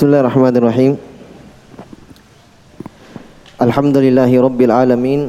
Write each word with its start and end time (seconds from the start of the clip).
بسم 0.00 0.08
الله 0.16 0.24
الرحمن 0.24 0.54
الرحيم 0.56 0.92
الحمد 3.60 3.96
لله 4.00 4.32
رب 4.32 4.60
العالمين 4.64 5.20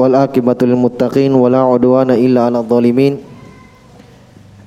والآكبة 0.00 0.60
للمتقين 0.62 1.32
ولا 1.36 1.60
عدوان 1.68 2.16
إلا 2.16 2.48
على 2.48 2.58
الظالمين 2.64 3.12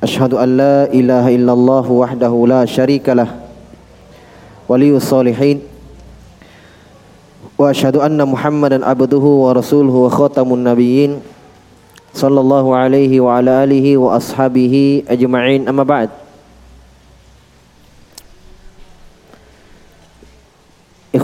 أشهد 0.06 0.38
أن 0.38 0.50
لا 0.54 0.86
إله 0.86 1.26
إلا 1.34 1.54
الله 1.58 1.86
وحده 1.92 2.34
لا 2.46 2.62
شريك 2.70 3.10
له 3.10 3.26
ولي 4.70 4.94
الصالحين 4.94 5.58
وأشهد 7.58 7.96
أن 8.06 8.22
محمدا 8.22 8.86
عبده 8.86 9.26
ورسوله 9.50 9.94
وخاتم 9.94 10.54
النبيين 10.54 11.12
صلى 12.14 12.40
الله 12.40 12.66
عليه 12.76 13.14
وعلى 13.18 13.52
آله 13.66 13.98
وأصحابه 13.98 15.04
أجمعين 15.10 15.66
أما 15.66 15.82
بعد 15.84 16.27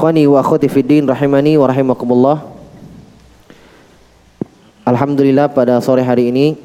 Ikhwani 0.04 0.28
wa 0.28 0.44
akhwati 0.44 0.68
fiddin 0.68 1.08
rahimani 1.08 1.56
wa 1.56 1.64
rahimakumullah. 1.64 2.44
Alhamdulillah 4.84 5.48
pada 5.48 5.80
sore 5.80 6.04
hari 6.04 6.28
ini 6.28 6.60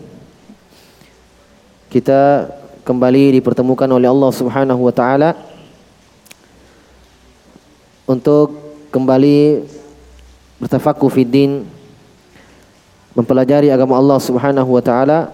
kita 1.86 2.50
kembali 2.82 3.38
dipertemukan 3.38 3.86
oleh 3.94 4.10
Allah 4.10 4.34
Subhanahu 4.34 4.82
wa 4.82 4.90
taala 4.90 5.38
untuk 8.10 8.58
kembali 8.90 9.62
bertafakuh 10.58 11.06
fiddin 11.06 11.62
mempelajari 13.14 13.70
agama 13.70 14.02
Allah 14.02 14.18
Subhanahu 14.18 14.66
wa 14.66 14.82
taala 14.82 15.30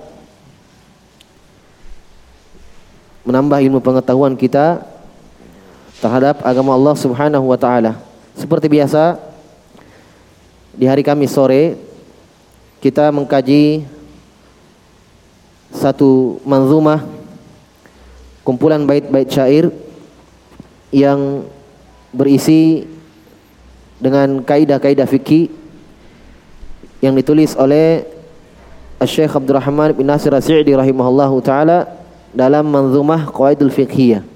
menambah 3.25 3.65
ilmu 3.65 3.81
pengetahuan 3.81 4.37
kita 4.37 4.93
terhadap 6.05 6.45
agama 6.45 6.77
Allah 6.77 6.93
Subhanahu 7.01 7.49
wa 7.49 7.57
taala. 7.57 7.97
Seperti 8.37 8.69
biasa 8.69 9.17
di 10.77 10.85
hari 10.85 11.01
Kamis 11.01 11.33
sore 11.33 11.81
kita 12.85 13.09
mengkaji 13.09 13.89
satu 15.73 16.37
manzumah 16.45 17.09
kumpulan 18.45 18.85
bait-bait 18.85 19.33
syair 19.33 19.73
yang 20.93 21.49
berisi 22.13 22.85
dengan 23.97 24.45
kaidah-kaidah 24.45 25.09
fikih 25.09 25.49
yang 27.01 27.17
ditulis 27.17 27.57
oleh 27.57 28.05
Syekh 29.09 29.33
Abdurrahman 29.33 29.97
bin 29.97 30.05
Nasir 30.05 30.37
As-Sa'di 30.37 30.77
rahimahullahu 30.77 31.41
taala 31.41 31.89
dalam 32.37 32.69
manzumah 32.69 33.25
Qawaidul 33.33 33.73
Fiqhiyah. 33.73 34.34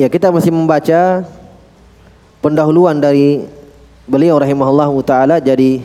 Ya, 0.00 0.08
kita 0.08 0.32
masih 0.32 0.48
membaca 0.48 1.28
pendahuluan 2.40 2.96
dari 2.96 3.44
beliau 4.08 4.40
rahimahullah 4.40 4.88
taala 5.04 5.36
jadi 5.36 5.84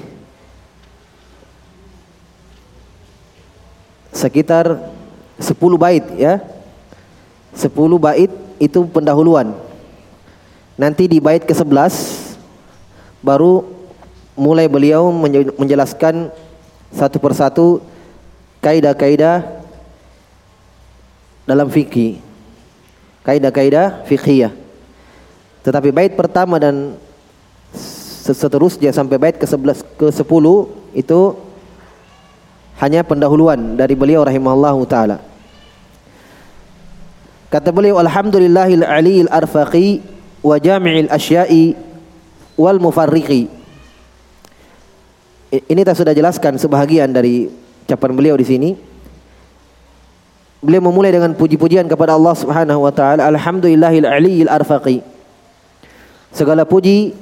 sekitar 4.16 4.80
10 5.36 5.52
bait 5.76 6.08
ya. 6.16 6.40
10 7.60 7.68
bait 8.00 8.32
itu 8.56 8.88
pendahuluan. 8.88 9.52
Nanti 10.80 11.12
di 11.12 11.20
bait 11.20 11.44
ke-11 11.44 11.92
baru 13.20 13.68
mulai 14.40 14.72
beliau 14.72 15.12
menjelaskan 15.60 16.32
satu 16.96 17.20
persatu 17.20 17.84
kaidah-kaidah 18.64 19.44
dalam 21.44 21.68
fikih 21.68 22.24
kaidah-kaidah 23.26 24.06
fikhiyah. 24.06 24.54
Tetapi 25.66 25.90
bait 25.90 26.14
pertama 26.14 26.62
dan 26.62 26.94
seterusnya 28.26 28.94
sampai 28.94 29.18
bait 29.18 29.36
ke-11 29.38 29.82
ke-10 29.98 30.46
itu 30.94 31.22
hanya 32.80 33.02
pendahuluan 33.02 33.74
dari 33.74 33.98
beliau 33.98 34.22
rahimahullahu 34.22 34.86
taala. 34.86 35.18
Kata 37.50 37.72
beliau 37.74 37.98
alhamdulillahil 37.98 38.84
aliyil 38.86 39.32
arfaqi 39.32 40.04
wa 40.46 40.56
jami'il 40.62 41.10
asya'i 41.10 41.74
wal 42.60 42.78
mufarriqi. 42.78 43.48
Ini 45.56 45.82
kita 45.88 45.96
sudah 45.96 46.12
jelaskan 46.12 46.60
sebahagian 46.60 47.16
dari 47.16 47.48
ucapan 47.88 48.12
beliau 48.12 48.36
di 48.36 48.44
sini. 48.44 48.70
Beliau 50.66 50.82
memulai 50.82 51.14
dengan 51.14 51.30
puji-pujian 51.38 51.86
kepada 51.86 52.18
Allah 52.18 52.34
Subhanahu 52.34 52.82
wa 52.82 52.90
taala. 52.90 53.30
Alhamdulillahil 53.30 54.02
aliyil 54.02 54.50
arfaqi. 54.50 55.06
Segala 56.34 56.66
puji 56.66 57.14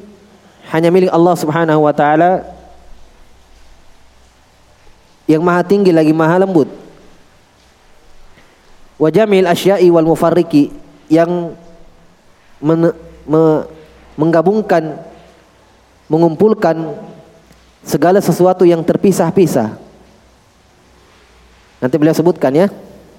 hanya 0.71 0.87
milik 0.87 1.11
Allah 1.11 1.35
Subhanahu 1.35 1.83
wa 1.83 1.91
taala 1.91 2.47
yang 5.27 5.43
maha 5.43 5.59
tinggi 5.67 5.91
lagi 5.91 6.15
maha 6.15 6.39
lembut. 6.39 6.71
Wa 8.95 9.11
jamil 9.11 9.43
asya'i 9.43 9.91
wal 9.91 10.07
mufarriqi 10.07 10.71
yang 11.11 11.51
men, 12.63 12.95
me, 13.27 13.67
menggabungkan 14.15 15.03
mengumpulkan 16.07 16.95
segala 17.83 18.23
sesuatu 18.23 18.63
yang 18.63 18.79
terpisah-pisah. 18.79 19.75
Nanti 21.83 21.95
beliau 21.99 22.15
sebutkan 22.15 22.55
ya. 22.55 22.71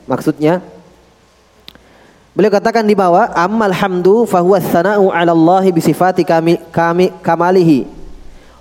Maksudnya 0.05 0.61
Beliau 2.35 2.51
katakan 2.51 2.83
di 2.83 2.99
bawah 2.99 3.31
ammal 3.31 3.71
hamdu 3.71 4.27
fahuwa 4.27 4.59
tsana'u 4.59 5.07
'ala 5.07 5.31
Allah 5.31 5.71
bi 5.71 5.79
sifati 5.79 6.27
kami, 6.27 6.59
kami 6.75 7.15
kamalihi 7.23 7.87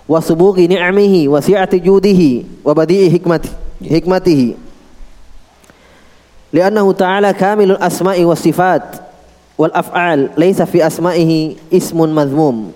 wa 0.05 0.21
subughi 0.21 0.69
ni'amihi 0.69 1.25
wa 1.25 1.41
si'ati 1.41 1.81
judihi 1.81 2.61
wa 2.61 2.69
badi'i 2.77 3.09
hikmati 3.09 3.49
hikmatihi. 3.81 4.53
Li'annahu 6.53 6.93
ta'ala 6.93 7.33
kamilul 7.33 7.81
asma'i 7.81 8.21
was 8.21 8.45
sifat 8.45 9.01
wal 9.57 9.73
af'al 9.73 10.37
laisa 10.37 10.69
fi 10.69 10.85
asma'ihi 10.85 11.73
ismun 11.73 12.13
mazmum 12.13 12.73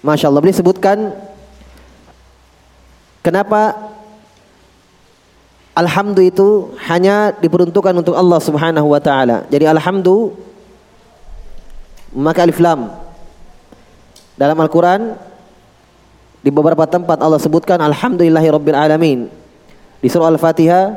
Masya 0.00 0.32
Allah 0.32 0.40
beliau 0.40 0.56
sebutkan 0.56 1.12
kenapa 3.20 3.76
Alhamdu 5.78 6.18
itu 6.26 6.74
hanya 6.90 7.30
diperuntukkan 7.38 7.94
untuk 7.94 8.18
Allah 8.18 8.42
Subhanahu 8.42 8.90
wa 8.90 8.98
taala. 8.98 9.46
Jadi 9.46 9.62
alhamdu 9.62 10.34
maka 12.18 12.42
alif 12.42 12.58
lam. 12.58 12.90
Dalam 14.34 14.58
Al-Qur'an 14.58 15.14
di 16.42 16.50
beberapa 16.50 16.82
tempat 16.86 17.22
Allah 17.22 17.38
sebutkan 17.38 17.78
alhamdulillahi 17.78 18.48
rabbil 18.50 18.78
alamin. 18.78 19.20
Di 19.98 20.06
surah 20.10 20.30
Al-Fatihah, 20.34 20.94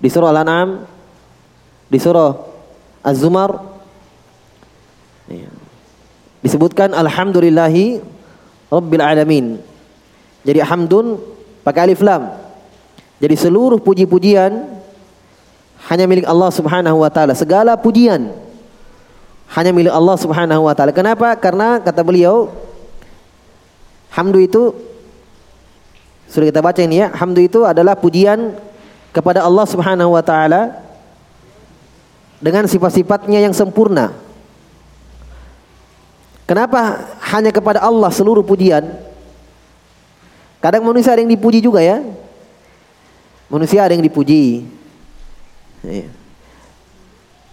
di 0.00 0.08
surah 0.08 0.32
Al-An'am, 0.32 0.84
di 1.88 1.98
surah 2.00 2.32
Az-Zumar 3.00 3.64
iya. 5.28 5.48
disebutkan 6.44 6.92
alhamdulillahi 6.92 8.00
rabbil 8.68 9.04
alamin. 9.04 9.56
Jadi 10.44 10.60
hamdun 10.64 11.20
pakai 11.64 11.92
alif 11.92 12.00
lam. 12.00 12.39
Jadi 13.20 13.34
seluruh 13.36 13.76
puji-pujian 13.76 14.80
hanya 15.92 16.04
milik 16.08 16.24
Allah 16.24 16.48
Subhanahu 16.48 17.04
wa 17.04 17.10
taala. 17.12 17.36
Segala 17.36 17.76
pujian 17.76 18.32
hanya 19.52 19.70
milik 19.76 19.92
Allah 19.92 20.16
Subhanahu 20.16 20.64
wa 20.64 20.72
taala. 20.72 20.96
Kenapa? 20.96 21.36
Karena 21.36 21.76
kata 21.84 22.00
beliau 22.00 22.48
hamdu 24.16 24.40
itu 24.40 24.72
sudah 26.32 26.48
kita 26.48 26.64
baca 26.64 26.80
ini 26.80 27.04
ya. 27.04 27.12
Hamdu 27.12 27.44
itu 27.44 27.60
adalah 27.68 27.92
pujian 27.92 28.56
kepada 29.12 29.44
Allah 29.44 29.68
Subhanahu 29.68 30.16
wa 30.16 30.24
taala 30.24 30.80
dengan 32.40 32.64
sifat-sifatnya 32.64 33.44
yang 33.44 33.52
sempurna. 33.52 34.16
Kenapa 36.48 37.06
hanya 37.30 37.52
kepada 37.52 37.78
Allah 37.84 38.10
seluruh 38.10 38.42
pujian? 38.42 38.90
Kadang 40.58 40.82
manusia 40.82 41.14
ada 41.14 41.22
yang 41.22 41.30
dipuji 41.30 41.62
juga 41.62 41.84
ya. 41.84 42.02
Manusia 43.50 43.82
ada 43.82 43.92
yang 43.98 44.06
dipuji. 44.06 44.62
Iya. 45.82 46.08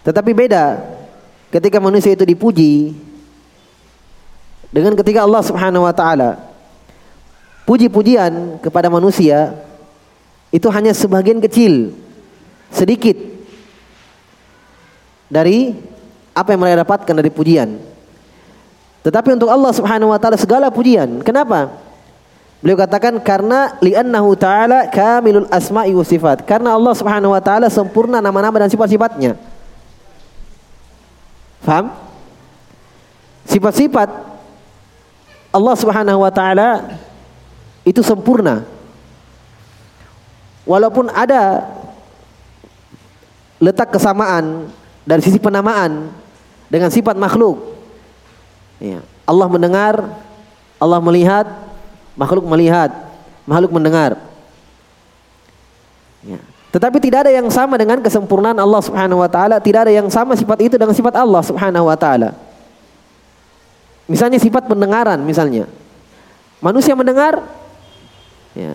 Tetapi 0.06 0.30
beda 0.32 0.78
ketika 1.50 1.82
manusia 1.82 2.14
itu 2.14 2.24
dipuji 2.24 2.94
dengan 4.70 4.94
ketika 4.94 5.26
Allah 5.26 5.42
Subhanahu 5.42 5.84
wa 5.84 5.92
taala 5.92 6.38
puji-pujian 7.68 8.62
kepada 8.62 8.88
manusia 8.88 9.52
itu 10.48 10.64
hanya 10.72 10.96
sebagian 10.96 11.44
kecil, 11.44 11.92
sedikit 12.72 13.18
dari 15.28 15.76
apa 16.32 16.54
yang 16.54 16.60
mereka 16.64 16.86
dapatkan 16.86 17.14
dari 17.18 17.28
pujian. 17.28 17.76
Tetapi 19.04 19.36
untuk 19.36 19.52
Allah 19.52 19.72
Subhanahu 19.76 20.14
wa 20.14 20.18
taala 20.20 20.40
segala 20.40 20.72
pujian. 20.72 21.20
Kenapa? 21.20 21.87
Beliau 22.58 22.74
katakan 22.74 23.22
karena 23.22 23.78
li'annahu 23.78 24.34
ta'ala 24.34 24.90
kamilul 24.90 25.46
asma'i 25.46 25.94
wa 25.94 26.02
sifat. 26.02 26.42
Karena 26.42 26.74
Allah 26.74 26.90
Subhanahu 26.90 27.30
wa 27.30 27.38
taala 27.38 27.70
sempurna 27.70 28.18
nama-nama 28.18 28.66
dan 28.66 28.70
sifat-sifatnya. 28.70 29.38
Faham? 31.62 31.94
Sifat-sifat 33.46 34.10
Allah 35.54 35.74
Subhanahu 35.78 36.18
wa 36.18 36.32
taala 36.34 36.98
itu 37.86 38.02
sempurna. 38.02 38.66
Walaupun 40.66 41.14
ada 41.14 41.62
letak 43.62 43.94
kesamaan 43.94 44.66
dari 45.06 45.22
sisi 45.22 45.38
penamaan 45.38 46.10
dengan 46.66 46.90
sifat 46.90 47.14
makhluk. 47.14 47.78
Ya. 48.82 48.98
Allah 49.24 49.46
mendengar, 49.46 49.94
Allah 50.78 51.00
melihat, 51.00 51.46
makhluk 52.18 52.44
melihat, 52.50 52.90
makhluk 53.46 53.70
mendengar. 53.70 54.18
Ya. 56.26 56.42
Tetapi 56.68 56.98
tidak 57.00 57.24
ada 57.24 57.32
yang 57.32 57.46
sama 57.48 57.78
dengan 57.78 58.02
kesempurnaan 58.02 58.58
Allah 58.58 58.82
Subhanahu 58.82 59.22
wa 59.22 59.30
taala, 59.30 59.56
tidak 59.62 59.88
ada 59.88 59.92
yang 59.94 60.10
sama 60.10 60.34
sifat 60.34 60.58
itu 60.66 60.74
dengan 60.74 60.92
sifat 60.92 61.14
Allah 61.14 61.40
Subhanahu 61.46 61.86
wa 61.86 61.96
taala. 61.96 62.34
Misalnya 64.10 64.36
sifat 64.42 64.66
pendengaran 64.66 65.22
misalnya. 65.22 65.70
Manusia 66.58 66.98
mendengar 66.98 67.38
ya. 68.52 68.74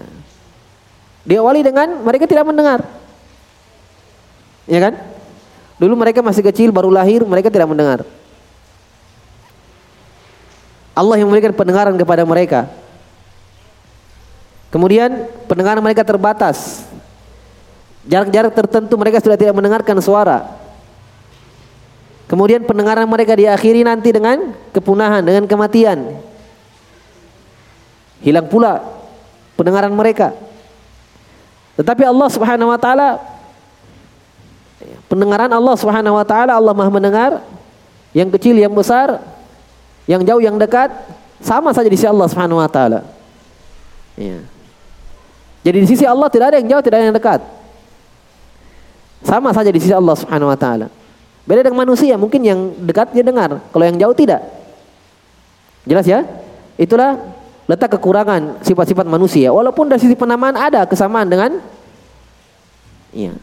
Diawali 1.27 1.61
dengan 1.61 1.99
mereka 1.99 2.23
tidak 2.25 2.47
mendengar. 2.47 2.79
Ya 4.63 4.79
kan? 4.79 4.95
Dulu 5.77 5.99
mereka 5.99 6.23
masih 6.23 6.45
kecil 6.47 6.71
baru 6.71 6.87
lahir, 6.87 7.27
mereka 7.27 7.51
tidak 7.51 7.67
mendengar. 7.67 8.07
Allah 10.93 11.17
yang 11.17 11.27
memberikan 11.27 11.51
pendengaran 11.51 11.97
kepada 11.97 12.21
mereka. 12.23 12.69
Kemudian 14.73 15.29
pendengaran 15.45 15.85
mereka 15.85 16.01
terbatas. 16.01 16.81
Jarak-jarak 18.09 18.57
tertentu 18.57 18.97
mereka 18.97 19.21
sudah 19.21 19.37
tidak 19.37 19.53
mendengarkan 19.53 20.01
suara. 20.01 20.49
Kemudian 22.25 22.65
pendengaran 22.65 23.05
mereka 23.05 23.37
diakhiri 23.37 23.85
nanti 23.85 24.09
dengan 24.09 24.57
kepunahan, 24.73 25.21
dengan 25.21 25.45
kematian. 25.45 26.17
Hilang 28.25 28.49
pula 28.49 28.81
pendengaran 29.53 29.93
mereka. 29.93 30.33
Tetapi 31.77 32.09
Allah 32.09 32.27
Subhanahu 32.33 32.73
wa 32.73 32.79
taala 32.81 33.21
pendengaran 35.05 35.53
Allah 35.53 35.75
Subhanahu 35.77 36.17
wa 36.17 36.25
taala 36.25 36.57
Allah 36.57 36.73
Maha 36.73 36.89
mendengar 36.89 37.45
yang 38.09 38.33
kecil 38.33 38.57
yang 38.57 38.73
besar, 38.73 39.21
yang 40.09 40.25
jauh 40.25 40.41
yang 40.41 40.57
dekat 40.57 40.89
sama 41.37 41.69
saja 41.77 41.85
di 41.85 41.93
sisi 41.93 42.09
Allah 42.09 42.25
Subhanahu 42.25 42.57
wa 42.57 42.69
taala. 42.69 43.05
Ya. 44.17 44.52
Jadi 45.63 45.77
di 45.79 45.87
sisi 45.87 46.03
Allah 46.03 46.27
tidak 46.27 46.53
ada 46.53 46.57
yang 46.59 46.67
jauh, 46.75 46.83
tidak 46.83 46.97
ada 46.99 47.05
yang 47.07 47.15
dekat. 47.15 47.39
Sama 49.23 49.55
saja 49.55 49.71
di 49.71 49.79
sisi 49.79 49.95
Allah 49.95 50.15
Subhanahu 50.19 50.51
wa 50.51 50.59
taala. 50.59 50.91
Beda 51.47 51.63
dengan 51.63 51.87
manusia, 51.87 52.19
mungkin 52.19 52.43
yang 52.43 52.59
dekat 52.83 53.15
dia 53.15 53.23
dengar, 53.23 53.63
kalau 53.71 53.83
yang 53.87 53.95
jauh 53.95 54.15
tidak. 54.15 54.43
Jelas 55.87 56.07
ya? 56.07 56.23
Itulah 56.75 57.19
letak 57.67 57.95
kekurangan 57.95 58.59
sifat-sifat 58.63 59.07
manusia. 59.07 59.51
Walaupun 59.51 59.87
dari 59.87 60.03
sisi 60.03 60.15
penamaan 60.15 60.55
ada 60.55 60.83
kesamaan 60.83 61.27
dengan 61.27 61.59
iya. 63.15 63.35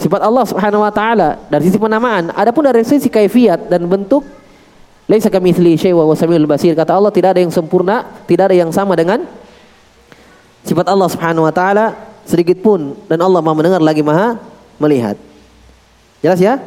Sifat 0.00 0.24
Allah 0.24 0.44
Subhanahu 0.48 0.80
wa 0.80 0.92
taala 0.92 1.36
dari 1.52 1.68
sisi 1.68 1.76
penamaan, 1.76 2.32
adapun 2.32 2.64
dari 2.64 2.80
sisi 2.88 3.12
kaifiat 3.12 3.68
dan 3.68 3.84
bentuk 3.84 4.24
laisa 5.04 5.28
kamitsli 5.28 5.76
syai' 5.76 5.92
wa 5.92 6.08
basir. 6.48 6.72
Kata 6.72 6.96
Allah 6.96 7.12
tidak 7.12 7.36
ada 7.36 7.40
yang 7.44 7.52
sempurna, 7.52 8.08
tidak 8.24 8.48
ada 8.48 8.56
yang 8.56 8.72
sama 8.72 8.96
dengan 8.96 9.28
Sifat 10.64 10.86
Allah 10.88 11.08
Subhanahu 11.08 11.48
wa 11.48 11.54
taala 11.54 11.96
sedikit 12.28 12.60
pun 12.60 12.94
dan 13.08 13.18
Allah 13.20 13.40
Maha 13.40 13.56
mendengar 13.56 13.82
lagi 13.82 14.04
Maha 14.04 14.36
melihat. 14.76 15.16
Jelas 16.20 16.40
ya? 16.40 16.60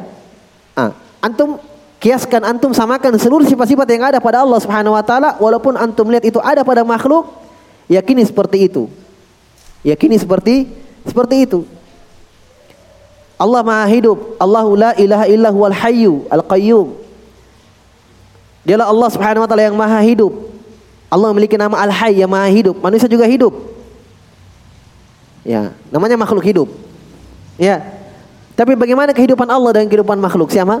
Ah, 0.74 0.90
antum 1.22 1.62
kiaskan 2.02 2.42
antum 2.42 2.74
samakan 2.74 3.16
seluruh 3.16 3.46
sifat-sifat 3.46 3.86
yang 3.94 4.02
ada 4.10 4.18
pada 4.18 4.42
Allah 4.42 4.58
Subhanahu 4.58 4.92
wa 4.92 5.04
taala 5.06 5.38
walaupun 5.38 5.78
antum 5.78 6.10
lihat 6.10 6.26
itu 6.26 6.42
ada 6.42 6.66
pada 6.66 6.82
makhluk, 6.82 7.30
yakini 7.86 8.26
seperti 8.26 8.66
itu. 8.66 8.90
Yakini 9.86 10.18
seperti 10.18 10.68
seperti 11.06 11.46
itu. 11.46 11.62
Allah 13.38 13.62
Maha 13.66 13.86
hidup, 13.90 14.38
Allahu 14.38 14.78
la 14.78 14.90
ilaha 14.94 15.24
illa 15.26 15.48
huwal 15.50 15.74
hayyu 15.74 16.26
al 16.30 16.42
qayyum. 16.42 17.04
Dialah 18.64 18.88
Allah 18.88 19.08
Subhanahu 19.12 19.44
wa 19.44 19.48
taala 19.48 19.64
yang 19.68 19.76
Maha 19.76 20.00
hidup. 20.00 20.32
Allah 21.12 21.30
memiliki 21.30 21.54
nama 21.54 21.78
Al-Hayy 21.78 22.24
yang 22.24 22.32
Maha 22.32 22.48
hidup. 22.50 22.80
Manusia 22.80 23.06
juga 23.06 23.28
hidup. 23.28 23.73
Ya, 25.44 25.76
namanya 25.92 26.16
makhluk 26.16 26.42
hidup. 26.42 26.68
Ya. 27.60 27.84
Tapi 28.56 28.72
bagaimana 28.74 29.12
kehidupan 29.12 29.44
Allah 29.46 29.82
dan 29.82 29.84
kehidupan 29.86 30.16
makhluk 30.16 30.48
sama? 30.48 30.80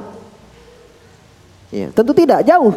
Ya, 1.68 1.92
tentu 1.92 2.16
tidak, 2.16 2.40
jauh. 2.48 2.72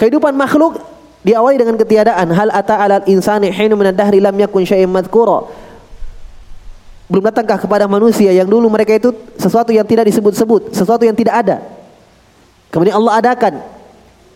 Kehidupan 0.00 0.32
makhluk 0.32 0.80
diawali 1.20 1.60
dengan 1.60 1.76
ketiadaan. 1.76 2.32
Hal 2.32 2.48
ata 2.48 2.80
alal 2.80 3.04
insani 3.04 3.52
hinu 3.52 3.76
min 3.76 3.92
dahri 3.92 4.22
lam 4.22 4.32
yakun 4.38 4.64
syai'an 4.64 4.88
madhkura. 4.88 5.50
Belum 7.10 7.26
datangkah 7.26 7.58
kepada 7.58 7.90
manusia 7.90 8.30
yang 8.30 8.46
dulu 8.46 8.70
mereka 8.70 8.94
itu 8.94 9.10
sesuatu 9.34 9.74
yang 9.74 9.82
tidak 9.82 10.06
disebut-sebut, 10.08 10.70
sesuatu 10.72 11.02
yang 11.02 11.18
tidak 11.18 11.42
ada. 11.42 11.56
Kemudian 12.70 12.96
Allah 12.96 13.18
adakan. 13.18 13.54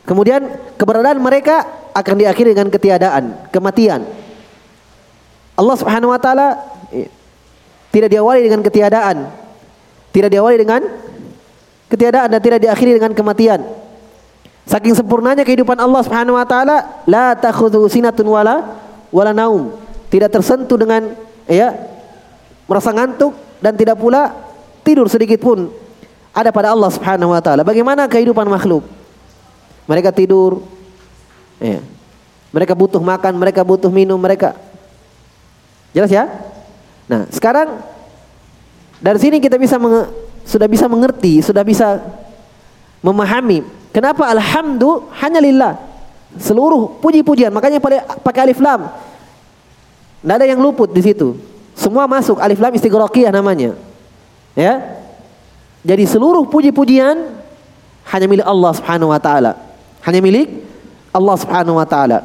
Kemudian 0.04 0.42
keberadaan 0.74 1.22
mereka 1.22 1.64
akan 1.94 2.14
diakhiri 2.18 2.52
dengan 2.52 2.68
ketiadaan, 2.68 3.48
kematian. 3.54 4.04
Allah 5.54 5.76
Subhanahu 5.78 6.10
wa 6.10 6.18
taala 6.18 6.58
tidak 7.94 8.10
diawali 8.10 8.42
dengan 8.42 8.62
ketiadaan. 8.62 9.30
Tidak 10.10 10.30
diawali 10.30 10.56
dengan 10.58 10.82
ketiadaan 11.90 12.28
dan 12.30 12.40
tidak 12.42 12.58
diakhiri 12.62 12.98
dengan 12.98 13.14
kematian. 13.14 13.62
Saking 14.66 14.98
sempurnanya 14.98 15.46
kehidupan 15.46 15.78
Allah 15.78 16.02
Subhanahu 16.02 16.34
wa 16.34 16.46
taala, 16.46 17.02
la 17.06 17.38
takhudhu 17.38 17.86
sinatun 17.86 18.26
wala 18.26 18.80
wala 19.14 19.30
naum. 19.30 19.70
Tidak 20.10 20.30
tersentuh 20.30 20.74
dengan 20.74 21.14
ya 21.46 21.70
merasa 22.66 22.90
ngantuk 22.90 23.34
dan 23.62 23.78
tidak 23.78 24.00
pula 24.00 24.34
tidur 24.82 25.06
sedikit 25.06 25.38
pun 25.38 25.70
ada 26.34 26.50
pada 26.50 26.74
Allah 26.74 26.90
Subhanahu 26.90 27.30
wa 27.30 27.38
taala. 27.38 27.62
Bagaimana 27.62 28.10
kehidupan 28.10 28.50
makhluk? 28.50 28.82
Mereka 29.86 30.10
tidur 30.10 30.66
ya. 31.62 31.78
Mereka 32.54 32.74
butuh 32.74 33.02
makan, 33.02 33.34
mereka 33.34 33.66
butuh 33.66 33.90
minum, 33.90 34.14
mereka 34.14 34.54
Jelas 35.94 36.10
ya? 36.10 36.26
Nah, 37.06 37.30
sekarang 37.30 37.78
dari 38.98 39.18
sini 39.22 39.38
kita 39.38 39.54
bisa 39.54 39.78
sudah 40.44 40.68
bisa 40.68 40.90
mengerti, 40.90 41.40
sudah 41.40 41.62
bisa 41.62 42.02
memahami 43.04 43.62
kenapa 43.94 44.26
alhamdulillah 44.28 45.14
hanya 45.22 45.40
lillah. 45.40 45.74
Seluruh 46.34 46.98
puji-pujian, 46.98 47.54
makanya 47.54 47.78
pakai 48.18 48.50
alif 48.50 48.58
lam. 48.58 48.90
Tidak 50.18 50.34
ada 50.34 50.46
yang 50.50 50.58
luput 50.58 50.90
di 50.90 50.98
situ. 50.98 51.38
Semua 51.78 52.10
masuk 52.10 52.42
alif 52.42 52.58
lam 52.58 52.74
istighraqiyah 52.74 53.30
namanya. 53.30 53.78
Ya. 54.58 54.98
Jadi 55.86 56.10
seluruh 56.10 56.48
puji-pujian 56.50 57.38
hanya 58.10 58.26
milik 58.26 58.42
Allah 58.42 58.72
Subhanahu 58.74 59.14
wa 59.14 59.20
taala. 59.22 59.52
Hanya 60.02 60.18
milik 60.18 60.48
Allah 61.14 61.36
Subhanahu 61.38 61.78
wa 61.78 61.86
taala. 61.86 62.24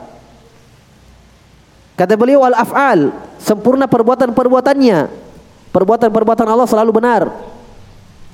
Kata 1.99 2.15
beliau 2.15 2.41
al 2.47 2.55
af'al, 2.55 3.11
sempurna 3.49 3.89
perbuatan-perbuatannya. 3.89 4.99
Perbuatan-perbuatan 5.73 6.45
Allah 6.45 6.69
selalu 6.69 6.91
benar. 7.01 7.33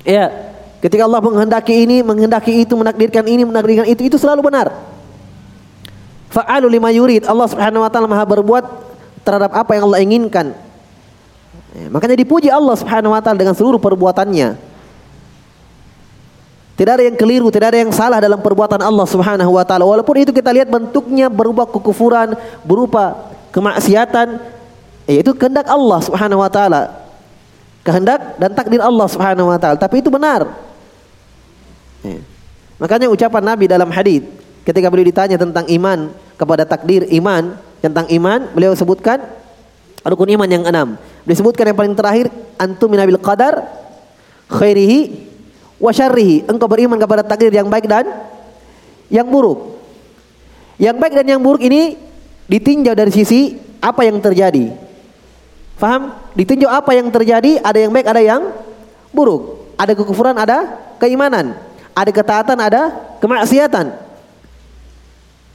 Ya, 0.04 0.52
ketika 0.84 1.08
Allah 1.08 1.24
menghendaki 1.24 1.72
ini, 1.72 2.04
menghendaki 2.04 2.68
itu, 2.68 2.76
menakdirkan 2.76 3.24
ini, 3.24 3.48
menakdirkan 3.48 3.88
itu, 3.88 4.04
itu 4.04 4.16
selalu 4.20 4.44
benar. 4.52 4.76
Fa'alu 6.28 6.68
lima 6.68 6.92
yurid. 6.92 7.24
Allah 7.24 7.48
Subhanahu 7.48 7.80
wa 7.80 7.88
taala 7.88 8.04
Maha 8.04 8.24
berbuat 8.28 8.64
terhadap 9.24 9.56
apa 9.56 9.72
yang 9.72 9.88
Allah 9.88 10.00
inginkan. 10.04 10.52
Ya, 11.72 11.88
makanya 11.88 12.16
dipuji 12.20 12.52
Allah 12.52 12.76
Subhanahu 12.76 13.16
wa 13.16 13.20
taala 13.24 13.40
dengan 13.40 13.56
seluruh 13.56 13.80
perbuatannya. 13.80 14.76
Tidak 16.76 16.92
ada 16.92 17.04
yang 17.08 17.16
keliru, 17.16 17.48
tidak 17.48 17.72
ada 17.72 17.80
yang 17.80 17.92
salah 17.92 18.20
dalam 18.20 18.36
perbuatan 18.36 18.84
Allah 18.84 19.06
Subhanahu 19.08 19.48
wa 19.48 19.64
taala. 19.64 19.88
Walaupun 19.88 20.28
itu 20.28 20.32
kita 20.32 20.52
lihat 20.52 20.68
bentuknya 20.68 21.32
berupa 21.32 21.64
kekufuran, 21.64 22.36
berupa 22.68 23.32
kemaksiatan 23.52 24.55
yaitu 25.06 25.32
kehendak 25.32 25.66
Allah 25.70 25.98
Subhanahu 26.02 26.42
wa 26.42 26.50
taala. 26.50 27.06
Kehendak 27.86 28.34
dan 28.42 28.50
takdir 28.50 28.82
Allah 28.82 29.06
Subhanahu 29.06 29.46
wa 29.46 29.58
taala, 29.58 29.78
tapi 29.78 30.02
itu 30.02 30.10
benar. 30.10 30.46
Ya. 32.02 32.18
Makanya 32.76 33.08
ucapan 33.08 33.42
Nabi 33.54 33.70
dalam 33.70 33.88
hadis 33.88 34.26
ketika 34.66 34.90
beliau 34.90 35.06
ditanya 35.06 35.38
tentang 35.38 35.64
iman 35.70 36.12
kepada 36.36 36.66
takdir 36.66 37.06
iman, 37.14 37.56
tentang 37.80 38.04
iman, 38.10 38.50
beliau 38.52 38.74
sebutkan 38.74 39.22
rukun 40.02 40.28
iman 40.36 40.50
yang 40.50 40.66
enam. 40.66 40.98
Beliau 41.24 41.38
sebutkan 41.38 41.70
yang 41.70 41.78
paling 41.78 41.94
terakhir 41.96 42.26
antum 42.58 42.90
minabil 42.90 43.16
qadar 43.22 43.64
khairihi 44.50 45.24
wa 45.78 45.94
syarrihi. 45.94 46.44
Engkau 46.50 46.68
beriman 46.68 46.98
kepada 46.98 47.22
takdir 47.22 47.54
yang 47.54 47.70
baik 47.70 47.86
dan 47.86 48.06
yang 49.08 49.26
buruk. 49.26 49.78
Yang 50.76 50.96
baik 51.00 51.14
dan 51.22 51.26
yang 51.26 51.40
buruk 51.40 51.62
ini 51.64 51.96
ditinjau 52.46 52.92
dari 52.92 53.10
sisi 53.14 53.56
apa 53.80 54.04
yang 54.04 54.20
terjadi. 54.20 54.85
Faham? 55.76 56.16
Ditinjau 56.32 56.72
apa 56.72 56.96
yang 56.96 57.08
terjadi, 57.12 57.60
ada 57.60 57.76
yang 57.76 57.92
baik, 57.92 58.08
ada 58.08 58.22
yang 58.24 58.42
buruk. 59.12 59.72
Ada 59.76 59.92
kekufuran, 59.92 60.36
ada 60.36 60.80
keimanan. 60.96 61.56
Ada 61.92 62.10
ketaatan, 62.12 62.56
ada 62.60 62.82
kemaksiatan. 63.20 63.92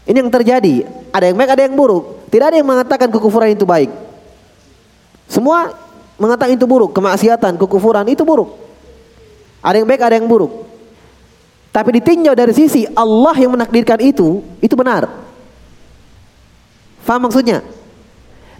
Ini 0.05 0.17
yang 0.21 0.29
terjadi. 0.33 0.85
Ada 1.13 1.29
yang 1.29 1.37
baik, 1.37 1.51
ada 1.53 1.61
yang 1.65 1.75
buruk. 1.77 2.29
Tidak 2.29 2.45
ada 2.53 2.57
yang 2.57 2.69
mengatakan 2.69 3.09
kekufuran 3.09 3.53
itu 3.53 3.65
baik. 3.65 3.89
Semua 5.25 5.73
mengatakan 6.21 6.53
itu 6.53 6.65
buruk. 6.69 6.93
Kemaksiatan, 6.93 7.57
kekufuran 7.57 8.05
itu 8.09 8.21
buruk. 8.21 8.57
Ada 9.61 9.81
yang 9.81 9.87
baik, 9.89 10.01
ada 10.01 10.15
yang 10.17 10.29
buruk. 10.29 10.69
Tapi 11.71 12.01
ditinjau 12.01 12.35
dari 12.35 12.53
sisi 12.53 12.83
Allah 12.93 13.33
yang 13.37 13.57
menakdirkan 13.57 13.97
itu, 14.03 14.43
itu 14.59 14.75
benar. 14.77 15.07
Faham 17.05 17.25
maksudnya? 17.25 17.63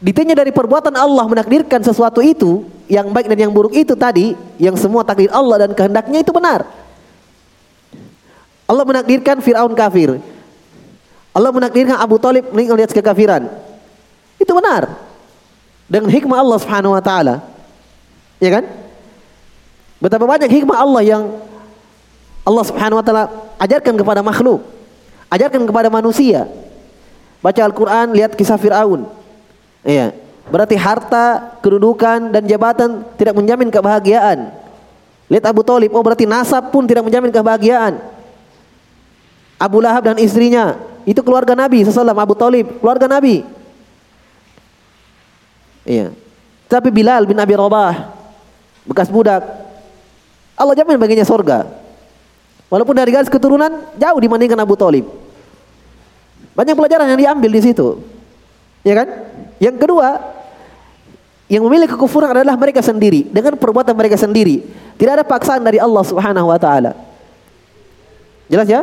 Ditinjau 0.01 0.34
dari 0.34 0.50
perbuatan 0.50 0.98
Allah 0.98 1.29
menakdirkan 1.29 1.86
sesuatu 1.86 2.25
itu, 2.25 2.65
yang 2.89 3.13
baik 3.13 3.29
dan 3.29 3.38
yang 3.38 3.53
buruk 3.53 3.77
itu 3.77 3.93
tadi, 3.93 4.34
yang 4.58 4.74
semua 4.74 5.05
takdir 5.05 5.29
Allah 5.29 5.70
dan 5.70 5.77
kehendaknya 5.77 6.25
itu 6.25 6.34
benar. 6.34 6.65
Allah 8.65 8.81
menakdirkan 8.81 9.38
Fir'aun 9.46 9.77
kafir. 9.77 10.17
Allah 11.31 11.51
menakdirkan 11.53 12.01
Abu 12.01 12.17
Talib 12.17 12.50
atas 12.50 12.98
kekafiran. 12.98 13.46
Itu 14.41 14.58
benar. 14.58 14.89
Dengan 15.86 16.10
hikmah 16.10 16.41
Allah 16.41 16.58
Subhanahu 16.58 16.98
wa 16.98 17.03
taala. 17.03 17.46
Ya 18.41 18.58
kan? 18.58 18.65
Betapa 20.01 20.25
banyak 20.25 20.50
hikmah 20.50 20.81
Allah 20.81 21.01
yang 21.05 21.24
Allah 22.41 22.63
Subhanahu 22.65 22.98
wa 22.98 23.05
taala 23.05 23.29
ajarkan 23.62 23.93
kepada 24.01 24.25
makhluk, 24.25 24.65
ajarkan 25.29 25.62
kepada 25.70 25.93
manusia. 25.93 26.50
Baca 27.38 27.62
Al-Qur'an, 27.62 28.17
lihat 28.17 28.34
kisah 28.34 28.58
Firaun. 28.58 29.21
Iya. 29.82 30.14
Berarti 30.52 30.76
harta, 30.76 31.58
kedudukan 31.64 32.34
dan 32.34 32.44
jabatan 32.44 33.08
tidak 33.16 33.38
menjamin 33.38 33.72
kebahagiaan. 33.72 34.52
Lihat 35.32 35.46
Abu 35.48 35.64
Talib, 35.64 35.96
oh 35.96 36.04
berarti 36.04 36.28
nasab 36.28 36.76
pun 36.76 36.84
tidak 36.84 37.08
menjamin 37.08 37.32
kebahagiaan. 37.32 38.04
Abu 39.56 39.80
Lahab 39.80 40.04
dan 40.04 40.18
istrinya, 40.20 40.76
itu 41.08 41.24
keluarga 41.24 41.56
Nabi 41.56 41.86
SAW, 41.86 42.12
Abu 42.12 42.36
Talib, 42.36 42.82
keluarga 42.84 43.08
Nabi. 43.08 43.46
Iya. 45.88 46.12
Tapi 46.68 46.90
Bilal 46.92 47.24
bin 47.24 47.40
Abi 47.40 47.56
Rabah, 47.56 48.12
bekas 48.84 49.08
budak, 49.08 49.46
Allah 50.58 50.76
jamin 50.76 51.00
baginya 51.00 51.24
surga. 51.24 51.64
Walaupun 52.72 52.96
dari 52.96 53.12
garis 53.12 53.28
keturunan 53.28 53.92
jauh 54.00 54.20
dibandingkan 54.20 54.60
Abu 54.60 54.80
Talib. 54.80 55.04
Banyak 56.56 56.76
pelajaran 56.76 57.08
yang 57.12 57.20
diambil 57.20 57.52
di 57.52 57.62
situ. 57.64 58.00
Ya 58.84 58.96
kan? 59.04 59.08
Yang 59.62 59.77
kedua, 59.77 60.18
yang 61.46 61.62
memiliki 61.62 61.94
kekufuran 61.94 62.34
adalah 62.34 62.58
mereka 62.58 62.82
sendiri 62.82 63.30
dengan 63.30 63.53
perbuatan 63.53 63.94
mereka 63.94 64.18
sendiri. 64.18 64.65
Tidak 64.98 65.13
ada 65.22 65.22
paksaan 65.22 65.62
dari 65.62 65.77
Allah 65.77 66.01
Subhanahu 66.01 66.50
wa 66.50 66.58
taala. 66.58 66.98
Jelas 68.50 68.65
ya? 68.65 68.82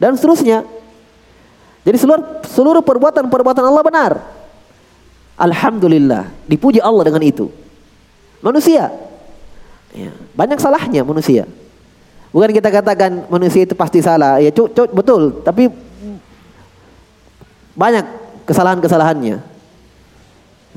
Dan 0.00 0.16
seterusnya. 0.16 0.64
Jadi 1.84 1.96
seluruh 2.00 2.24
seluruh 2.48 2.82
perbuatan-perbuatan 2.86 3.64
Allah 3.68 3.84
benar. 3.84 4.12
Alhamdulillah, 5.36 6.30
dipuji 6.48 6.80
Allah 6.80 7.04
dengan 7.04 7.20
itu. 7.20 7.52
Manusia 8.40 8.88
ya, 9.92 10.10
banyak 10.32 10.56
salahnya 10.56 11.04
manusia. 11.04 11.44
Bukan 12.32 12.48
kita 12.48 12.72
katakan 12.72 13.28
manusia 13.28 13.68
itu 13.68 13.76
pasti 13.76 14.00
salah. 14.00 14.40
Ya 14.40 14.48
cuk, 14.48 14.72
cuk 14.72 14.88
betul, 14.96 15.44
tapi 15.44 15.68
banyak 17.76 18.06
kesalahan-kesalahannya. 18.48 19.51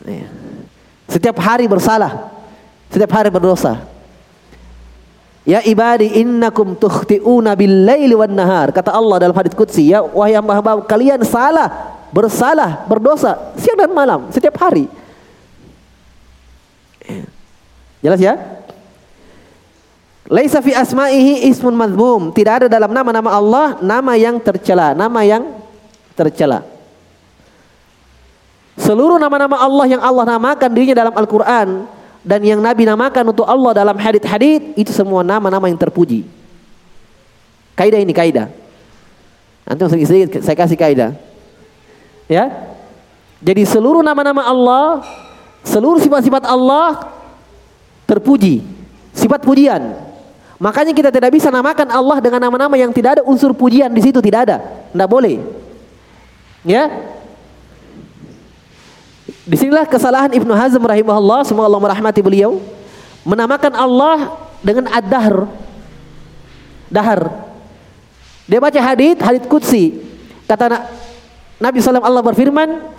Ya. 0.05 0.29
Setiap 1.09 1.38
hari 1.41 1.65
bersalah. 1.65 2.29
Setiap 2.89 3.12
hari 3.13 3.29
berdosa. 3.33 3.81
Ya 5.45 5.62
ibadi 5.62 6.09
innakum 6.17 6.74
tukhti'una 6.74 7.53
bil 7.53 7.85
laili 7.85 8.17
wan 8.17 8.33
nahar. 8.33 8.74
Kata 8.74 8.89
Allah 8.89 9.21
dalam 9.21 9.38
hadis 9.38 9.53
qudsi, 9.53 9.93
ya 9.93 10.01
wahai 10.01 10.33
hamba-hamba 10.33 10.81
kalian 10.89 11.21
salah, 11.21 11.69
bersalah, 12.09 12.81
berdosa 12.89 13.53
siang 13.53 13.77
dan 13.77 13.93
malam, 13.93 14.33
setiap 14.33 14.57
hari. 14.57 14.89
Ya. 17.05 17.25
Jelas 18.01 18.19
ya? 18.21 18.33
Laisa 20.25 20.57
fi 20.65 20.74
asma'ihi 20.74 21.45
ismun 21.53 21.77
madhmum. 21.77 22.33
Tidak 22.33 22.65
ada 22.65 22.67
dalam 22.69 22.89
nama-nama 22.89 23.29
Allah 23.29 23.77
nama 23.85 24.17
yang 24.17 24.41
tercela, 24.41 24.97
nama 24.97 25.21
yang 25.21 25.53
tercela. 26.17 26.65
Seluruh 28.75 29.15
nama-nama 29.15 29.55
Allah 29.55 29.86
yang 29.88 30.01
Allah 30.03 30.27
namakan 30.36 30.70
dirinya 30.75 31.08
dalam 31.08 31.15
Al-Qur'an 31.15 31.88
dan 32.25 32.39
yang 32.44 32.60
Nabi 32.60 32.84
namakan 32.84 33.32
untuk 33.32 33.48
Allah 33.48 33.72
dalam 33.72 33.96
hadith-hadith 33.96 34.75
itu 34.75 34.91
semua 34.91 35.24
nama-nama 35.24 35.72
yang 35.72 35.79
terpuji. 35.79 36.27
Kaidah 37.77 38.03
ini 38.03 38.12
kaidah. 38.12 38.51
Nanti 39.63 39.82
sedikit-sedikit 39.88 40.41
saya 40.44 40.58
kasih 40.60 40.77
kaidah. 40.79 41.12
Ya. 42.27 42.51
Jadi 43.39 43.63
seluruh 43.63 44.01
nama-nama 44.01 44.41
Allah, 44.44 45.05
seluruh 45.63 46.01
sifat-sifat 46.01 46.44
Allah 46.44 47.13
terpuji. 48.10 48.65
Sifat 49.15 49.39
pujian. 49.46 49.96
Makanya 50.60 50.91
kita 50.91 51.12
tidak 51.12 51.32
bisa 51.36 51.48
namakan 51.48 51.88
Allah 51.91 52.17
dengan 52.20 52.44
nama-nama 52.44 52.75
yang 52.75 52.91
tidak 52.91 53.20
ada 53.20 53.24
unsur 53.24 53.55
pujian 53.55 53.91
di 53.91 54.01
situ 54.03 54.20
tidak 54.20 54.51
ada. 54.51 54.58
Tidak 54.91 55.08
boleh. 55.08 55.39
Ya. 56.67 57.14
Di 59.46 59.56
sinilah 59.62 59.86
kesalahan 59.86 60.34
Ibnu 60.34 60.50
Hazm 60.52 60.82
rahimahullah, 60.82 61.46
semoga 61.46 61.70
Allah 61.70 61.84
merahmati 61.86 62.22
beliau, 62.25 62.58
menamakan 63.22 63.74
Allah 63.78 64.34
dengan 64.66 64.90
ad-dahr. 64.90 65.46
Dahar. 66.90 67.22
Dia 68.50 68.62
baca 68.62 68.80
hadith, 68.82 69.22
hadith 69.22 69.46
qudsi. 69.46 70.02
Kata 70.46 70.90
Nabi 71.62 71.82
SAW 71.82 72.02
Allah 72.02 72.22
berfirman, 72.25 72.94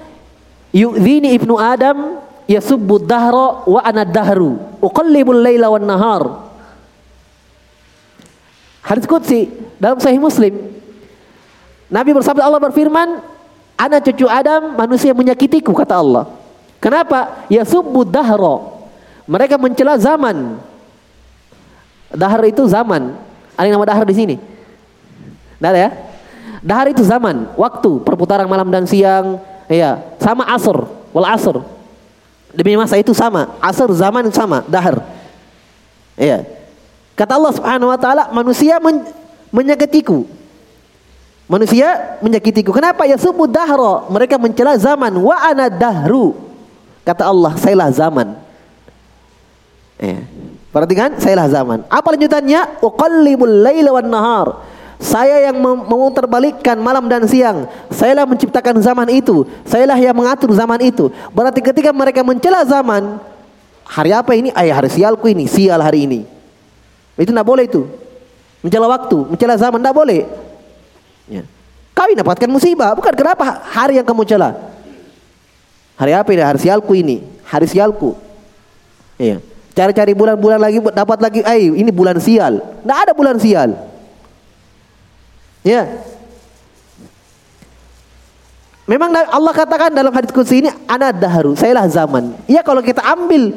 Yu'zini 0.75 1.35
ibnu 1.35 1.55
Adam 1.59 2.19
yasubbu 2.47 3.03
dahra 3.03 3.67
wa 3.67 3.81
ana 3.83 4.07
dahru. 4.07 4.59
Uqallibul 4.83 5.41
laila 5.41 5.71
wan 5.73 5.87
nahar. 5.87 6.47
Hadis 8.87 9.03
Qudsi 9.03 9.51
dalam 9.83 9.99
Sahih 9.99 10.23
Muslim. 10.23 10.55
Nabi 11.91 12.11
bersabda 12.15 12.47
Allah 12.47 12.63
berfirman, 12.63 13.19
"Anak 13.75 14.07
cucu 14.07 14.31
Adam 14.31 14.79
manusia 14.79 15.11
menyakitiku," 15.11 15.75
kata 15.75 15.99
Allah. 15.99 16.36
Kenapa? 16.79 17.47
Ya 17.49 17.65
subuh 17.65 18.05
dahro. 18.05 18.87
Mereka 19.27 19.59
mencela 19.59 19.99
zaman. 19.99 20.61
Dahar 22.15 22.41
itu 22.47 22.63
zaman. 22.71 23.17
Ada 23.57 23.73
nama 23.73 23.87
dahar 23.89 24.05
di 24.07 24.15
sini? 24.15 24.37
Ada 25.59 25.79
ya? 25.79 25.91
Dahar 26.61 26.91
itu 26.91 27.03
zaman, 27.07 27.53
waktu, 27.55 28.03
perputaran 28.03 28.49
malam 28.51 28.67
dan 28.75 28.85
siang, 28.91 29.39
iya, 29.71 30.03
sama 30.19 30.43
asr, 30.51 30.75
wal 31.15 31.27
asr. 31.29 31.63
Demi 32.51 32.75
masa 32.75 32.99
itu 32.99 33.15
sama, 33.15 33.55
asr 33.63 33.87
zaman 33.95 34.27
sama, 34.35 34.67
dahar. 34.67 35.05
Iya. 36.17 36.43
Kata 37.17 37.37
Allah 37.37 37.53
Subhanahu 37.55 37.93
wa 37.93 37.99
taala, 38.01 38.29
manusia 38.33 38.81
men 38.81 39.05
menyakitiku. 39.53 40.25
Manusia 41.47 42.19
menyakitiku. 42.21 42.75
Kenapa? 42.75 43.07
Ya 43.07 43.15
subuh 43.15 43.47
dahro. 43.47 44.11
Mereka 44.11 44.35
mencela 44.35 44.75
zaman. 44.75 45.15
Wa 45.15 45.55
ana 45.55 45.71
dahru. 45.71 46.35
Kata 47.07 47.31
Allah, 47.31 47.55
sayalah 47.55 47.95
zaman. 47.95 48.35
Eh. 50.03 50.19
Perhatikan, 50.75 51.15
sayalah 51.23 51.47
zaman. 51.47 51.87
Apa 51.87 52.19
lanjutannya? 52.19 52.83
Uqallibul 52.83 53.63
laila 53.63 53.95
wan 53.95 54.11
nahar. 54.11 54.49
Saya 54.99 55.39
yang 55.49 55.57
memutarbalikkan 55.63 56.75
malam 56.83 57.07
dan 57.07 57.25
siang. 57.31 57.71
Sayalah 57.95 58.27
menciptakan 58.27 58.83
zaman 58.83 59.09
itu. 59.15 59.47
Sayalah 59.63 59.97
yang 59.97 60.19
mengatur 60.19 60.51
zaman 60.51 60.83
itu. 60.83 61.09
Berarti 61.31 61.63
ketika 61.63 61.95
mereka 61.95 62.27
mencela 62.27 62.67
zaman, 62.67 63.23
hari 63.87 64.11
apa 64.11 64.35
ini? 64.35 64.51
Ayah 64.51 64.83
hari 64.83 64.91
sialku 64.91 65.31
ini, 65.31 65.47
sial 65.47 65.79
hari 65.79 66.11
ini. 66.11 66.21
Itu 67.15 67.31
tidak 67.31 67.47
boleh 67.47 67.71
itu. 67.71 67.87
Mencela 68.67 68.91
waktu, 68.91 69.17
mencela 69.31 69.55
zaman 69.55 69.79
tidak 69.79 69.95
boleh. 69.95 70.27
Ya. 71.31 71.47
Kau 71.97 72.11
dapatkan 72.13 72.51
musibah, 72.51 72.93
bukan 72.93 73.15
kenapa 73.15 73.63
hari 73.73 73.97
yang 73.97 74.05
kamu 74.05 74.27
cela. 74.29 74.76
Hari 75.97 76.13
apa 76.13 76.31
ini? 76.33 76.43
Hari 76.45 76.59
sialku 76.61 76.93
ini, 76.93 77.17
hari 77.49 77.67
sialku. 77.69 78.13
Iya. 79.17 79.41
Cari-cari 79.77 80.17
bulan-bulan 80.17 80.61
lagi 80.61 80.81
dapat 80.81 81.19
lagi, 81.21 81.41
eh 81.45 81.73
ini 81.73 81.93
bulan 81.93 82.17
sial. 82.21 82.61
Tidak 82.61 82.97
ada 82.97 83.13
bulan 83.13 83.37
sial. 83.37 83.77
Ya. 85.65 86.01
Memang 88.87 89.11
Allah 89.11 89.53
katakan 89.53 89.91
dalam 89.91 90.15
hadis 90.15 90.31
kursi 90.31 90.63
ini 90.63 90.71
anak 90.87 91.19
dahru, 91.19 91.59
sayalah 91.59 91.91
zaman. 91.91 92.39
Ya 92.47 92.63
kalau 92.63 92.81
kita 92.81 93.03
ambil 93.03 93.51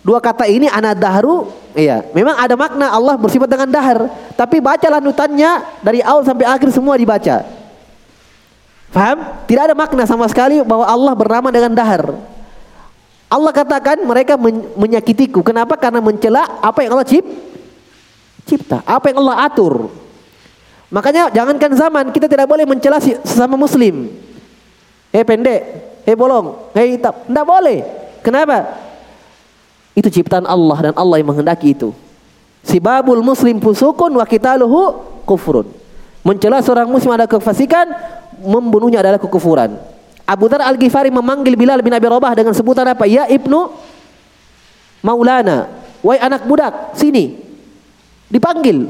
Dua 0.00 0.16
kata 0.16 0.48
ini 0.48 0.64
anak 0.64 0.96
dahru, 0.96 1.52
iya. 1.76 2.00
Memang 2.16 2.32
ada 2.32 2.56
makna 2.56 2.88
Allah 2.88 3.20
bersifat 3.20 3.44
dengan 3.52 3.68
dahar, 3.68 4.08
tapi 4.32 4.56
baca 4.56 4.88
lanutannya 4.88 5.60
dari 5.84 6.00
awal 6.00 6.24
sampai 6.24 6.48
akhir 6.48 6.72
semua 6.72 6.96
dibaca. 6.96 7.44
Faham? 8.90 9.46
Tidak 9.46 9.62
ada 9.70 9.74
makna 9.74 10.02
sama 10.06 10.26
sekali 10.26 10.58
bahwa 10.66 10.82
Allah 10.82 11.14
bernama 11.14 11.48
dengan 11.54 11.74
dahar. 11.74 12.10
Allah 13.30 13.52
katakan 13.54 14.02
mereka 14.02 14.34
men 14.34 14.74
menyakitiku. 14.74 15.46
Kenapa? 15.46 15.78
Karena 15.78 16.02
mencela 16.02 16.58
apa 16.58 16.82
yang 16.82 16.98
Allah 16.98 17.06
cip 17.06 17.22
cipta, 18.42 18.82
apa 18.82 19.14
yang 19.14 19.22
Allah 19.22 19.46
atur. 19.46 19.86
Makanya 20.90 21.30
jangankan 21.30 21.70
zaman 21.78 22.04
kita 22.10 22.26
tidak 22.26 22.50
boleh 22.50 22.66
mencela 22.66 22.98
sesama 22.98 23.54
muslim. 23.54 24.10
Hei 25.14 25.22
pendek, 25.22 25.62
hei 26.02 26.18
bolong, 26.18 26.58
hei 26.74 26.98
hitam, 26.98 27.14
tidak 27.14 27.46
boleh. 27.46 27.78
Kenapa? 28.26 28.74
Itu 29.94 30.10
ciptaan 30.10 30.50
Allah 30.50 30.90
dan 30.90 30.94
Allah 30.98 31.22
yang 31.22 31.30
menghendaki 31.30 31.78
itu. 31.78 31.94
Sibabul 32.66 33.22
muslim 33.22 33.62
pusukun 33.62 34.10
wa 34.18 34.26
qitaluhu 34.26 34.98
kufrun. 35.22 35.70
Mencela 36.26 36.58
seorang 36.60 36.90
muslim 36.90 37.14
ada 37.14 37.30
kefasikan, 37.30 37.86
membunuhnya 38.40 39.04
adalah 39.04 39.20
kekufuran. 39.20 39.76
Abu 40.24 40.46
Dhar 40.46 40.62
Al-Ghifari 40.62 41.10
memanggil 41.10 41.58
Bilal 41.58 41.82
bin 41.82 41.90
Abi 41.90 42.06
Rabah 42.06 42.38
dengan 42.38 42.54
sebutan 42.54 42.86
apa? 42.86 43.04
Ya 43.04 43.26
Ibnu 43.26 43.70
Maulana. 45.02 45.66
Wahai 46.00 46.20
anak 46.22 46.48
budak, 46.48 46.96
sini. 46.96 47.36
Dipanggil. 48.30 48.88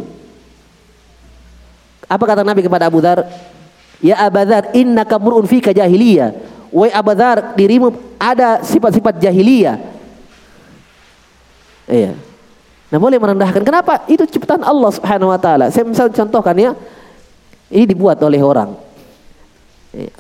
Apa 2.07 2.25
kata 2.27 2.43
Nabi 2.43 2.63
kepada 2.63 2.87
Abu 2.87 3.01
Dhar? 3.03 3.25
Ya 4.05 4.21
Abu 4.21 4.43
Dhar, 4.43 4.71
inna 4.77 5.03
kamurun 5.03 5.47
fika 5.49 5.75
jahiliyah. 5.75 6.35
Wahai 6.71 6.93
Abu 6.95 7.13
Dhar, 7.17 7.57
dirimu 7.59 7.95
ada 8.21 8.63
sifat-sifat 8.63 9.19
jahiliyah. 9.19 9.81
Iya. 11.91 12.15
Nah 12.91 12.99
boleh 12.99 13.19
merendahkan. 13.19 13.63
Kenapa? 13.63 14.03
Itu 14.11 14.27
ciptaan 14.27 14.67
Allah 14.67 14.91
subhanahu 14.91 15.31
wa 15.31 15.39
ta'ala. 15.39 15.71
Saya 15.71 15.87
misal 15.87 16.11
contohkan 16.11 16.55
ya. 16.59 16.75
Ini 17.71 17.87
dibuat 17.87 18.19
oleh 18.23 18.43
orang. 18.43 18.90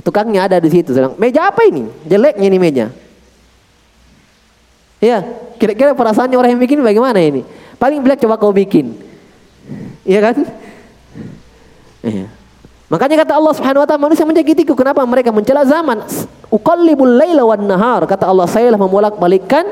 Tukangnya 0.02 0.50
ada 0.50 0.58
di 0.58 0.66
situ. 0.66 0.90
Sedang, 0.90 1.14
meja 1.14 1.46
apa 1.46 1.62
ini? 1.66 1.86
Jeleknya 2.06 2.46
ini 2.50 2.58
meja. 2.58 2.86
Ya, 5.00 5.24
kira-kira 5.56 5.96
perasaannya 5.96 6.36
orang 6.36 6.52
yang 6.58 6.62
bikin 6.62 6.82
bagaimana 6.82 7.22
ini? 7.22 7.46
Paling 7.80 8.04
bilang 8.04 8.20
coba 8.20 8.36
kau 8.36 8.52
bikin. 8.52 8.92
Iya 10.04 10.20
kan? 10.20 10.36
Iya. 12.04 12.26
Makanya 12.90 13.22
kata 13.22 13.38
Allah 13.38 13.54
Subhanahu 13.54 13.80
wa 13.80 13.88
taala 13.88 14.02
manusia 14.02 14.26
menyakitiku. 14.26 14.74
Kenapa 14.74 15.06
mereka 15.06 15.30
mencela 15.30 15.62
zaman? 15.62 16.02
Uqallibul 16.50 17.16
laila 17.16 17.46
wan 17.46 17.62
nahar. 17.62 18.02
Kata 18.04 18.26
Allah, 18.26 18.50
saya 18.50 18.68
lah 18.74 18.80
membolak-balikkan 18.82 19.62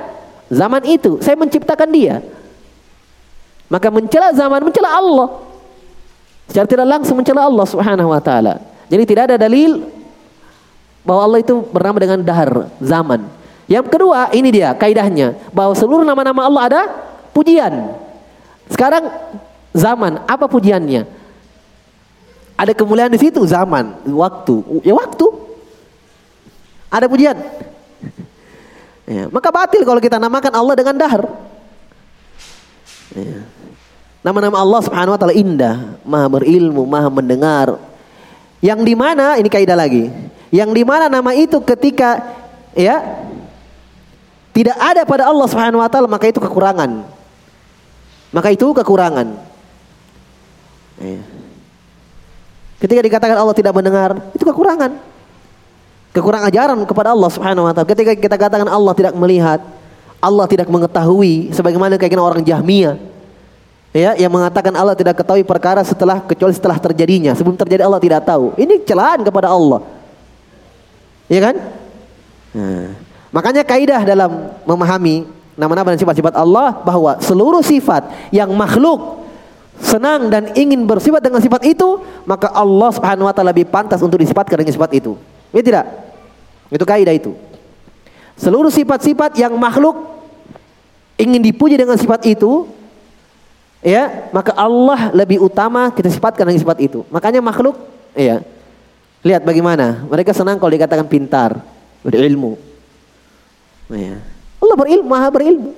zaman 0.46 0.86
itu. 0.86 1.18
Saya 1.18 1.34
menciptakan 1.34 1.90
dia. 1.90 2.22
Maka 3.66 3.90
mencela 3.90 4.30
zaman 4.32 4.62
mencela 4.62 4.94
Allah. 4.94 5.28
Secara 6.48 6.64
tidak 6.64 6.86
langsung 6.86 7.18
mencela 7.18 7.44
Allah 7.44 7.66
Subhanahu 7.66 8.08
wa 8.14 8.22
taala. 8.22 8.62
Jadi 8.88 9.02
tidak 9.04 9.22
ada 9.32 9.36
dalil 9.36 9.84
bahwa 11.04 11.20
Allah 11.24 11.40
itu 11.44 11.64
bernama 11.68 11.98
dengan 12.00 12.20
dahar, 12.24 12.72
zaman. 12.80 13.28
Yang 13.68 13.86
kedua, 13.92 14.32
ini 14.32 14.48
dia 14.48 14.72
kaidahnya 14.72 15.36
bahwa 15.52 15.76
seluruh 15.76 16.04
nama-nama 16.04 16.48
Allah 16.48 16.62
ada 16.72 16.82
pujian. 17.36 17.92
Sekarang 18.68 19.12
zaman, 19.76 20.24
apa 20.24 20.48
pujiannya? 20.48 21.04
Ada 22.58 22.72
kemuliaan 22.74 23.12
di 23.12 23.20
situ 23.20 23.44
zaman, 23.44 24.02
waktu. 24.08 24.84
Ya 24.84 24.96
waktu. 24.96 25.26
Ada 26.88 27.06
pujian. 27.06 27.36
Ya, 29.08 29.24
maka 29.32 29.48
batil 29.48 29.88
kalau 29.88 30.04
kita 30.04 30.20
namakan 30.20 30.52
Allah 30.52 30.76
dengan 30.76 30.92
dahar. 31.00 31.24
Ya. 33.16 33.40
Nama-nama 34.20 34.60
Allah 34.60 34.80
Subhanahu 34.84 35.16
wa 35.16 35.20
taala 35.24 35.32
indah, 35.32 35.96
Maha 36.04 36.28
berilmu, 36.28 36.84
Maha 36.84 37.08
mendengar, 37.08 37.80
yang 38.58 38.82
di 38.82 38.94
mana 38.98 39.38
ini 39.38 39.46
kaidah 39.46 39.78
lagi. 39.78 40.10
Yang 40.48 40.70
di 40.74 40.82
mana 40.82 41.06
nama 41.06 41.30
itu 41.36 41.60
ketika 41.62 42.24
ya 42.72 42.98
tidak 44.56 44.76
ada 44.80 45.02
pada 45.06 45.28
Allah 45.28 45.46
Subhanahu 45.46 45.78
wa 45.78 45.90
taala 45.90 46.08
maka 46.10 46.26
itu 46.26 46.42
kekurangan. 46.42 47.06
Maka 48.34 48.48
itu 48.52 48.66
kekurangan. 48.74 49.28
Ya. 50.98 51.22
Ketika 52.78 53.00
dikatakan 53.02 53.36
Allah 53.38 53.56
tidak 53.56 53.74
mendengar, 53.74 54.14
itu 54.34 54.44
kekurangan. 54.46 54.98
Kekurangan 56.14 56.46
ajaran 56.50 56.78
kepada 56.86 57.14
Allah 57.14 57.30
Subhanahu 57.30 57.66
wa 57.66 57.72
taala. 57.72 57.86
Ketika 57.86 58.12
kita 58.18 58.36
katakan 58.38 58.66
Allah 58.66 58.94
tidak 58.94 59.14
melihat, 59.14 59.62
Allah 60.18 60.46
tidak 60.50 60.66
mengetahui 60.66 61.54
sebagaimana 61.54 61.94
keinginan 61.94 62.26
orang 62.26 62.42
Jahmiyah 62.42 63.07
ya 63.92 64.16
yang 64.16 64.32
mengatakan 64.32 64.72
Allah 64.76 64.94
tidak 64.94 65.20
ketahui 65.20 65.44
perkara 65.44 65.80
setelah 65.84 66.20
kecuali 66.22 66.52
setelah 66.52 66.76
terjadinya. 66.76 67.32
Sebelum 67.32 67.56
terjadi 67.56 67.84
Allah 67.84 68.00
tidak 68.00 68.24
tahu. 68.24 68.52
Ini 68.56 68.84
celaan 68.84 69.24
kepada 69.24 69.52
Allah. 69.52 69.84
Ya 71.28 71.40
kan? 71.44 71.56
Nah, 72.56 72.88
makanya 73.28 73.62
kaidah 73.64 74.00
dalam 74.04 74.56
memahami 74.64 75.28
nama-nama 75.58 75.92
dan 75.92 76.00
sifat-sifat 76.00 76.32
Allah 76.38 76.80
bahwa 76.86 77.20
seluruh 77.20 77.60
sifat 77.60 78.08
yang 78.32 78.48
makhluk 78.56 79.26
senang 79.78 80.26
dan 80.30 80.54
ingin 80.58 80.86
bersifat 80.86 81.22
dengan 81.22 81.38
sifat 81.38 81.62
itu 81.66 82.02
maka 82.26 82.50
Allah 82.50 82.90
Subhanahu 82.90 83.28
wa 83.28 83.34
taala 83.34 83.54
lebih 83.54 83.68
pantas 83.68 84.02
untuk 84.02 84.18
disifatkan 84.18 84.58
dengan 84.58 84.74
sifat 84.74 84.90
itu. 84.96 85.18
Ya 85.52 85.60
tidak? 85.60 85.84
Itu 86.72 86.84
kaidah 86.86 87.14
itu. 87.14 87.34
Seluruh 88.38 88.70
sifat-sifat 88.70 89.34
yang 89.34 89.58
makhluk 89.58 89.98
ingin 91.18 91.42
dipuji 91.42 91.74
dengan 91.74 91.98
sifat 91.98 92.22
itu 92.30 92.70
ya 93.82 94.30
maka 94.34 94.54
Allah 94.54 95.14
lebih 95.14 95.42
utama 95.42 95.90
kita 95.94 96.10
sifatkan 96.10 96.46
dengan 96.48 96.60
sifat 96.60 96.78
itu. 96.82 97.02
Makanya 97.08 97.42
makhluk 97.42 97.78
ya 98.14 98.42
lihat 99.22 99.42
bagaimana. 99.42 100.06
Mereka 100.06 100.34
senang 100.34 100.58
kalau 100.58 100.72
dikatakan 100.72 101.06
pintar 101.06 101.58
berilmu. 102.02 102.58
Ya. 103.92 104.20
Allah 104.58 104.76
berilmu 104.76 105.08
maha 105.08 105.28
berilmu. 105.30 105.72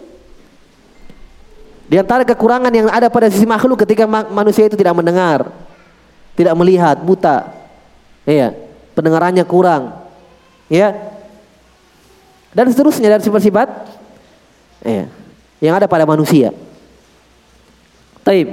Di 1.90 1.98
antara 1.98 2.22
kekurangan 2.22 2.70
yang 2.70 2.86
ada 2.86 3.10
pada 3.10 3.26
sisi 3.26 3.44
makhluk 3.44 3.82
ketika 3.82 4.06
manusia 4.06 4.70
itu 4.70 4.78
tidak 4.78 4.94
mendengar 4.94 5.50
tidak 6.38 6.54
melihat 6.56 6.96
buta. 7.02 7.50
Ya 8.24 8.54
pendengarannya 8.94 9.44
kurang. 9.44 9.96
Ya 10.70 10.94
dan 12.50 12.66
seterusnya 12.66 13.14
dari 13.14 13.22
sifat-sifat 13.22 13.68
ya 14.82 15.06
yang 15.62 15.74
ada 15.78 15.86
pada 15.86 16.02
manusia 16.02 16.50
Taib. 18.24 18.48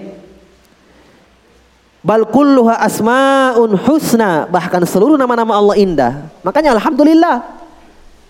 Bal 2.05 2.23
kulluha 2.29 2.79
asmaun 2.79 3.75
husna, 3.75 4.47
bahkan 4.47 4.79
seluruh 4.87 5.19
nama-nama 5.19 5.59
Allah 5.59 5.75
indah. 5.75 6.31
Makanya 6.39 6.77
alhamdulillah. 6.79 7.43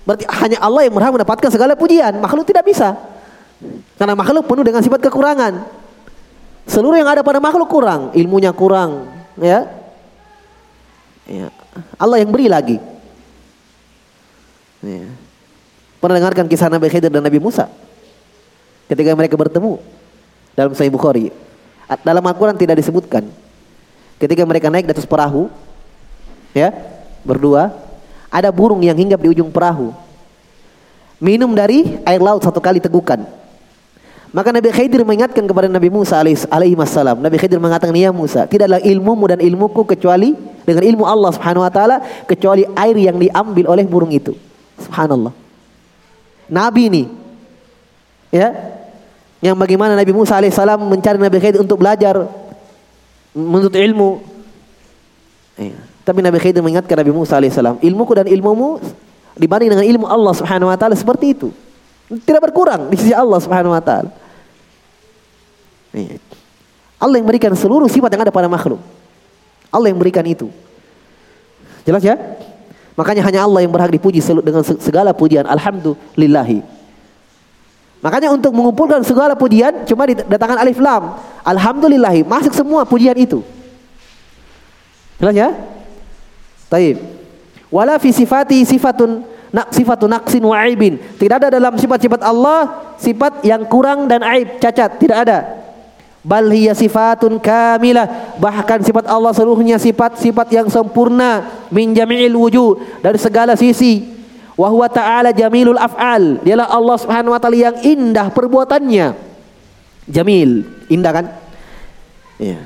Berarti 0.07 0.23
hanya 0.39 0.57
Allah 0.63 0.87
yang 0.87 0.95
berhak 0.95 1.11
mendapatkan 1.13 1.49
segala 1.51 1.75
pujian, 1.75 2.15
makhluk 2.17 2.47
tidak 2.47 2.63
bisa. 2.65 2.95
Karena 3.99 4.15
makhluk 4.15 4.47
penuh 4.47 4.63
dengan 4.65 4.81
sifat 4.81 5.03
kekurangan. 5.03 5.67
Seluruh 6.65 6.95
yang 6.95 7.11
ada 7.11 7.21
pada 7.21 7.43
makhluk 7.43 7.67
kurang, 7.67 8.15
ilmunya 8.15 8.55
kurang, 8.55 9.07
ya. 9.37 9.67
Ya. 11.27 11.51
Allah 11.99 12.23
yang 12.23 12.31
beri 12.31 12.47
lagi. 12.47 12.79
Ya. 14.79 15.11
Pernah 15.99 16.23
dengarkan 16.23 16.47
kisah 16.47 16.71
Nabi 16.71 16.87
Khidir 16.87 17.11
dan 17.11 17.25
Nabi 17.25 17.41
Musa? 17.41 17.67
Ketika 18.87 19.11
mereka 19.11 19.35
bertemu, 19.35 19.83
dalam 20.57 20.73
Sahih 20.73 20.89
Bukhari. 20.89 21.29
Dalam 22.01 22.25
Al-Quran 22.25 22.57
tidak 22.57 22.81
disebutkan. 22.81 23.29
Ketika 24.17 24.41
mereka 24.41 24.73
naik 24.73 24.89
di 24.89 24.97
atas 24.97 25.05
perahu, 25.05 25.53
ya, 26.57 26.73
berdua, 27.21 27.69
ada 28.33 28.49
burung 28.49 28.81
yang 28.81 28.97
hinggap 28.97 29.21
di 29.21 29.29
ujung 29.29 29.53
perahu. 29.53 29.93
Minum 31.21 31.53
dari 31.53 32.01
air 32.01 32.17
laut 32.17 32.41
satu 32.41 32.57
kali 32.57 32.81
tegukan. 32.81 33.21
Maka 34.33 34.51
Nabi 34.51 34.69
Khidir 34.73 35.07
mengingatkan 35.07 35.45
kepada 35.47 35.71
Nabi 35.71 35.87
Musa 35.87 36.19
alaihi 36.19 36.75
wassalam. 36.75 37.21
Nabi 37.21 37.39
Khidir 37.39 37.61
mengatakan, 37.63 37.95
"Ya 37.95 38.11
Musa, 38.11 38.43
tidaklah 38.43 38.81
ilmumu 38.83 39.29
dan 39.29 39.39
ilmuku 39.39 39.87
kecuali 39.87 40.35
dengan 40.67 40.83
ilmu 40.83 41.07
Allah 41.07 41.31
Subhanahu 41.31 41.63
wa 41.63 41.71
taala 41.71 42.03
kecuali 42.27 42.67
air 42.75 42.97
yang 42.97 43.17
diambil 43.17 43.71
oleh 43.71 43.87
burung 43.87 44.11
itu." 44.11 44.35
Subhanallah. 44.83 45.31
Nabi 46.51 46.81
ini 46.91 47.03
ya 48.29 48.76
yang 49.43 49.53
bagaimana 49.53 49.93
Nabi 49.93 50.13
Musa 50.13 50.37
alaihissalam 50.37 50.81
mencari 50.81 51.21
Nabi 51.21 51.37
Khidir 51.37 51.61
untuk 51.61 51.77
belajar 51.77 52.25
menuntut 53.37 53.77
ilmu. 53.77 54.21
Ya. 55.57 55.77
Tapi 56.01 56.19
Nabi 56.25 56.37
Khidir 56.41 56.61
mengingatkan 56.65 56.97
Nabi 56.97 57.13
Musa 57.13 57.37
alaihissalam, 57.37 57.77
ilmuku 57.83 58.11
dan 58.17 58.25
ilmumu 58.25 58.81
dibanding 59.37 59.77
dengan 59.77 59.85
ilmu 59.85 60.05
Allah 60.09 60.33
subhanahu 60.33 60.69
wa 60.73 60.77
taala 60.77 60.97
seperti 60.97 61.37
itu. 61.37 61.53
Tidak 62.07 62.41
berkurang 62.41 62.89
di 62.89 62.97
sisi 62.97 63.13
Allah 63.13 63.37
subhanahu 63.37 63.75
wa 63.75 63.83
taala. 63.83 64.09
Ya. 65.93 66.17
Allah 66.97 67.21
yang 67.21 67.27
berikan 67.29 67.53
seluruh 67.53 67.85
sifat 67.85 68.09
yang 68.09 68.25
ada 68.25 68.33
pada 68.33 68.49
makhluk. 68.49 68.81
Allah 69.69 69.93
yang 69.93 69.99
berikan 70.01 70.25
itu. 70.25 70.49
Jelas 71.85 72.01
ya? 72.01 72.17
Makanya 72.97 73.21
hanya 73.21 73.45
Allah 73.45 73.61
yang 73.61 73.69
berhak 73.69 73.93
dipuji 73.93 74.17
dengan 74.41 74.65
segala 74.65 75.13
pujian. 75.13 75.45
Alhamdulillahi. 75.45 76.76
Makanya 77.97 78.29
untuk 78.29 78.53
mengumpulkan 78.53 79.01
segala 79.01 79.33
pujian 79.33 79.83
cuma 79.89 80.05
didatangkan 80.05 80.61
alif 80.61 80.77
lam. 80.77 81.17
Alhamdulillah 81.41 82.13
masuk 82.23 82.53
semua 82.53 82.85
pujian 82.85 83.17
itu. 83.17 83.41
Jelas 85.17 85.33
ya? 85.33 85.49
Taib. 86.69 87.01
Wala 87.73 87.97
fi 87.97 88.13
sifati 88.13 88.63
sifatun 88.63 89.25
nak 89.49 89.73
sifatun 89.73 90.13
naqsin 90.13 90.43
wa 90.45 90.55
aibin. 90.61 91.01
Tidak 91.17 91.35
ada 91.41 91.49
dalam 91.49 91.73
sifat-sifat 91.73 92.21
Allah 92.21 92.93
sifat 93.01 93.41
yang 93.43 93.65
kurang 93.65 94.05
dan 94.05 94.21
aib, 94.23 94.61
cacat, 94.61 95.01
tidak 95.01 95.17
ada. 95.25 95.39
Bal 96.27 96.51
hiya 96.51 96.75
sifatun 96.75 97.39
kamilah. 97.39 98.35
Bahkan 98.35 98.83
sifat 98.83 99.07
Allah 99.07 99.31
seluruhnya 99.31 99.79
sifat-sifat 99.79 100.51
yang 100.51 100.67
sempurna 100.67 101.63
min 101.71 101.95
jami'il 101.95 102.35
wujud 102.35 102.99
dari 102.99 103.15
segala 103.15 103.55
sisi. 103.55 104.16
Wa 104.57 104.73
huwa 104.73 104.89
ta'ala 104.89 105.29
jamilul 105.29 105.77
af'al. 105.77 106.41
Dialah 106.41 106.67
Allah 106.73 106.97
Subhanahu 106.97 107.31
wa 107.31 107.39
taala 107.39 107.55
yang 107.55 107.77
indah 107.85 108.33
perbuatannya. 108.33 109.13
Jamil, 110.09 110.65
indah 110.89 111.11
kan? 111.13 111.25
Iya. 112.41 112.65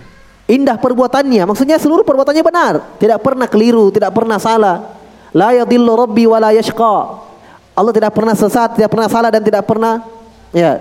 Indah 0.52 0.76
perbuatannya, 0.80 1.44
maksudnya 1.48 1.80
seluruh 1.80 2.04
perbuatannya 2.04 2.44
benar, 2.44 2.74
tidak 3.00 3.24
pernah 3.24 3.48
keliru, 3.48 3.88
tidak 3.88 4.12
pernah 4.12 4.36
salah. 4.36 5.00
La 5.32 5.56
yadhillu 5.56 5.96
rabbi 5.96 6.28
wa 6.28 6.40
la 6.44 6.52
yashqa. 6.52 6.96
Allah 7.72 7.94
tidak 7.96 8.12
pernah 8.12 8.36
sesat, 8.36 8.76
tidak 8.76 8.92
pernah 8.92 9.08
salah 9.08 9.32
dan 9.32 9.44
tidak 9.44 9.64
pernah 9.64 10.04
ya. 10.52 10.80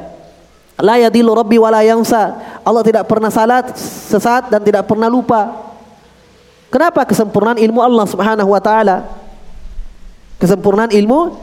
La 0.81 0.99
yadhillu 0.99 1.31
rabbi 1.37 1.61
wa 1.61 1.71
la 1.71 1.87
yansa. 1.87 2.35
Allah 2.67 2.83
tidak 2.83 3.05
pernah 3.07 3.31
salah, 3.31 3.63
sesat 3.77 4.51
dan 4.51 4.59
tidak 4.65 4.89
pernah 4.91 5.07
lupa. 5.07 5.71
Kenapa 6.71 7.07
kesempurnaan 7.07 7.59
ilmu 7.59 7.83
Allah 7.83 8.07
Subhanahu 8.07 8.51
wa 8.51 8.63
taala? 8.63 9.20
Kesempurnaan 10.41 10.89
ilmu 10.89 11.37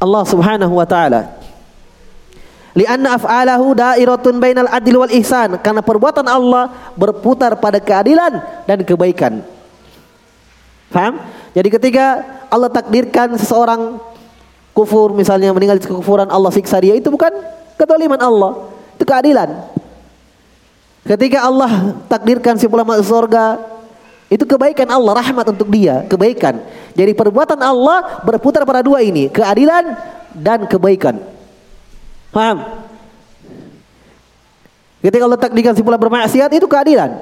Allah 0.00 0.22
Subhanahu 0.24 0.72
wa 0.72 0.88
taala. 0.88 1.36
Lianna 2.76 3.16
af'alahu 3.16 3.72
dairatun 3.72 4.36
bainal 4.36 4.68
adil 4.68 5.00
wal 5.00 5.12
ihsan. 5.20 5.56
Karena 5.60 5.80
perbuatan 5.80 6.24
Allah 6.24 6.92
berputar 6.96 7.56
pada 7.56 7.80
keadilan 7.80 8.40
dan 8.64 8.84
kebaikan. 8.84 9.44
Faham? 10.92 11.20
Jadi 11.56 11.68
ketika 11.72 12.24
Allah 12.52 12.68
takdirkan 12.68 13.36
seseorang 13.40 13.96
kufur 14.76 15.16
misalnya 15.16 15.56
meninggal 15.56 15.80
di 15.80 15.88
kekufuran 15.88 16.28
Allah 16.28 16.52
siksa 16.52 16.76
dia 16.76 16.92
itu 16.92 17.08
bukan 17.08 17.32
kedoliman 17.80 18.20
Allah. 18.20 18.68
Itu 18.96 19.08
keadilan. 19.08 19.76
Ketika 21.04 21.48
Allah 21.48 21.96
takdirkan 22.12 22.60
si 22.60 22.68
ulama 22.68 22.98
surga 23.00 23.76
itu 24.26 24.42
kebaikan 24.42 24.90
Allah, 24.90 25.22
rahmat 25.22 25.54
untuk 25.54 25.70
dia, 25.70 26.02
kebaikan. 26.10 26.58
Jadi 26.96 27.12
perbuatan 27.12 27.60
Allah 27.60 28.24
berputar 28.24 28.64
pada 28.64 28.80
dua 28.80 29.04
ini, 29.04 29.28
keadilan 29.28 29.92
dan 30.32 30.64
kebaikan. 30.64 31.20
Paham? 32.32 32.64
Ketika 35.04 35.22
Allah 35.28 35.38
takdirkan 35.38 35.76
si 35.76 35.84
pula 35.84 36.00
bermaksiat 36.00 36.50
itu 36.56 36.64
keadilan. 36.64 37.20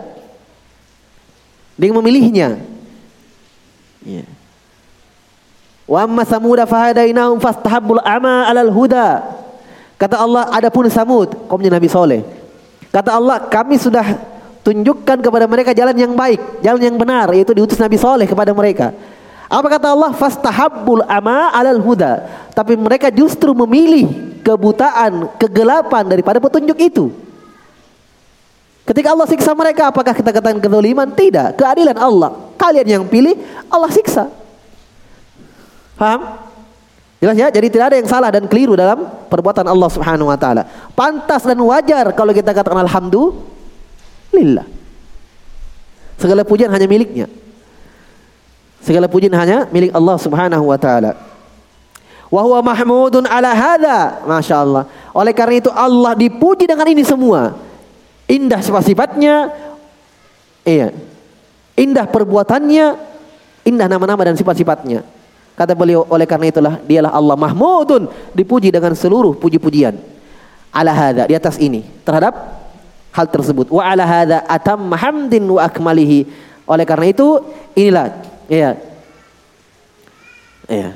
Dia 1.75 1.91
memilihnya. 1.91 2.63
Ya. 4.07 4.25
Wa 5.85 6.07
amma 6.07 6.25
samuda 6.25 6.65
fahadainahum 6.65 7.43
fastahabbul 7.43 8.01
ama 8.01 8.47
alal 8.47 8.71
huda. 8.71 9.27
Kata 9.99 10.23
Allah 10.23 10.49
adapun 10.55 10.87
Samud 10.89 11.35
kaumnya 11.51 11.75
Nabi 11.75 11.91
Soleh. 11.91 12.23
Kata 12.89 13.15
Allah 13.19 13.43
kami 13.51 13.77
sudah 13.77 14.17
tunjukkan 14.65 15.21
kepada 15.21 15.45
mereka 15.45 15.77
jalan 15.77 15.99
yang 15.99 16.15
baik, 16.17 16.41
jalan 16.65 16.81
yang 16.81 16.97
benar 16.97 17.35
yaitu 17.37 17.53
diutus 17.53 17.77
Nabi 17.77 18.01
Soleh 18.01 18.25
kepada 18.25 18.55
mereka. 18.57 18.95
Apa 19.55 19.79
kata 19.79 19.95
Allah? 19.95 20.11
Fastahabbul 20.11 21.07
ama 21.07 21.55
alal 21.55 21.79
huda. 21.79 22.27
Tapi 22.51 22.75
mereka 22.75 23.07
justru 23.15 23.55
memilih 23.55 24.35
kebutaan, 24.43 25.31
kegelapan 25.39 26.03
daripada 26.11 26.43
petunjuk 26.43 26.75
itu. 26.83 27.15
Ketika 28.83 29.15
Allah 29.15 29.31
siksa 29.31 29.55
mereka, 29.55 29.95
apakah 29.95 30.11
kita 30.11 30.35
katakan 30.35 30.59
kezaliman? 30.59 31.07
Tidak, 31.15 31.55
keadilan 31.55 31.95
Allah. 31.97 32.53
Kalian 32.59 32.99
yang 32.99 33.05
pilih, 33.07 33.39
Allah 33.71 33.89
siksa. 33.95 34.27
Paham? 35.95 36.43
Jelas 37.23 37.39
ya? 37.39 37.49
Jadi 37.49 37.67
tidak 37.71 37.95
ada 37.95 37.97
yang 37.97 38.11
salah 38.11 38.29
dan 38.35 38.45
keliru 38.51 38.75
dalam 38.77 39.07
perbuatan 39.31 39.65
Allah 39.65 39.89
Subhanahu 39.89 40.29
wa 40.29 40.37
taala. 40.37 40.67
Pantas 40.93 41.47
dan 41.47 41.57
wajar 41.63 42.11
kalau 42.13 42.35
kita 42.35 42.53
katakan 42.53 42.85
alhamdulillah. 42.85 44.67
Segala 46.21 46.43
pujian 46.45 46.69
hanya 46.69 46.85
miliknya. 46.85 47.31
Segala 48.85 49.09
pujian 49.09 49.33
hanya 49.33 49.65
milik 49.73 49.97
Allah 49.97 50.21
Subhanahu 50.21 50.69
wa 50.69 50.77
taala. 50.77 51.17
Wa 52.29 52.41
huwa 52.45 52.61
mahmudun 52.61 53.25
ala 53.25 53.57
hadza. 53.57 54.21
Masya 54.29 54.61
Allah. 54.61 54.85
Oleh 55.17 55.33
karena 55.33 55.57
itu 55.57 55.73
Allah 55.73 56.13
dipuji 56.13 56.69
dengan 56.69 56.85
ini 56.93 57.01
semua. 57.01 57.57
Indah 58.29 58.61
sifat-sifatnya. 58.61 59.49
Iya. 60.69 60.93
Indah 61.75 62.07
perbuatannya, 62.07 62.87
indah 63.67 63.87
nama-nama 63.89 64.21
dan 64.31 64.37
sifat-sifatnya. 64.37 65.03
Kata 65.55 65.75
beliau, 65.75 66.07
oleh 66.07 66.27
karena 66.27 66.51
itulah 66.51 66.75
dialah 66.83 67.15
Allah 67.15 67.35
mahmudun, 67.39 68.11
dipuji 68.35 68.75
dengan 68.75 68.95
seluruh 68.95 69.35
puji-pujian. 69.39 69.97
Ala 70.75 70.91
hadza 70.91 71.31
di 71.31 71.35
atas 71.39 71.57
ini 71.63 71.87
terhadap 72.03 72.35
hal 73.15 73.27
tersebut. 73.31 73.71
Wa 73.71 73.87
ala 73.95 74.03
hadza 74.03 74.43
atam 74.47 74.91
hamdin 74.91 75.47
wa 75.47 75.63
akmalihi. 75.63 76.27
Oleh 76.67 76.83
karena 76.83 77.07
itu 77.11 77.39
inilah 77.79 78.34
Iya. 78.49 78.77
Iya. 80.69 80.91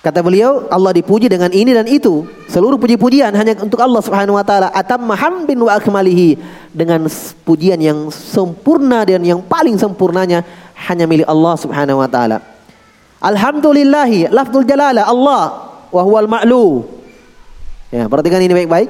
Kata 0.00 0.24
beliau, 0.24 0.64
Allah 0.72 0.96
dipuji 0.96 1.28
dengan 1.28 1.52
ini 1.52 1.76
dan 1.76 1.84
itu. 1.84 2.24
Seluruh 2.48 2.80
puji-pujian 2.80 3.36
hanya 3.36 3.52
untuk 3.60 3.84
Allah 3.84 4.00
Subhanahu 4.00 4.40
wa 4.40 4.44
taala. 4.44 4.72
Atam 4.72 5.04
hamdin 5.12 5.60
wa 5.60 5.76
akmalihi 5.76 6.40
dengan 6.72 7.04
pujian 7.44 7.76
yang 7.76 8.08
sempurna 8.08 9.04
dan 9.04 9.20
yang 9.20 9.44
paling 9.44 9.76
sempurnanya 9.76 10.40
hanya 10.88 11.04
milik 11.04 11.28
Allah 11.28 11.54
Subhanahu 11.60 12.00
wa 12.00 12.08
taala. 12.08 12.40
Alhamdulillahi 13.20 14.32
lafzul 14.32 14.64
jalalah 14.64 15.04
Allah 15.04 15.68
wa 15.92 16.00
huwal 16.00 16.32
ma'lu. 16.32 16.88
Ya, 17.92 18.08
perhatikan 18.08 18.40
ini 18.40 18.56
baik-baik. 18.56 18.88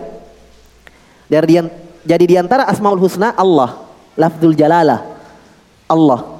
Dari 1.26 1.58
jadi 2.06 2.24
di 2.24 2.38
antara 2.38 2.70
Asmaul 2.70 3.02
Husna 3.02 3.34
Allah, 3.34 3.82
lafzul 4.14 4.54
jalalah 4.54 5.02
Allah. 5.90 6.39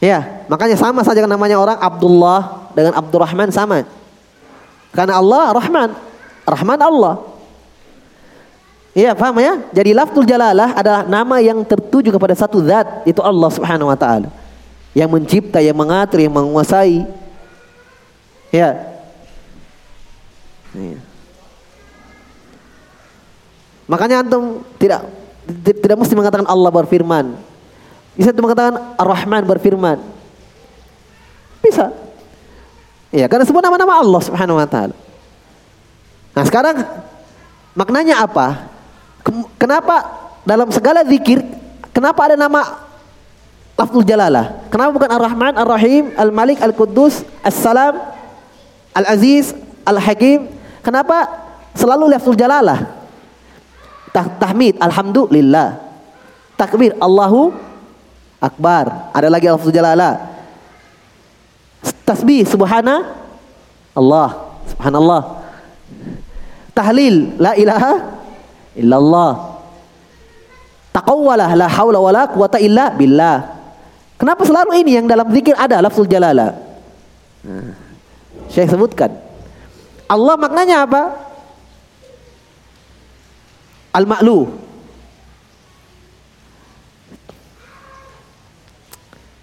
Ya, 0.00 0.48
makanya 0.48 0.80
sama 0.80 1.04
saja 1.04 1.28
namanya 1.28 1.60
orang 1.60 1.76
Abdullah 1.76 2.72
dengan 2.72 2.96
Abdurrahman 2.96 3.52
sama. 3.52 3.84
Karena 4.96 5.20
Allah 5.20 5.52
Rahman, 5.52 5.88
Rahman 6.48 6.80
Allah. 6.80 7.14
Iya, 8.96 9.14
paham 9.14 9.38
ya? 9.38 9.60
Jadi 9.70 9.94
lafzul 9.94 10.26
jalalah 10.26 10.74
adalah 10.74 11.06
nama 11.06 11.38
yang 11.38 11.62
tertuju 11.62 12.10
kepada 12.10 12.34
satu 12.34 12.58
zat, 12.64 13.06
itu 13.06 13.22
Allah 13.22 13.50
Subhanahu 13.52 13.92
wa 13.92 13.94
taala. 13.94 14.32
Yang 14.96 15.10
mencipta, 15.14 15.62
yang 15.62 15.76
mengatur, 15.78 16.18
yang 16.18 16.34
menguasai. 16.34 17.06
Ya. 18.50 18.82
Iya. 20.74 20.98
Makanya 23.86 24.22
antum 24.26 24.62
tidak 24.78 25.06
tidak 25.60 25.96
mesti 25.98 26.14
mengatakan 26.14 26.46
Allah 26.46 26.70
berfirman. 26.70 27.49
Bisa 28.18 28.34
itu 28.34 28.42
mengatakan 28.42 28.96
Ar-Rahman 28.98 29.42
berfirman. 29.46 29.98
Bisa. 31.60 31.92
Ya, 33.10 33.26
karena 33.26 33.42
semua 33.46 33.62
nama-nama 33.62 33.98
Allah 33.98 34.22
Subhanahu 34.22 34.58
wa 34.58 34.68
taala. 34.70 34.94
Nah, 36.30 36.44
sekarang 36.46 36.86
maknanya 37.74 38.22
apa? 38.22 38.70
Kenapa 39.58 40.06
dalam 40.46 40.70
segala 40.72 41.04
zikir 41.04 41.42
kenapa 41.90 42.30
ada 42.30 42.36
nama 42.38 42.86
lafzul 43.74 44.06
jalalah? 44.06 44.62
Kenapa 44.70 44.90
bukan 44.94 45.10
Ar-Rahman, 45.10 45.54
Ar-Rahim, 45.58 46.14
Al-Malik, 46.14 46.62
Al-Quddus, 46.62 47.26
As-Salam, 47.42 47.98
Al-Aziz, 48.94 49.52
Al-Hakim? 49.82 50.46
Kenapa 50.80 51.28
selalu 51.74 52.14
lafzul 52.14 52.38
jalalah? 52.38 52.94
Tahmid, 54.14 54.78
alhamdulillah. 54.82 55.78
Takbir, 56.58 56.98
Allahu 56.98 57.54
akbar. 58.40 59.12
Ada 59.14 59.28
lagi 59.28 59.46
lafaz 59.46 59.70
jalala. 59.70 60.10
Tasbih 62.08 62.42
subhana 62.48 63.14
Allah. 63.94 64.58
Subhanallah. 64.74 65.22
Tahlil 66.74 67.36
la 67.38 67.52
ilaha 67.54 67.92
illallah. 68.74 69.32
Taqawwalah 70.90 71.54
la 71.54 71.68
haula 71.70 71.98
wala 72.02 72.22
quwata 72.26 72.58
illa 72.58 72.90
billah. 72.90 73.62
Kenapa 74.18 74.42
selalu 74.44 74.84
ini 74.84 74.98
yang 74.98 75.06
dalam 75.06 75.30
zikir 75.30 75.54
ada 75.54 75.80
lafzul 75.80 76.04
jalala? 76.04 76.52
Nah, 77.40 77.72
Syekh 78.52 78.74
sebutkan. 78.74 79.14
Allah 80.10 80.34
maknanya 80.34 80.84
apa? 80.84 81.02
Al-ma'lu 83.94 84.59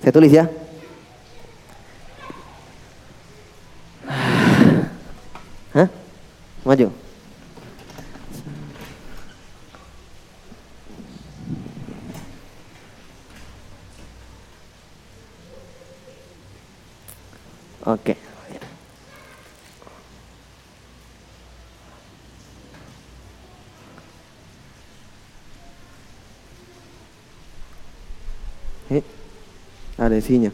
Saya 0.02 0.12
tulis 0.14 0.32
ya. 0.32 0.46
Hah? 5.74 5.90
Maju. 6.64 6.88
Oke. 17.88 18.14
Hei, 18.20 18.27
ada 29.98 30.14
isinya. 30.14 30.54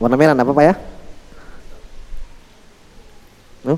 Warna 0.00 0.16
merah 0.16 0.32
apa 0.32 0.52
Pak 0.56 0.64
ya? 0.64 0.74
No? 3.68 3.76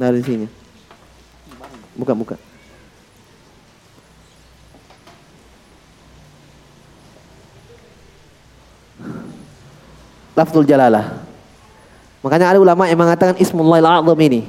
Nah, 0.00 0.08
ada 0.08 0.16
isinya. 0.16 0.48
Buka, 1.92 2.16
buka. 2.16 2.36
Lafzul 10.32 10.64
jalalah. 10.64 11.20
Makanya 12.24 12.56
ada 12.56 12.58
ulama 12.60 12.88
yang 12.88 12.96
mengatakan 12.96 13.36
Ismullahil 13.36 13.84
A'zam 13.84 14.16
ini. 14.24 14.48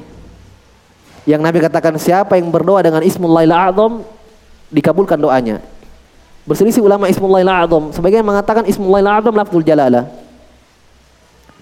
Yang 1.28 1.42
Nabi 1.44 1.60
katakan 1.60 2.00
siapa 2.00 2.40
yang 2.40 2.48
berdoa 2.48 2.80
dengan 2.80 3.04
Ismullahil 3.04 3.52
A'zam 3.52 4.08
dikabulkan 4.72 5.20
doanya. 5.20 5.60
Berselisih 6.42 6.82
ulama 6.82 7.06
Ismullahil 7.06 7.50
A'zam. 7.50 7.94
Sebagian 7.94 8.26
mengatakan 8.26 8.66
Ismullahil 8.66 9.08
A'zam 9.08 9.34
lafzul 9.38 9.62
jalalah. 9.62 10.10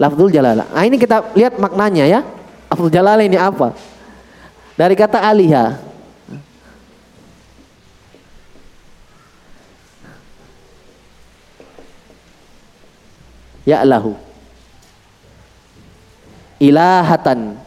Lafzul 0.00 0.32
jalalah. 0.32 0.64
Nah 0.72 0.84
ini 0.88 0.96
kita 0.96 1.36
lihat 1.36 1.60
maknanya 1.60 2.08
ya. 2.08 2.20
Lafzul 2.72 2.88
jalalah 2.88 3.20
ini 3.20 3.36
apa? 3.36 3.76
Dari 4.80 4.96
kata 4.96 5.20
aliha. 5.20 5.76
Ya'lahu. 13.68 14.16
Ilahatan. 16.56 17.60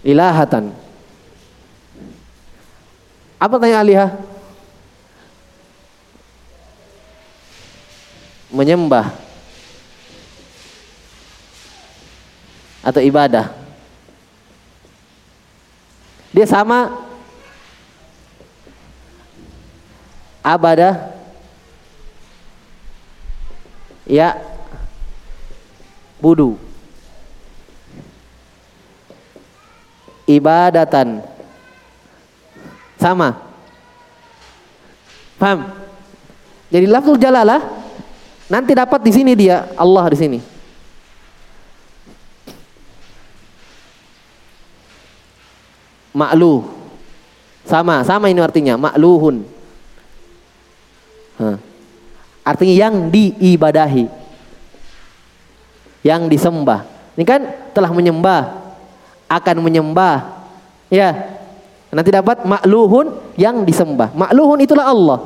Ilahatan. 0.00 0.72
Apa 3.40 3.56
tanya 3.60 3.80
alihah? 3.80 4.10
Menyembah 8.50 9.14
atau 12.80 13.00
ibadah. 13.04 13.52
Dia 16.32 16.46
sama 16.48 16.90
abada 20.40 21.12
ya 24.08 24.40
budu 26.18 26.69
ibadatan. 30.36 31.24
Sama. 33.00 33.34
Paham 35.40 35.80
jadi 36.70 36.86
lafzul 36.86 37.18
jalalah 37.18 37.58
nanti 38.46 38.72
dapat 38.78 39.02
di 39.02 39.10
sini 39.10 39.34
dia 39.34 39.66
Allah 39.74 40.06
di 40.06 40.18
sini. 40.18 40.38
Makluh. 46.14 46.62
Sama 47.66 48.06
sama 48.06 48.30
ini 48.30 48.38
artinya 48.38 48.78
makluhun. 48.78 49.42
Hah. 51.42 51.58
artinya 52.46 52.74
yang 52.74 52.94
diibadahi. 53.10 54.06
Yang 56.06 56.22
disembah. 56.30 56.86
Ini 57.18 57.24
kan 57.26 57.42
telah 57.74 57.90
menyembah 57.90 58.59
akan 59.30 59.56
menyembah. 59.62 60.42
Ya. 60.90 61.38
Nanti 61.94 62.10
dapat 62.10 62.42
makluhun 62.42 63.14
yang 63.38 63.62
disembah. 63.62 64.10
Makluhun 64.14 64.58
itulah 64.66 64.90
Allah. 64.90 65.18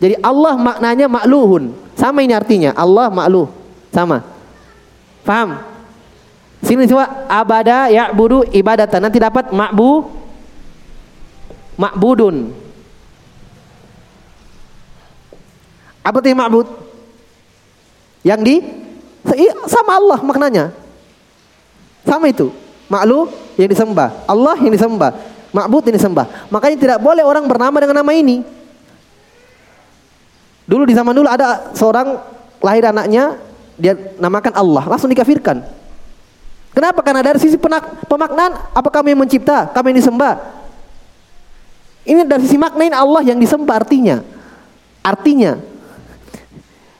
Jadi 0.00 0.16
Allah 0.24 0.56
maknanya 0.56 1.06
makluhun. 1.12 1.76
Sama 1.92 2.24
ini 2.24 2.32
artinya. 2.32 2.72
Allah 2.72 3.12
makluh. 3.12 3.52
Sama. 3.92 4.24
Paham 5.24 5.60
Sini 6.64 6.88
coba. 6.88 7.28
Abada 7.28 7.92
ya 7.92 8.10
budu 8.10 8.48
ibadatan. 8.48 9.00
Nanti 9.04 9.20
dapat 9.20 9.52
makbu 9.52 10.08
makbudun. 11.78 12.52
Apa 16.02 16.24
itu 16.24 16.32
makbud? 16.32 16.66
Yang 18.24 18.40
di? 18.44 18.56
Sama 19.68 20.00
Allah 20.00 20.18
maknanya. 20.24 20.64
Sama 22.08 22.32
itu. 22.32 22.48
Maklu 22.88 23.28
yang 23.60 23.68
disembah, 23.68 24.24
Allah 24.24 24.56
yang 24.56 24.72
disembah, 24.72 25.12
makbud 25.52 25.84
yang 25.92 25.96
disembah. 26.00 26.48
Makanya 26.48 26.76
tidak 26.80 26.98
boleh 27.04 27.20
orang 27.20 27.44
bernama 27.44 27.76
dengan 27.76 28.00
nama 28.00 28.12
ini. 28.16 28.40
Dulu 30.68 30.84
di 30.88 30.96
zaman 30.96 31.12
dulu 31.12 31.28
ada 31.28 31.72
seorang 31.72 32.16
lahir 32.60 32.88
anaknya 32.88 33.36
dia 33.76 33.96
namakan 34.16 34.52
Allah, 34.56 34.84
langsung 34.88 35.08
dikafirkan. 35.12 35.64
Kenapa? 36.72 37.00
Karena 37.00 37.24
dari 37.24 37.40
sisi 37.40 37.56
penak, 37.56 38.04
pemaknaan, 38.06 38.72
apa 38.76 38.88
kami 38.92 39.16
yang 39.16 39.20
mencipta, 39.20 39.68
kami 39.72 39.92
yang 39.92 39.98
disembah. 40.04 40.34
Ini 42.08 42.24
dari 42.24 42.44
sisi 42.44 42.56
maknain 42.56 42.92
Allah 42.92 43.20
yang 43.24 43.36
disembah 43.36 43.84
artinya. 43.84 44.20
Artinya 45.04 45.56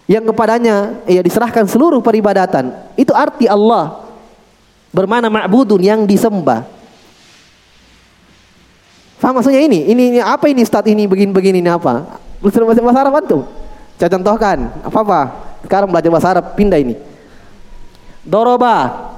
yang 0.08 0.24
kepadanya 0.24 1.04
ia 1.04 1.20
diserahkan 1.20 1.68
seluruh 1.68 2.00
peribadatan. 2.00 2.72
Itu 2.96 3.12
arti 3.12 3.44
Allah. 3.44 4.07
Bermana 4.88 5.28
ma'budun 5.28 5.84
yang 5.84 6.08
disembah. 6.08 6.64
Faham 9.18 9.42
maksudnya 9.42 9.60
ini? 9.60 9.90
Ini, 9.90 10.02
ini 10.14 10.20
apa 10.22 10.46
ini 10.46 10.62
Ustaz 10.62 10.86
ini 10.86 11.04
begini-begini 11.04 11.58
ini 11.58 11.68
apa? 11.68 12.20
Belajar 12.38 12.82
bahasa 12.86 13.00
Arab 13.02 13.18
antum? 13.18 13.42
Saya 13.98 14.14
contohkan. 14.14 14.70
Apa-apa? 14.86 15.20
Sekarang 15.66 15.90
belajar 15.90 16.10
bahasa 16.14 16.28
Arab 16.30 16.54
pindah 16.54 16.78
ini. 16.78 16.94
Doroba 18.22 19.10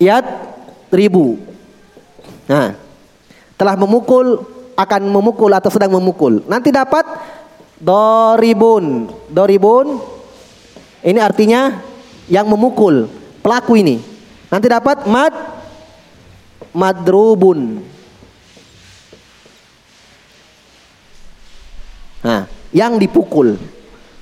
Yat 0.00 0.26
ribu. 0.90 1.38
Nah, 2.50 2.74
telah 3.54 3.78
memukul 3.78 4.42
akan 4.74 5.02
memukul 5.06 5.50
atau 5.54 5.70
sedang 5.70 5.94
memukul. 5.94 6.42
Nanti 6.50 6.74
dapat 6.74 7.06
doribun. 7.78 9.06
Doribun 9.30 10.02
ini 11.04 11.20
artinya 11.22 11.78
yang 12.28 12.48
memukul 12.48 13.08
pelaku 13.44 13.76
ini. 13.80 14.00
Nanti 14.48 14.66
dapat 14.70 15.04
mad 15.04 15.34
madrubun. 16.72 17.82
Nah, 22.24 22.48
yang 22.72 22.96
dipukul. 22.96 23.60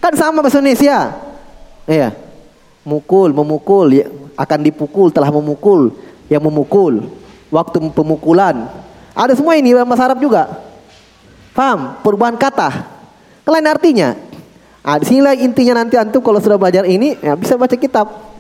Kan 0.02 0.18
sama 0.18 0.42
bahasa 0.42 0.58
Indonesia. 0.58 1.14
Iya. 1.86 2.10
Mukul, 2.82 3.30
memukul, 3.30 3.94
ya, 3.94 4.10
akan 4.34 4.58
dipukul, 4.66 5.14
telah 5.14 5.30
memukul, 5.30 5.94
yang 6.26 6.42
memukul, 6.42 7.06
waktu 7.46 7.78
pemukulan. 7.94 8.66
Ada 9.14 9.38
semua 9.38 9.54
ini 9.54 9.70
bahasa 9.70 10.10
Arab 10.10 10.18
juga. 10.18 10.50
Paham? 11.54 12.02
Perubahan 12.02 12.34
kata. 12.34 12.90
Kalian 13.46 13.70
artinya. 13.70 14.08
Ah, 14.82 14.98
di 14.98 15.06
sinilah 15.06 15.38
intinya 15.38 15.78
nanti 15.78 15.94
antum 15.94 16.18
kalau 16.18 16.42
sudah 16.42 16.58
belajar 16.58 16.82
ini 16.82 17.14
ya 17.22 17.38
bisa 17.38 17.54
baca 17.54 17.78
kitab. 17.78 18.34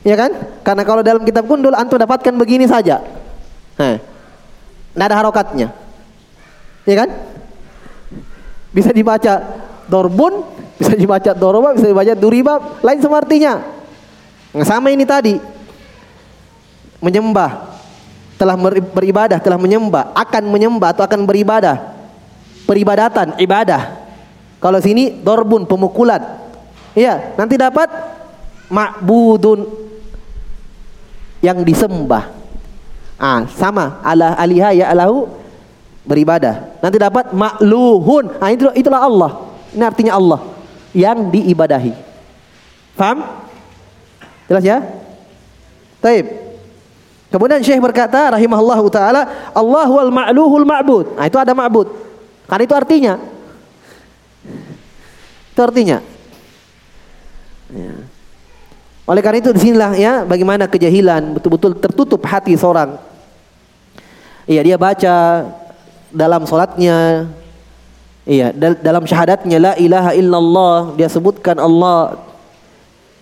Ya 0.00 0.16
kan? 0.16 0.32
Karena 0.64 0.82
kalau 0.84 1.04
dalam 1.04 1.24
kitab 1.28 1.44
pun 1.44 1.60
dulu 1.60 1.76
antum 1.76 2.00
dapatkan 2.00 2.32
begini 2.36 2.64
saja. 2.64 3.04
Nah, 3.76 4.00
ada 4.96 5.14
harokatnya. 5.16 5.72
Ya 6.88 6.96
kan? 7.04 7.08
Bisa 8.72 8.92
dibaca 8.96 9.44
dorbun, 9.88 10.44
bisa 10.80 10.92
dibaca 10.96 11.30
doroba, 11.32 11.76
bisa 11.76 11.88
dibaca 11.88 12.12
duriba, 12.16 12.54
lain 12.80 13.00
semua 13.00 13.20
artinya. 13.20 13.60
Nah, 14.56 14.64
sama 14.64 14.92
ini 14.92 15.04
tadi. 15.08 15.36
Menyembah, 17.04 17.76
telah 18.40 18.56
beribadah, 18.92 19.36
telah 19.36 19.60
menyembah, 19.60 20.16
akan 20.16 20.48
menyembah 20.48 20.96
atau 20.96 21.04
akan 21.04 21.28
beribadah. 21.28 21.92
Peribadatan, 22.64 23.36
ibadah. 23.40 24.03
Kalau 24.64 24.80
sini 24.80 25.12
dorbun 25.20 25.68
pemukulan. 25.68 26.40
Iya, 26.96 27.36
nanti 27.36 27.60
dapat 27.60 27.84
makbudun 28.72 29.68
yang 31.44 31.60
disembah. 31.60 32.32
Ah, 33.20 33.44
sama 33.60 34.00
ala 34.00 34.32
aliha 34.40 34.72
ya 34.72 34.88
alahu 34.88 35.28
beribadah. 36.08 36.80
Nanti 36.80 36.96
dapat 36.96 37.36
makluhun. 37.36 38.40
Ah, 38.40 38.56
itu 38.56 38.72
itulah 38.72 39.04
Allah. 39.04 39.52
Ini 39.76 39.84
artinya 39.84 40.16
Allah 40.16 40.40
yang 40.96 41.28
diibadahi. 41.28 41.92
Paham? 42.96 43.20
Jelas 44.48 44.64
ya? 44.64 44.80
Taib. 46.00 46.24
Kemudian 47.28 47.60
Syekh 47.60 47.84
berkata 47.84 48.32
rahimahullah 48.32 48.80
taala, 48.88 49.22
Allah 49.52 49.88
wal 49.92 50.08
ma'luhul 50.08 50.64
ma'bud. 50.64 51.20
Nah, 51.20 51.28
itu 51.28 51.36
ada 51.36 51.52
ma'bud. 51.52 51.92
Karena 52.48 52.64
itu 52.64 52.72
artinya. 52.72 53.33
Itu 55.54 55.62
artinya. 55.62 56.02
Ya. 57.70 57.94
Oleh 59.06 59.22
karena 59.22 59.38
itu 59.38 59.54
di 59.54 59.60
sinilah 59.62 59.94
ya 59.94 60.26
bagaimana 60.26 60.66
kejahilan 60.66 61.38
betul-betul 61.38 61.78
tertutup 61.78 62.18
hati 62.26 62.58
seorang. 62.58 62.98
Iya 64.50 64.66
dia 64.66 64.76
baca 64.76 65.14
dalam 66.10 66.42
solatnya, 66.42 67.30
iya 68.26 68.50
dalam 68.82 69.06
syahadatnya 69.06 69.56
la 69.62 69.72
ilaha 69.78 70.10
illallah 70.18 70.76
dia 70.98 71.06
sebutkan 71.06 71.54
Allah 71.62 72.18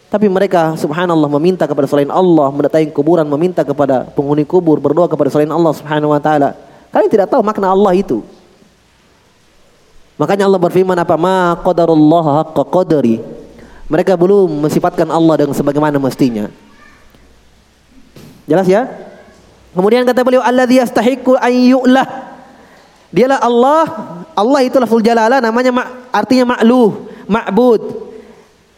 tapi 0.08 0.28
mereka 0.28 0.76
subhanallah 0.76 1.28
meminta 1.40 1.64
kepada 1.64 1.88
selain 1.88 2.12
Allah, 2.12 2.48
mendatangi 2.52 2.92
kuburan, 2.92 3.24
meminta 3.28 3.64
kepada 3.64 4.08
penghuni 4.12 4.44
kubur, 4.44 4.76
berdoa 4.76 5.08
kepada 5.08 5.32
selain 5.32 5.48
Allah 5.48 5.72
subhanahu 5.72 6.12
wa 6.12 6.20
ta'ala. 6.20 6.52
Kalian 6.92 7.08
tidak 7.08 7.32
tahu 7.32 7.40
makna 7.40 7.72
Allah 7.72 7.96
itu. 7.96 8.20
Makanya 10.22 10.46
Allah 10.46 10.62
berfirman 10.62 10.94
apa? 10.94 11.18
Ma 11.18 11.58
qadarullah 11.58 12.46
haqqa 12.46 12.62
qadari. 12.62 13.18
Mereka 13.90 14.14
belum 14.14 14.62
mensifatkan 14.62 15.11
Allah 15.11 15.35
dengan 15.42 15.50
sebagaimana 15.50 15.98
mestinya. 15.98 16.46
Jelas 18.46 18.70
ya? 18.70 18.87
Kemudian 19.74 20.06
kata 20.06 20.22
beliau 20.22 20.38
alladzi 20.38 20.78
yastahiqqu 20.78 21.35
an 21.35 21.50
yu'lah. 21.50 22.06
Dialah 23.11 23.42
Allah. 23.42 23.85
Allah 24.38 24.61
itu 24.62 24.78
lafzul 24.78 25.02
jalalah 25.02 25.42
namanya 25.42 25.90
artinya 26.14 26.54
ma'luh, 26.54 27.11
ma'bud. 27.26 27.82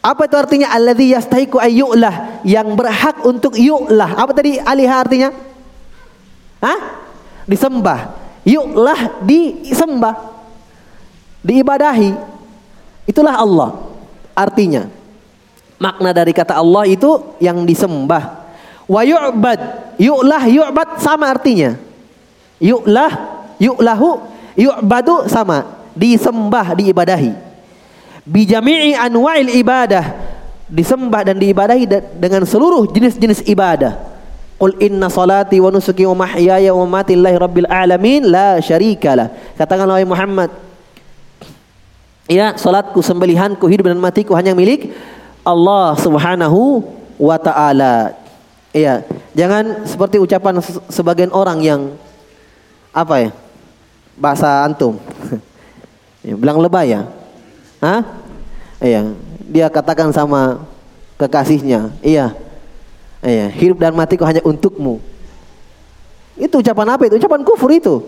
Apa 0.01 0.25
itu 0.25 0.35
artinya 0.41 0.73
alladzi 0.73 1.13
yastahiqu 1.13 1.61
ayyulah 1.61 2.41
yang 2.41 2.73
berhak 2.73 3.21
untuk 3.21 3.53
yu'lah. 3.53 4.17
Apa 4.17 4.33
tadi 4.33 4.57
alih 4.57 4.89
artinya? 4.89 5.29
Hah? 6.57 7.05
Disembah. 7.45 8.17
Yu'lah 8.41 9.21
disembah. 9.21 10.34
Diibadahi. 11.45 12.11
Itulah 13.05 13.37
Allah 13.37 13.69
artinya. 14.33 14.89
Makna 15.77 16.09
dari 16.09 16.33
kata 16.33 16.57
Allah 16.57 16.89
itu 16.89 17.37
yang 17.37 17.61
disembah. 17.61 18.49
Wa 18.89 19.05
yu'bad. 19.05 19.93
Yu'lah 20.01 20.43
yu'bad 20.49 20.89
sama 20.97 21.29
artinya. 21.29 21.77
Yu'lah 22.57 23.13
yu'lahu 23.61 24.09
yu'badu 24.57 25.29
sama. 25.29 25.85
Disembah, 25.95 26.75
diibadahi 26.75 27.45
bijami'i 28.25 28.97
anwa'il 28.97 29.53
ibadah 29.61 30.17
disembah 30.65 31.21
dan 31.21 31.37
diibadahi 31.37 31.85
dengan 32.17 32.41
seluruh 32.43 32.89
jenis-jenis 32.89 33.45
ibadah 33.45 34.17
Qul 34.55 34.71
inna 34.79 35.11
salati 35.11 35.59
wa 35.59 35.67
nusuki 35.67 36.07
wa 36.07 36.25
mahyaya 36.25 36.71
wa 36.71 36.87
mamati 36.87 37.11
lillahi 37.11 37.35
rabbil 37.35 37.67
alamin 37.67 38.23
la 38.23 38.55
syarikalah. 38.63 39.27
Katakanlah 39.59 39.99
Muhammad. 40.07 40.47
Ya, 42.25 42.57
salatku, 42.57 43.05
sembelihanku, 43.05 43.69
hidup 43.69 43.93
dan 43.93 44.01
matiku 44.01 44.33
hanya 44.33 44.57
milik 44.57 44.89
Allah 45.45 45.93
Subhanahu 46.01 46.81
wa 47.21 47.37
taala. 47.37 48.17
Iya, 48.73 49.05
jangan 49.37 49.85
seperti 49.85 50.17
ucapan 50.17 50.57
sebagian 50.89 51.29
orang 51.29 51.61
yang 51.61 51.81
apa 52.89 53.29
ya? 53.29 53.31
Bahasa 54.17 54.65
antum. 54.65 54.97
ya, 56.25 56.33
bilang 56.33 56.57
lebay 56.57 56.97
ya. 56.97 57.05
Hah? 57.77 58.01
Iya, 58.81 59.13
dia 59.45 59.69
katakan 59.69 60.09
sama 60.09 60.65
kekasihnya, 61.21 61.93
iya. 62.01 62.33
Iya, 63.21 63.53
hidup 63.53 63.77
dan 63.81 63.93
matiku 63.93 64.25
hanya 64.25 64.41
untukmu. 64.41 64.97
Itu 66.41 66.57
ucapan 66.57 66.97
apa 66.97 67.05
itu? 67.05 67.21
Ucapan 67.21 67.41
kufur 67.45 67.69
itu. 67.69 68.01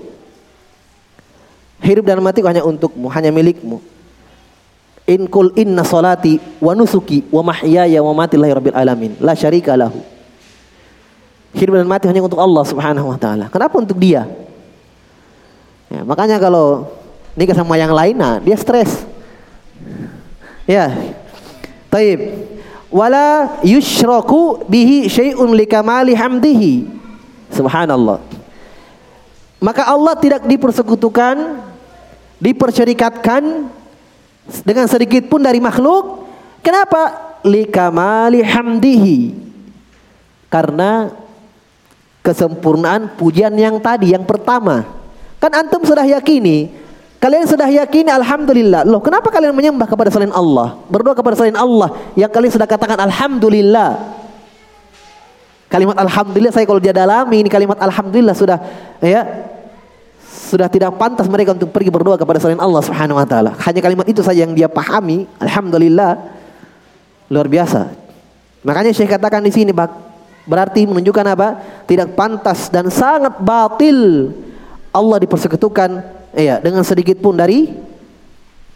Hidup 1.86 2.02
dan 2.02 2.18
matiku 2.26 2.50
hanya 2.50 2.66
untukmu, 2.66 3.14
hanya 3.14 3.30
milikmu. 3.30 3.78
In 5.08 5.32
kul 5.32 5.56
inna 5.56 5.88
salati 5.88 6.36
wa 6.60 6.76
nusuki 6.76 7.24
wa 7.32 7.40
mahyaya 7.40 8.04
wa 8.04 8.12
mati 8.12 8.36
lillahi 8.36 8.54
rabbil 8.60 8.76
alamin. 8.76 9.12
La 9.24 9.32
syarika 9.40 9.80
lahu. 9.80 10.04
Hidup 11.56 11.80
dan 11.80 11.88
mati 11.88 12.12
hanya 12.12 12.20
untuk 12.20 12.44
Allah 12.44 12.64
Subhanahu 12.68 13.08
wa 13.08 13.16
taala. 13.16 13.48
Kenapa 13.48 13.80
untuk 13.80 13.96
dia? 13.96 14.28
Ya, 15.88 16.04
makanya 16.04 16.36
kalau 16.44 16.92
nikah 17.40 17.56
sama 17.56 17.80
yang 17.80 17.96
lain, 17.96 18.20
nah 18.20 18.44
dia 18.44 18.60
stres. 18.60 19.08
Ya. 20.68 20.92
Taib. 21.88 22.44
Wala 22.92 23.60
yushraku 23.64 24.68
bihi 24.68 25.08
syai'un 25.08 25.56
likamali 25.56 26.12
hamdihi. 26.12 26.88
Subhanallah. 27.56 28.20
Maka 29.64 29.88
Allah 29.88 30.14
tidak 30.20 30.44
dipersekutukan, 30.46 31.64
dipersyarikatkan 32.44 33.72
dengan 34.64 34.88
sedikit 34.88 35.28
pun 35.28 35.44
dari 35.44 35.60
makhluk. 35.62 36.28
Kenapa? 36.64 37.36
Likamali 37.46 38.44
hamdihi. 38.44 39.20
Karena 40.48 41.12
kesempurnaan 42.24 43.16
pujian 43.16 43.54
yang 43.56 43.80
tadi, 43.80 44.12
yang 44.16 44.24
pertama. 44.24 44.84
Kan 45.38 45.54
antum 45.54 45.86
sudah 45.86 46.04
yakini 46.04 46.88
Kalian 47.18 47.50
sudah 47.50 47.66
yakin 47.66 48.14
alhamdulillah. 48.14 48.86
Loh, 48.86 49.02
kenapa 49.02 49.34
kalian 49.34 49.50
menyembah 49.50 49.90
kepada 49.90 50.14
selain 50.14 50.30
Allah? 50.30 50.78
Berdoa 50.86 51.18
kepada 51.18 51.34
selain 51.34 51.58
Allah 51.58 51.98
yang 52.14 52.30
kalian 52.30 52.54
sudah 52.54 52.70
katakan 52.70 52.94
alhamdulillah. 52.94 53.98
Kalimat 55.66 55.98
alhamdulillah 55.98 56.54
saya 56.54 56.70
kalau 56.70 56.78
dia 56.78 56.94
dalami 56.94 57.42
ini 57.42 57.50
kalimat 57.50 57.76
alhamdulillah 57.82 58.38
sudah 58.38 58.62
ya 59.04 59.28
sudah 60.38 60.70
tidak 60.70 60.94
pantas 61.02 61.26
mereka 61.26 61.58
untuk 61.58 61.74
pergi 61.74 61.90
berdoa 61.90 62.14
kepada 62.14 62.38
selain 62.38 62.62
Allah 62.62 62.82
Subhanahu 62.86 63.18
wa 63.18 63.26
taala. 63.26 63.58
Hanya 63.66 63.82
kalimat 63.82 64.06
itu 64.06 64.22
saja 64.22 64.46
yang 64.46 64.54
dia 64.54 64.70
pahami, 64.70 65.26
alhamdulillah. 65.42 66.38
Luar 67.34 67.50
biasa. 67.50 67.92
Makanya 68.62 68.94
Syekh 68.94 69.18
katakan 69.18 69.42
di 69.42 69.52
sini 69.52 69.74
berarti 70.46 70.86
menunjukkan 70.86 71.26
apa? 71.34 71.48
Tidak 71.90 72.14
pantas 72.14 72.70
dan 72.70 72.88
sangat 72.94 73.42
batil 73.42 74.32
Allah 74.96 75.18
dipersekutukan 75.20 76.18
Iya, 76.38 76.62
dengan 76.62 76.86
sedikit 76.86 77.18
pun 77.18 77.34
dari 77.34 77.74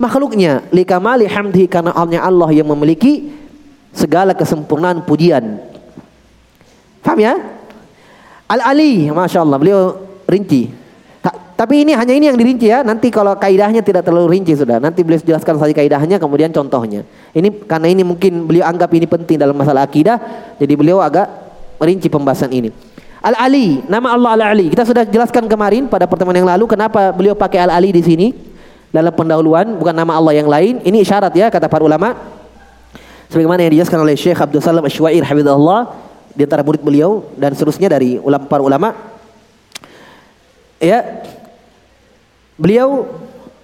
makhluknya. 0.02 0.66
Likamali 0.74 1.30
hamdi 1.30 1.70
karena 1.70 1.94
hanya 1.94 2.26
Allah 2.26 2.50
yang 2.50 2.66
memiliki 2.74 3.30
segala 3.94 4.34
kesempurnaan 4.34 5.06
pujian. 5.06 5.62
Paham 7.06 7.22
ya? 7.22 7.38
Al-Ali, 8.50 9.14
Masya 9.14 9.46
Allah, 9.46 9.58
beliau 9.62 9.82
rinci. 10.26 10.74
Tapi 11.62 11.86
ini 11.86 11.94
hanya 11.94 12.18
ini 12.18 12.26
yang 12.26 12.34
dirinci 12.34 12.74
ya. 12.74 12.82
Nanti 12.82 13.14
kalau 13.14 13.38
kaidahnya 13.38 13.86
tidak 13.86 14.02
terlalu 14.02 14.34
rinci 14.34 14.58
sudah. 14.58 14.82
Nanti 14.82 15.06
beliau 15.06 15.22
jelaskan 15.22 15.62
saja 15.62 15.70
kaidahnya, 15.78 16.18
kemudian 16.18 16.50
contohnya. 16.50 17.06
Ini 17.38 17.70
karena 17.70 17.86
ini 17.86 18.02
mungkin 18.02 18.50
beliau 18.50 18.66
anggap 18.66 18.90
ini 18.98 19.06
penting 19.06 19.38
dalam 19.38 19.54
masalah 19.54 19.86
akidah, 19.86 20.18
jadi 20.58 20.74
beliau 20.74 21.06
agak 21.06 21.30
merinci 21.78 22.10
pembahasan 22.10 22.50
ini. 22.50 22.74
Al-Ali, 23.22 23.86
nama 23.86 24.18
Allah 24.18 24.42
Al-Ali. 24.42 24.74
Kita 24.74 24.90
sudah 24.90 25.06
jelaskan 25.06 25.46
kemarin 25.46 25.86
pada 25.86 26.10
pertemuan 26.10 26.34
yang 26.34 26.50
lalu 26.50 26.66
kenapa 26.66 27.14
beliau 27.14 27.38
pakai 27.38 27.62
Al-Ali 27.62 27.94
di 27.94 28.02
sini 28.02 28.34
dalam 28.90 29.14
pendahuluan 29.14 29.78
bukan 29.78 29.94
nama 29.94 30.18
Allah 30.18 30.34
yang 30.34 30.50
lain. 30.50 30.82
Ini 30.82 31.06
isyarat 31.06 31.30
ya 31.38 31.54
kata 31.54 31.70
para 31.70 31.86
ulama. 31.86 32.18
Sebagaimana 33.30 33.62
yang 33.62 33.78
dijelaskan 33.78 34.02
oleh 34.02 34.18
Syekh 34.18 34.42
Abdul 34.42 34.66
Salam 34.66 34.82
Asywair 34.82 35.22
Habibullah 35.22 35.94
di 36.34 36.42
antara 36.42 36.66
murid 36.66 36.82
beliau 36.82 37.22
dan 37.38 37.54
seterusnya 37.54 37.86
dari 37.86 38.18
ulama 38.18 38.50
para 38.50 38.66
ulama. 38.66 38.98
Ya. 40.82 41.22
Beliau 42.62 43.10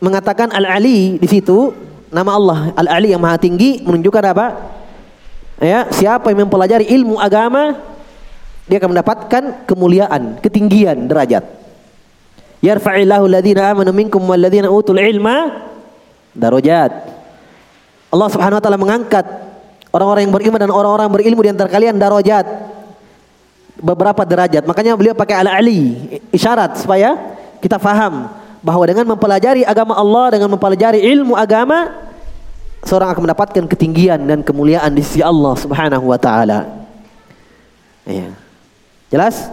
mengatakan 0.01 0.49
Al-Ali 0.49 1.21
di 1.21 1.27
situ 1.29 1.69
nama 2.10 2.33
Allah 2.33 2.73
Al-Ali 2.73 3.13
yang 3.13 3.21
Maha 3.21 3.38
Tinggi 3.38 3.86
menunjukkan 3.86 4.23
apa? 4.33 4.47
Ya, 5.62 5.86
siapa 5.93 6.33
yang 6.33 6.49
mempelajari 6.49 6.89
ilmu 6.89 7.21
agama 7.21 7.77
dia 8.65 8.81
akan 8.81 8.98
mendapatkan 8.98 9.43
kemuliaan, 9.69 10.41
ketinggian 10.41 11.08
derajat. 11.08 11.45
Yarfa'illahu 12.60 13.29
alladhina 13.29 13.69
amanu 13.71 13.93
minkum 13.93 14.19
walladhina 14.25 14.67
utul 14.67 14.98
ilma 14.98 15.69
darajat. 16.33 16.89
Allah 18.10 18.29
Subhanahu 18.33 18.58
wa 18.58 18.63
taala 18.65 18.81
mengangkat 18.81 19.25
orang-orang 19.93 20.25
yang 20.25 20.33
beriman 20.33 20.60
dan 20.67 20.71
orang-orang 20.73 21.08
berilmu 21.13 21.41
di 21.45 21.54
antara 21.54 21.69
kalian 21.69 22.02
darajat. 22.02 22.45
Beberapa 23.77 24.25
derajat. 24.25 24.65
Makanya 24.65 24.98
beliau 24.98 25.13
pakai 25.13 25.37
ala-ali, 25.37 26.10
isyarat 26.33 26.81
supaya 26.81 27.13
kita 27.62 27.77
faham 27.77 28.25
bahwa 28.67 28.83
dengan 28.83 29.15
mempelajari 29.15 29.63
agama 29.63 29.95
Allah, 29.95 30.35
dengan 30.35 30.51
mempelajari 30.51 30.99
ilmu 30.99 31.39
agama, 31.39 31.95
seorang 32.83 33.15
akan 33.15 33.31
mendapatkan 33.31 33.63
ketinggian 33.63 34.27
dan 34.27 34.43
kemuliaan 34.43 34.91
di 34.91 34.99
sisi 34.99 35.23
Allah 35.23 35.55
Subhanahu 35.55 36.11
wa 36.11 36.19
taala. 36.19 36.67
Iya. 38.03 38.35
Jelas? 39.07 39.47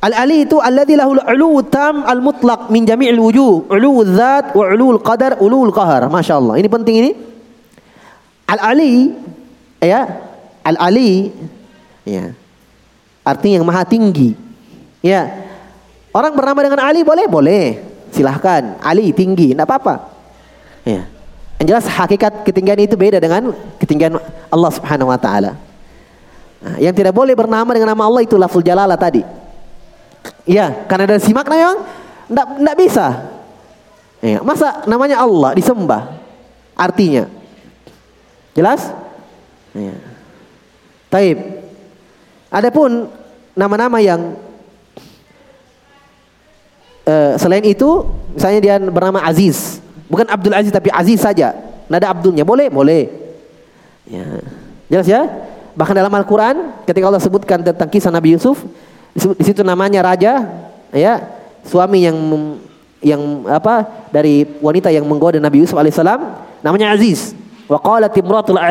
Al-ali 0.00 0.48
itu 0.48 0.56
alladzi 0.56 0.96
lahul 0.96 1.20
ulu 1.20 1.60
tam 1.68 2.08
al-mutlaq 2.08 2.72
min 2.72 2.88
jami'il 2.88 3.20
wujuh, 3.20 3.68
ulu 3.68 4.08
dzat 4.08 4.56
wa 4.56 4.64
ulu 4.72 4.96
qadar, 5.04 5.36
ulu 5.44 5.68
qahar. 5.68 6.08
Masyaallah. 6.08 6.56
Ini 6.56 6.68
penting 6.72 6.96
ini. 6.96 7.12
Al-ali 8.48 9.12
ya, 9.84 10.08
al-ali 10.64 11.28
ya. 12.08 12.32
Artinya 13.20 13.60
yang 13.60 13.68
maha 13.68 13.84
tinggi. 13.84 14.32
Ya. 15.04 15.28
Orang 16.10 16.32
bernama 16.34 16.64
dengan 16.64 16.80
Ali 16.82 17.04
boleh? 17.04 17.26
Boleh. 17.28 17.89
Silahkan. 18.10 18.78
Ali 18.82 19.14
tinggi, 19.14 19.54
tidak 19.54 19.66
apa-apa. 19.70 20.10
Ya. 20.84 21.06
Yang 21.60 21.66
jelas 21.76 21.86
hakikat 21.92 22.32
ketinggian 22.48 22.80
itu 22.80 22.96
beda 22.96 23.20
dengan 23.20 23.52
ketinggian 23.76 24.16
Allah 24.48 24.70
Subhanahu 24.72 25.12
wa 25.12 25.20
taala. 25.20 25.60
Nah, 26.60 26.76
yang 26.80 26.92
tidak 26.92 27.12
boleh 27.12 27.32
bernama 27.36 27.68
dengan 27.72 27.92
nama 27.92 28.08
Allah 28.08 28.24
itu 28.24 28.36
lafzul 28.36 28.64
jalalah 28.64 28.96
tadi. 28.96 29.20
Ya, 30.48 30.72
karena 30.88 31.04
dari 31.04 31.20
si 31.20 31.36
makna 31.36 31.56
yang 31.56 31.76
tidak 32.28 32.46
tidak 32.60 32.76
bisa. 32.80 33.06
Ya, 34.20 34.40
masa 34.44 34.84
namanya 34.84 35.20
Allah 35.20 35.52
disembah? 35.56 36.16
Artinya. 36.76 37.28
Jelas? 38.56 38.92
Ya. 39.76 39.96
Taib. 41.12 41.38
Adapun 42.48 43.08
nama-nama 43.52 44.00
yang 44.00 44.36
uh, 47.06 47.34
selain 47.38 47.64
itu, 47.64 48.04
misalnya 48.34 48.60
dia 48.60 48.74
bernama 48.80 49.22
Aziz, 49.24 49.78
bukan 50.10 50.26
Abdul 50.28 50.54
Aziz 50.56 50.72
tapi 50.72 50.90
Aziz 50.90 51.20
saja, 51.20 51.54
nada 51.86 52.10
Abdulnya 52.10 52.42
boleh, 52.42 52.66
boleh. 52.68 53.08
Ya. 54.10 54.26
Jelas 54.90 55.06
ya? 55.06 55.22
Bahkan 55.78 55.94
dalam 55.94 56.10
Al-Quran, 56.10 56.82
ketika 56.82 57.06
Allah 57.06 57.22
sebutkan 57.22 57.62
tentang 57.62 57.86
kisah 57.86 58.10
Nabi 58.10 58.34
Yusuf, 58.34 58.58
di 59.14 59.44
situ 59.46 59.62
namanya 59.62 60.02
raja, 60.02 60.46
ya, 60.90 61.22
suami 61.62 62.02
yang 62.06 62.18
yang 63.00 63.48
apa 63.48 63.88
dari 64.12 64.44
wanita 64.60 64.92
yang 64.92 65.08
menggoda 65.08 65.40
Nabi 65.40 65.64
Yusuf 65.64 65.78
alaihissalam, 65.78 66.20
namanya 66.60 66.92
Aziz. 66.92 67.32
Wa 67.70 67.78
qalat 67.78 68.18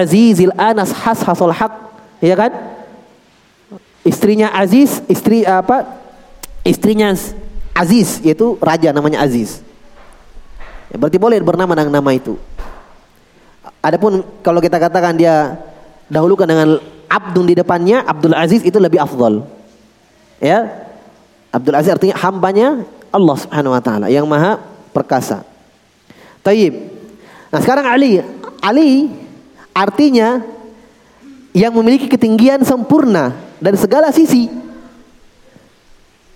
azizil 0.04 0.52
anas 0.60 0.92
hashasul 0.92 1.56
haq, 1.56 1.72
ya 2.20 2.36
kan? 2.36 2.52
Istrinya 4.04 4.52
Aziz, 4.52 5.00
istri 5.08 5.48
apa? 5.48 5.88
Istrinya 6.68 7.16
Aziz 7.74 8.20
yaitu 8.22 8.59
raja 8.59 8.91
namanya 8.91 9.24
Aziz. 9.24 9.63
Ya, 10.89 10.97
berarti 10.97 11.22
boleh 11.22 11.38
bernama 11.39 11.78
dengan 11.78 12.01
nama 12.01 12.11
itu. 12.11 12.36
Adapun 13.80 14.26
kalau 14.41 14.59
kita 14.59 14.82
katakan 14.82 15.15
dia 15.15 15.55
dahulukan 16.09 16.49
dengan 16.49 16.82
Abdun 17.09 17.49
di 17.49 17.55
depannya, 17.57 18.05
Abdul 18.05 18.38
Aziz 18.38 18.61
itu 18.61 18.78
lebih 18.78 19.01
afdol. 19.01 19.41
Ya. 20.38 20.86
Abdul 21.49 21.74
Aziz 21.74 21.89
artinya 21.89 22.13
hambanya 22.22 22.86
Allah 23.09 23.36
Subhanahu 23.41 23.74
wa 23.74 23.82
taala 23.82 24.05
yang 24.13 24.30
maha 24.30 24.61
perkasa. 24.93 25.41
Taib. 26.45 26.74
Nah, 27.49 27.59
sekarang 27.61 27.89
Ali. 27.89 28.22
Ali 28.61 29.09
artinya 29.74 30.45
yang 31.55 31.74
memiliki 31.74 32.05
ketinggian 32.05 32.61
sempurna 32.61 33.34
dari 33.57 33.78
segala 33.82 34.13
sisi. 34.13 34.45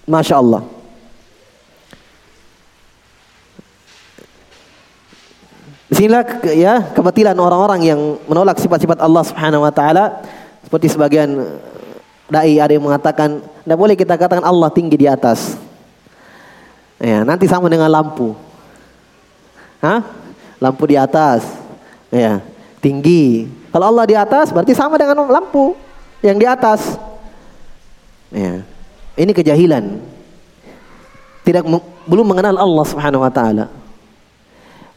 Masya 0.09 0.35
Allah. 0.41 0.65
Di 5.93 6.01
sinilah 6.01 6.25
ya 6.57 6.89
kebatilan 6.89 7.37
orang-orang 7.37 7.85
yang 7.85 8.17
menolak 8.25 8.57
sifat-sifat 8.57 8.97
Allah 8.97 9.21
Subhanahu 9.29 9.61
wa 9.61 9.69
taala 9.69 10.25
seperti 10.65 10.89
sebagian 10.89 11.37
eh, 11.37 11.61
dai 12.33 12.57
ada 12.57 12.73
yang 12.73 12.81
mengatakan 12.81 13.37
tidak 13.37 13.77
boleh 13.77 13.93
kita 13.93 14.17
katakan 14.17 14.41
Allah 14.41 14.73
tinggi 14.73 14.97
di 14.97 15.05
atas. 15.05 15.53
Ya, 16.97 17.21
nanti 17.21 17.45
sama 17.45 17.69
dengan 17.69 17.93
lampu. 17.93 18.33
Hah? 19.85 20.01
Lampu 20.57 20.89
di 20.89 20.97
atas. 20.97 21.45
Ya, 22.09 22.41
tinggi. 22.81 23.45
Kalau 23.69 23.93
Allah 23.93 24.09
di 24.09 24.17
atas 24.17 24.49
berarti 24.49 24.73
sama 24.73 24.97
dengan 24.97 25.29
lampu 25.29 25.77
yang 26.25 26.41
di 26.41 26.49
atas. 26.49 26.97
Ya. 28.33 28.65
Ini 29.13 29.29
kejahilan. 29.29 30.01
Tidak 31.45 31.61
belum 32.09 32.25
mengenal 32.25 32.57
Allah 32.57 32.85
Subhanahu 32.89 33.21
wa 33.21 33.29
taala. 33.29 33.82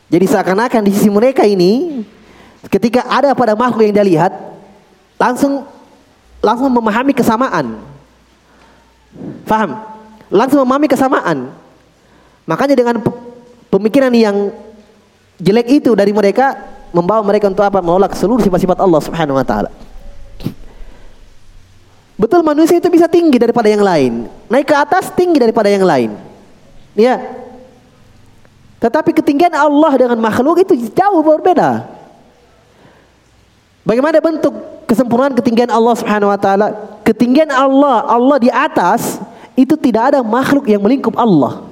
Jadi 0.06 0.24
seakan-akan 0.30 0.82
di 0.86 0.92
sisi 0.94 1.10
mereka 1.10 1.42
ini 1.42 2.02
ketika 2.70 3.06
ada 3.10 3.34
pada 3.34 3.58
makhluk 3.58 3.90
yang 3.90 3.94
dia 3.94 4.06
lihat 4.06 4.32
langsung 5.18 5.66
langsung 6.38 6.70
memahami 6.70 7.10
kesamaan. 7.10 7.82
Faham? 9.48 9.82
Langsung 10.30 10.62
memahami 10.62 10.86
kesamaan. 10.86 11.50
Makanya 12.46 12.74
dengan 12.78 13.02
pemikiran 13.66 14.14
yang 14.14 14.54
jelek 15.42 15.82
itu 15.82 15.90
dari 15.98 16.14
mereka 16.14 16.54
membawa 16.94 17.22
mereka 17.26 17.50
untuk 17.50 17.66
apa? 17.66 17.82
Menolak 17.82 18.14
seluruh 18.14 18.42
sifat-sifat 18.42 18.78
Allah 18.78 19.00
Subhanahu 19.02 19.38
wa 19.38 19.46
taala. 19.46 19.70
Betul 22.16 22.40
manusia 22.40 22.80
itu 22.80 22.88
bisa 22.88 23.10
tinggi 23.10 23.36
daripada 23.36 23.68
yang 23.68 23.84
lain. 23.84 24.12
Naik 24.48 24.70
ke 24.70 24.76
atas 24.76 25.12
tinggi 25.12 25.36
daripada 25.36 25.68
yang 25.68 25.84
lain. 25.84 26.16
Ya, 26.96 27.20
tetapi 28.76 29.16
ketinggian 29.16 29.52
Allah 29.56 29.92
dengan 29.96 30.20
makhluk 30.20 30.60
itu 30.60 30.76
jauh 30.92 31.20
berbeda. 31.24 31.88
Bagaimana 33.86 34.18
bentuk 34.18 34.52
kesempurnaan 34.84 35.32
ketinggian 35.38 35.70
Allah 35.70 35.94
Subhanahu 35.94 36.28
wa 36.28 36.38
taala? 36.40 36.74
Ketinggian 37.06 37.48
Allah, 37.54 38.02
Allah 38.04 38.36
di 38.42 38.50
atas 38.50 39.22
itu 39.54 39.78
tidak 39.78 40.12
ada 40.12 40.20
makhluk 40.26 40.66
yang 40.68 40.82
melingkup 40.82 41.14
Allah. 41.14 41.64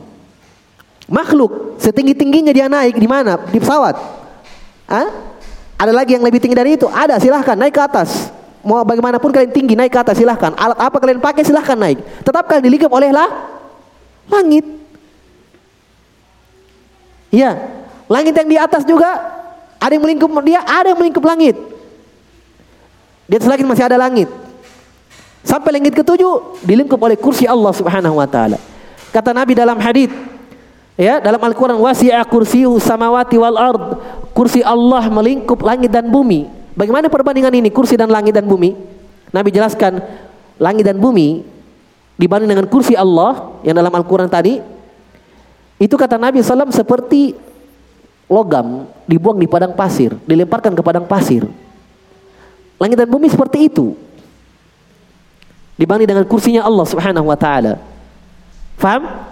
Makhluk 1.05 1.77
setinggi-tingginya 1.83 2.55
dia 2.55 2.71
naik 2.71 2.97
di 2.97 3.05
mana? 3.05 3.37
Di 3.51 3.61
pesawat. 3.61 3.99
Hah? 4.89 5.09
Ada 5.75 5.93
lagi 5.93 6.17
yang 6.17 6.25
lebih 6.25 6.41
tinggi 6.41 6.57
dari 6.57 6.79
itu? 6.79 6.89
Ada, 6.89 7.21
silahkan 7.21 7.59
naik 7.59 7.75
ke 7.77 7.83
atas. 7.83 8.33
Mau 8.65 8.81
bagaimanapun 8.81 9.29
kalian 9.29 9.53
tinggi 9.53 9.77
naik 9.77 9.93
ke 9.93 10.01
atas 10.01 10.17
silahkan. 10.17 10.57
Alat 10.57 10.81
apa 10.81 10.97
kalian 10.97 11.21
pakai 11.21 11.45
silahkan 11.45 11.77
naik. 11.77 12.01
Tetap 12.25 12.49
kalian 12.49 12.65
dilingkup 12.65 12.89
oleh 12.89 13.13
lah 13.13 13.29
langit. 14.33 14.65
Iya. 17.35 17.53
Langit 18.07 18.35
yang 18.39 18.49
di 18.49 18.59
atas 18.61 18.87
juga 18.87 19.11
ada 19.83 19.91
yang 19.91 20.07
melingkup 20.07 20.31
dia, 20.47 20.63
ada 20.63 20.95
yang 20.95 20.99
melingkup 21.03 21.25
langit. 21.27 21.59
Di 23.27 23.35
atas 23.35 23.51
langit 23.51 23.67
masih 23.67 23.85
ada 23.91 23.99
langit. 23.99 24.31
Sampai 25.43 25.75
langit 25.77 25.93
ketujuh 25.93 26.63
dilingkup 26.63 26.97
oleh 26.97 27.19
kursi 27.19 27.45
Allah 27.45 27.75
Subhanahu 27.75 28.17
wa 28.17 28.29
taala. 28.31 28.57
Kata 29.11 29.35
Nabi 29.35 29.53
dalam 29.53 29.77
hadis 29.77 30.09
ya 30.95 31.19
dalam 31.19 31.43
Al-Qur'an 31.43 31.77
wasi'a 31.77 32.23
kursiyuhu 32.25 32.79
samawati 32.79 33.37
wal 33.37 33.59
ard. 33.59 33.85
Kursi 34.33 34.63
Allah 34.63 35.11
melingkup 35.11 35.61
langit 35.65 35.91
dan 35.91 36.09
bumi. 36.09 36.49
Bagaimana 36.75 37.07
perbandingan 37.07 37.55
ini 37.55 37.71
kursi 37.71 37.95
dan 37.95 38.11
langit 38.11 38.35
dan 38.35 38.47
bumi? 38.47 38.75
Nabi 39.31 39.51
jelaskan 39.51 40.03
langit 40.59 40.87
dan 40.87 40.99
bumi 40.99 41.43
dibanding 42.15 42.51
dengan 42.51 42.67
kursi 42.71 42.95
Allah 42.95 43.59
yang 43.67 43.75
dalam 43.75 43.91
Al-Qur'an 43.91 44.31
tadi 44.31 44.74
itu 45.79 45.95
kata 45.99 46.15
Nabi 46.15 46.39
SAW 46.39 46.71
seperti 46.71 47.35
logam 48.31 48.87
dibuang 49.05 49.37
di 49.37 49.51
padang 49.51 49.75
pasir, 49.75 50.15
dilemparkan 50.25 50.73
ke 50.73 50.83
padang 50.83 51.05
pasir. 51.05 51.45
Langit 52.79 52.97
dan 52.99 53.11
bumi 53.11 53.31
seperti 53.31 53.71
itu. 53.71 53.95
Dibanding 55.75 56.07
dengan 56.07 56.25
kursinya 56.27 56.63
Allah 56.63 56.87
Subhanahu 56.87 57.27
wa 57.27 57.39
taala. 57.39 57.83
Faham? 58.79 59.27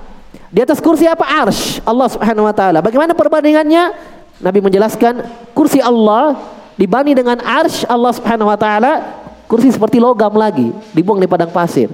Di 0.50 0.60
atas 0.60 0.82
kursi 0.82 1.06
apa? 1.06 1.22
Arsh 1.22 1.78
Allah 1.86 2.08
Subhanahu 2.10 2.46
wa 2.50 2.54
taala. 2.54 2.78
Bagaimana 2.82 3.14
perbandingannya? 3.14 3.94
Nabi 4.42 4.58
menjelaskan 4.58 5.22
kursi 5.54 5.78
Allah 5.78 6.34
dibanding 6.74 7.14
dengan 7.14 7.38
arsh 7.38 7.86
Allah 7.86 8.10
Subhanahu 8.10 8.50
wa 8.50 8.58
taala, 8.58 9.22
kursi 9.46 9.70
seperti 9.70 10.02
logam 10.02 10.34
lagi, 10.34 10.74
dibuang 10.90 11.22
di 11.22 11.30
padang 11.30 11.54
pasir. 11.54 11.86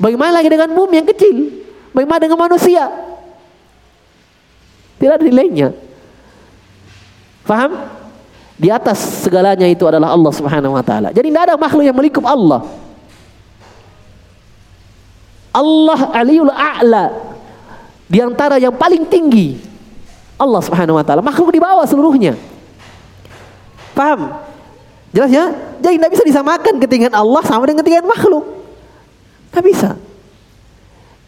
Bagaimana 0.00 0.42
lagi 0.42 0.50
dengan 0.50 0.74
bumi 0.74 0.98
yang 0.98 1.08
kecil? 1.14 1.36
Bagaimana 1.90 2.20
dengan 2.22 2.38
manusia? 2.38 2.86
Tidak 5.00 5.14
ada 5.16 5.24
nilainya. 5.24 5.72
Faham? 7.42 7.72
Di 8.60 8.68
atas 8.68 9.24
segalanya 9.24 9.64
itu 9.64 9.88
adalah 9.88 10.12
Allah 10.12 10.32
Subhanahu 10.36 10.76
wa 10.76 10.84
taala. 10.84 11.08
Jadi 11.16 11.32
tidak 11.32 11.48
ada 11.48 11.56
makhluk 11.56 11.84
yang 11.88 11.96
melingkup 11.96 12.22
Allah. 12.28 12.60
Allah 15.50 16.00
Aliul 16.12 16.52
A'la. 16.52 17.32
Di 18.04 18.20
antara 18.20 18.60
yang 18.60 18.76
paling 18.76 19.08
tinggi 19.08 19.56
Allah 20.36 20.60
Subhanahu 20.60 21.00
wa 21.00 21.04
taala. 21.04 21.24
Makhluk 21.24 21.48
di 21.48 21.60
bawah 21.64 21.88
seluruhnya. 21.88 22.36
Paham? 23.96 24.36
Jelas 25.10 25.32
ya? 25.32 25.48
Jadi 25.80 25.96
tidak 25.96 26.10
bisa 26.12 26.24
disamakan 26.28 26.74
ketinggian 26.76 27.16
Allah 27.16 27.42
sama 27.48 27.64
dengan 27.64 27.80
ketinggian 27.82 28.06
makhluk. 28.06 28.44
Tidak 29.50 29.64
bisa. 29.64 29.96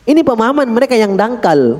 Ini 0.03 0.21
pemahaman 0.27 0.67
mereka 0.67 0.99
yang 0.99 1.15
dangkal. 1.15 1.79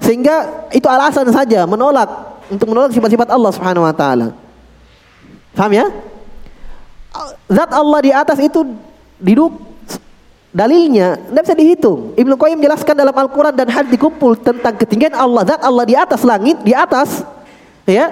Sehingga 0.00 0.68
itu 0.72 0.88
alasan 0.88 1.28
saja 1.32 1.64
menolak 1.64 2.08
untuk 2.48 2.72
menolak 2.72 2.92
sifat-sifat 2.92 3.28
Allah 3.32 3.52
Subhanahu 3.52 3.84
wa 3.84 3.94
taala. 3.94 4.32
Paham 5.56 5.72
ya? 5.72 5.86
Zat 7.50 7.70
Allah 7.74 8.00
di 8.00 8.12
atas 8.14 8.38
itu 8.38 8.64
diduk 9.18 9.52
dalilnya 10.50 11.18
tidak 11.18 11.42
bisa 11.46 11.56
dihitung. 11.56 12.00
Ibnu 12.18 12.34
Qayyim 12.34 12.58
menjelaskan 12.58 12.94
dalam 12.94 13.14
Al-Qur'an 13.14 13.54
dan 13.54 13.70
hadis 13.70 13.90
dikumpul 13.94 14.38
tentang 14.38 14.74
ketinggian 14.74 15.14
Allah, 15.14 15.46
zat 15.46 15.62
Allah 15.62 15.84
di 15.86 15.94
atas 15.94 16.20
langit, 16.26 16.58
di 16.62 16.74
atas 16.74 17.22
ya. 17.86 18.10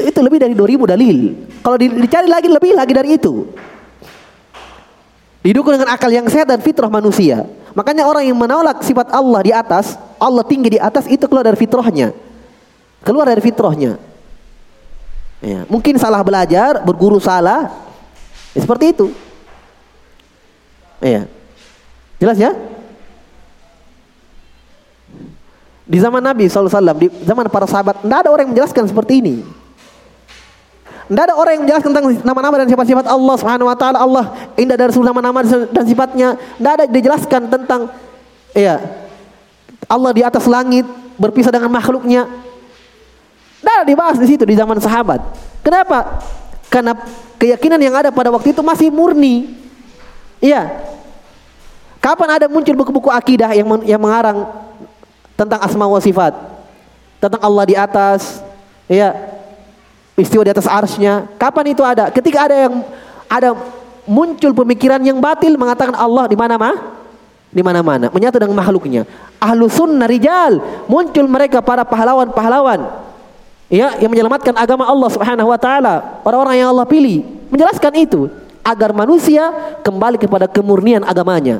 Itu 0.00 0.22
lebih 0.22 0.40
dari 0.40 0.54
2000 0.56 0.86
dalil. 0.96 1.18
Kalau 1.60 1.76
dicari 1.76 2.28
lagi 2.30 2.48
lebih 2.48 2.72
lagi 2.72 2.92
dari 2.94 3.10
itu. 3.20 3.44
Didukung 5.44 5.76
dengan 5.76 5.92
akal 5.92 6.08
yang 6.08 6.24
sehat 6.30 6.48
dan 6.48 6.60
fitrah 6.62 6.88
manusia. 6.88 7.44
Makanya 7.74 8.02
orang 8.06 8.26
yang 8.26 8.38
menolak 8.38 8.82
sifat 8.82 9.14
Allah 9.14 9.40
di 9.46 9.52
atas, 9.54 9.94
Allah 10.18 10.42
tinggi 10.42 10.74
di 10.74 10.80
atas 10.80 11.06
itu 11.06 11.26
keluar 11.30 11.46
dari 11.46 11.58
fitrahnya. 11.58 12.10
Keluar 13.06 13.26
dari 13.30 13.42
fitrahnya. 13.42 13.96
Ya, 15.40 15.64
mungkin 15.70 15.96
salah 15.96 16.20
belajar, 16.20 16.82
berguru 16.84 17.16
salah. 17.22 17.70
Ya, 18.52 18.60
seperti 18.60 18.92
itu. 18.92 19.06
Iya. 21.00 21.24
Jelas 22.20 22.36
ya? 22.36 22.52
Di 25.90 25.98
zaman 25.98 26.22
Nabi 26.22 26.46
SAW, 26.46 26.70
di 26.94 27.10
zaman 27.26 27.50
para 27.50 27.66
sahabat, 27.66 28.04
tidak 28.04 28.18
ada 28.22 28.28
orang 28.30 28.46
yang 28.46 28.52
menjelaskan 28.54 28.84
seperti 28.86 29.18
ini. 29.24 29.59
Tidak 31.10 31.26
ada 31.26 31.34
orang 31.34 31.58
yang 31.58 31.62
menjelaskan 31.66 31.90
tentang 31.90 32.06
nama-nama 32.22 32.54
dan 32.62 32.70
sifat-sifat 32.70 33.10
Allah 33.10 33.34
Subhanahu 33.34 33.66
wa 33.66 33.74
taala. 33.74 33.98
Allah 33.98 34.24
indah 34.54 34.78
dari 34.78 34.94
seluruh 34.94 35.10
nama-nama 35.10 35.42
dan 35.42 35.82
sifatnya. 35.82 36.38
Tidak 36.38 36.70
ada 36.70 36.84
dijelaskan 36.86 37.50
tentang 37.50 37.90
ya 38.54 38.78
Allah 39.90 40.14
di 40.14 40.22
atas 40.22 40.46
langit 40.46 40.86
berpisah 41.18 41.50
dengan 41.50 41.66
makhluknya. 41.66 42.30
Tidak 43.58 43.74
ada 43.74 43.82
dibahas 43.82 44.22
di 44.22 44.26
situ 44.30 44.46
di 44.46 44.54
zaman 44.54 44.78
sahabat. 44.78 45.18
Kenapa? 45.66 46.22
Karena 46.70 46.94
keyakinan 47.42 47.82
yang 47.82 47.98
ada 47.98 48.14
pada 48.14 48.30
waktu 48.30 48.54
itu 48.54 48.62
masih 48.62 48.94
murni. 48.94 49.50
Iya. 50.38 50.70
Kapan 51.98 52.38
ada 52.38 52.46
muncul 52.46 52.78
buku-buku 52.78 53.10
akidah 53.10 53.50
yang 53.50 53.66
yang 53.82 53.98
mengarang 53.98 54.46
tentang 55.34 55.58
asma 55.58 55.90
wa 55.90 55.98
sifat? 55.98 56.38
Tentang 57.18 57.42
Allah 57.42 57.64
di 57.66 57.74
atas, 57.74 58.40
iya, 58.86 59.39
istiwa 60.18 60.42
di 60.46 60.52
atas 60.52 60.66
arsnya. 60.66 61.28
Kapan 61.38 61.74
itu 61.74 61.82
ada? 61.84 62.08
Ketika 62.10 62.50
ada 62.50 62.56
yang 62.68 62.74
ada 63.30 63.54
muncul 64.08 64.50
pemikiran 64.50 64.98
yang 65.04 65.22
batil 65.22 65.54
mengatakan 65.54 65.94
Allah 65.94 66.26
di 66.26 66.34
mana 66.34 66.58
mah? 66.58 66.76
Di 67.50 67.66
mana-mana, 67.66 68.14
menyatu 68.14 68.38
dengan 68.38 68.62
makhluknya. 68.62 69.02
Ahlu 69.42 69.66
sunnah 69.66 70.06
rijal, 70.06 70.62
muncul 70.86 71.26
mereka 71.26 71.58
para 71.58 71.82
pahlawan-pahlawan. 71.82 72.86
Ya, 73.66 73.98
yang 73.98 74.10
menyelamatkan 74.10 74.54
agama 74.54 74.86
Allah 74.86 75.10
Subhanahu 75.10 75.50
wa 75.50 75.58
taala, 75.58 76.22
orang-orang 76.22 76.62
yang 76.62 76.70
Allah 76.70 76.86
pilih, 76.86 77.26
menjelaskan 77.50 78.06
itu 78.06 78.30
agar 78.62 78.94
manusia 78.94 79.50
kembali 79.82 80.18
kepada 80.22 80.46
kemurnian 80.46 81.02
agamanya. 81.02 81.58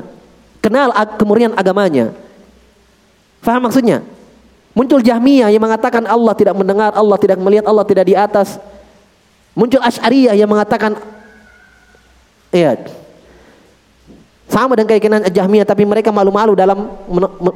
Kenal 0.63 0.95
kemurnian 1.19 1.51
agamanya. 1.59 2.15
Faham 3.43 3.67
maksudnya? 3.67 3.99
Muncul 4.71 5.03
Jahmiyah 5.03 5.51
yang 5.51 5.63
mengatakan 5.63 6.07
Allah 6.07 6.31
tidak 6.31 6.55
mendengar, 6.55 6.95
Allah 6.95 7.17
tidak 7.19 7.37
melihat, 7.43 7.67
Allah 7.67 7.83
tidak 7.83 8.07
di 8.07 8.15
atas. 8.15 8.55
Muncul 9.51 9.83
Asy'ariyah 9.83 10.31
yang 10.31 10.47
mengatakan 10.47 10.95
iya. 12.55 12.79
Sama 14.47 14.75
dengan 14.75 14.95
keyakinan 14.95 15.27
Jahmiyah 15.27 15.67
tapi 15.67 15.83
mereka 15.83 16.11
malu-malu 16.11 16.55
dalam 16.55 16.87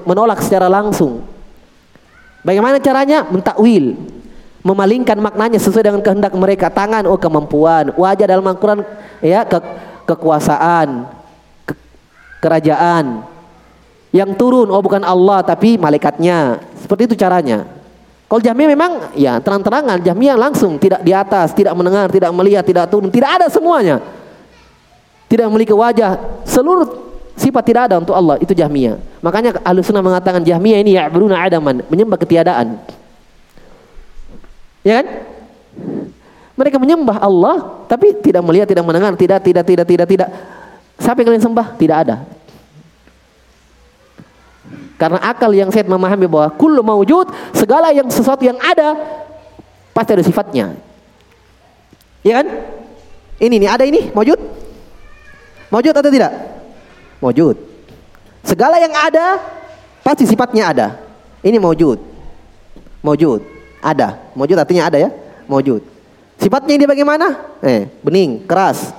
menolak 0.04 0.44
secara 0.44 0.68
langsung. 0.68 1.24
Bagaimana 2.44 2.80
caranya? 2.80 3.24
Mentakwil. 3.28 3.96
Memalingkan 4.66 5.20
maknanya 5.20 5.60
sesuai 5.60 5.88
dengan 5.88 6.02
kehendak 6.04 6.32
mereka. 6.36 6.68
Tangan 6.72 7.08
oh 7.08 7.20
kemampuan, 7.20 7.96
wajah 7.96 8.28
dalam 8.28 8.48
Al-Qur'an 8.48 8.82
ya 9.22 9.46
ke, 9.46 9.60
kekuasaan, 10.10 11.06
ke, 11.68 11.74
kerajaan, 12.42 13.24
yang 14.16 14.32
turun 14.40 14.72
oh 14.72 14.80
bukan 14.80 15.04
Allah 15.04 15.44
tapi 15.44 15.76
malaikatnya. 15.76 16.64
Seperti 16.80 17.12
itu 17.12 17.16
caranya. 17.20 17.68
Kalau 18.26 18.42
Jahmiyah 18.42 18.70
memang 18.72 18.92
ya 19.14 19.38
terang-terangan 19.44 20.00
Jahmiyah 20.00 20.40
langsung 20.40 20.80
tidak 20.80 21.04
di 21.04 21.12
atas, 21.12 21.52
tidak 21.52 21.76
mendengar, 21.76 22.08
tidak 22.08 22.32
melihat, 22.32 22.64
tidak 22.64 22.88
turun, 22.88 23.12
tidak 23.12 23.38
ada 23.38 23.52
semuanya. 23.52 24.00
Tidak 25.28 25.46
memiliki 25.52 25.76
wajah, 25.76 26.42
seluruh 26.48 26.86
sifat 27.36 27.64
tidak 27.68 27.82
ada 27.92 28.00
untuk 28.00 28.16
Allah 28.16 28.40
itu 28.40 28.56
Jahmiyah. 28.56 28.98
Makanya 29.20 29.60
Ahlussunnah 29.62 30.02
mengatakan 30.02 30.42
Jahmiyah 30.42 30.80
ini 30.80 30.96
ya'buduna 30.96 31.36
adaman, 31.44 31.84
menyembah 31.92 32.18
ketiadaan. 32.18 32.80
Ya 34.86 35.02
kan? 35.02 35.08
Mereka 36.56 36.80
menyembah 36.80 37.20
Allah 37.20 37.84
tapi 37.92 38.16
tidak 38.24 38.42
melihat, 38.48 38.70
tidak 38.70 38.88
mendengar, 38.88 39.12
tidak 39.20 39.44
tidak 39.44 39.66
tidak 39.68 39.86
tidak 39.86 40.08
tidak. 40.08 40.30
Siapa 40.96 41.20
yang 41.20 41.28
kalian 41.36 41.44
sembah? 41.44 41.68
Tidak 41.76 41.98
ada. 42.00 42.35
Karena 44.96 45.20
akal 45.20 45.52
yang 45.52 45.68
sehat 45.72 45.92
memahami 45.92 46.24
bahwa 46.28 46.48
kullu 46.56 46.80
maujud, 46.80 47.28
segala 47.52 47.92
yang 47.92 48.08
sesuatu 48.08 48.48
yang 48.48 48.56
ada 48.64 48.96
pasti 49.92 50.16
ada 50.16 50.24
sifatnya. 50.24 50.76
Ya 52.24 52.42
kan? 52.42 52.48
Ini 53.36 53.56
nih, 53.60 53.70
ada 53.70 53.84
ini, 53.84 54.10
maujud? 54.16 54.40
Maujud 55.68 55.92
atau 55.92 56.12
tidak? 56.12 56.32
Maujud. 57.20 57.60
Segala 58.48 58.80
yang 58.80 58.96
ada 58.96 59.42
pasti 60.00 60.24
sifatnya 60.24 60.72
ada. 60.72 60.88
Ini 61.44 61.60
maujud. 61.60 62.00
Maujud. 63.04 63.44
Ada. 63.84 64.32
Maujud 64.34 64.56
artinya 64.56 64.88
ada 64.88 64.98
ya? 64.98 65.12
Maujud. 65.52 65.84
Sifatnya 66.40 66.80
ini 66.80 66.86
bagaimana? 66.88 67.58
Eh, 67.60 67.92
bening, 68.00 68.48
keras. 68.48 68.96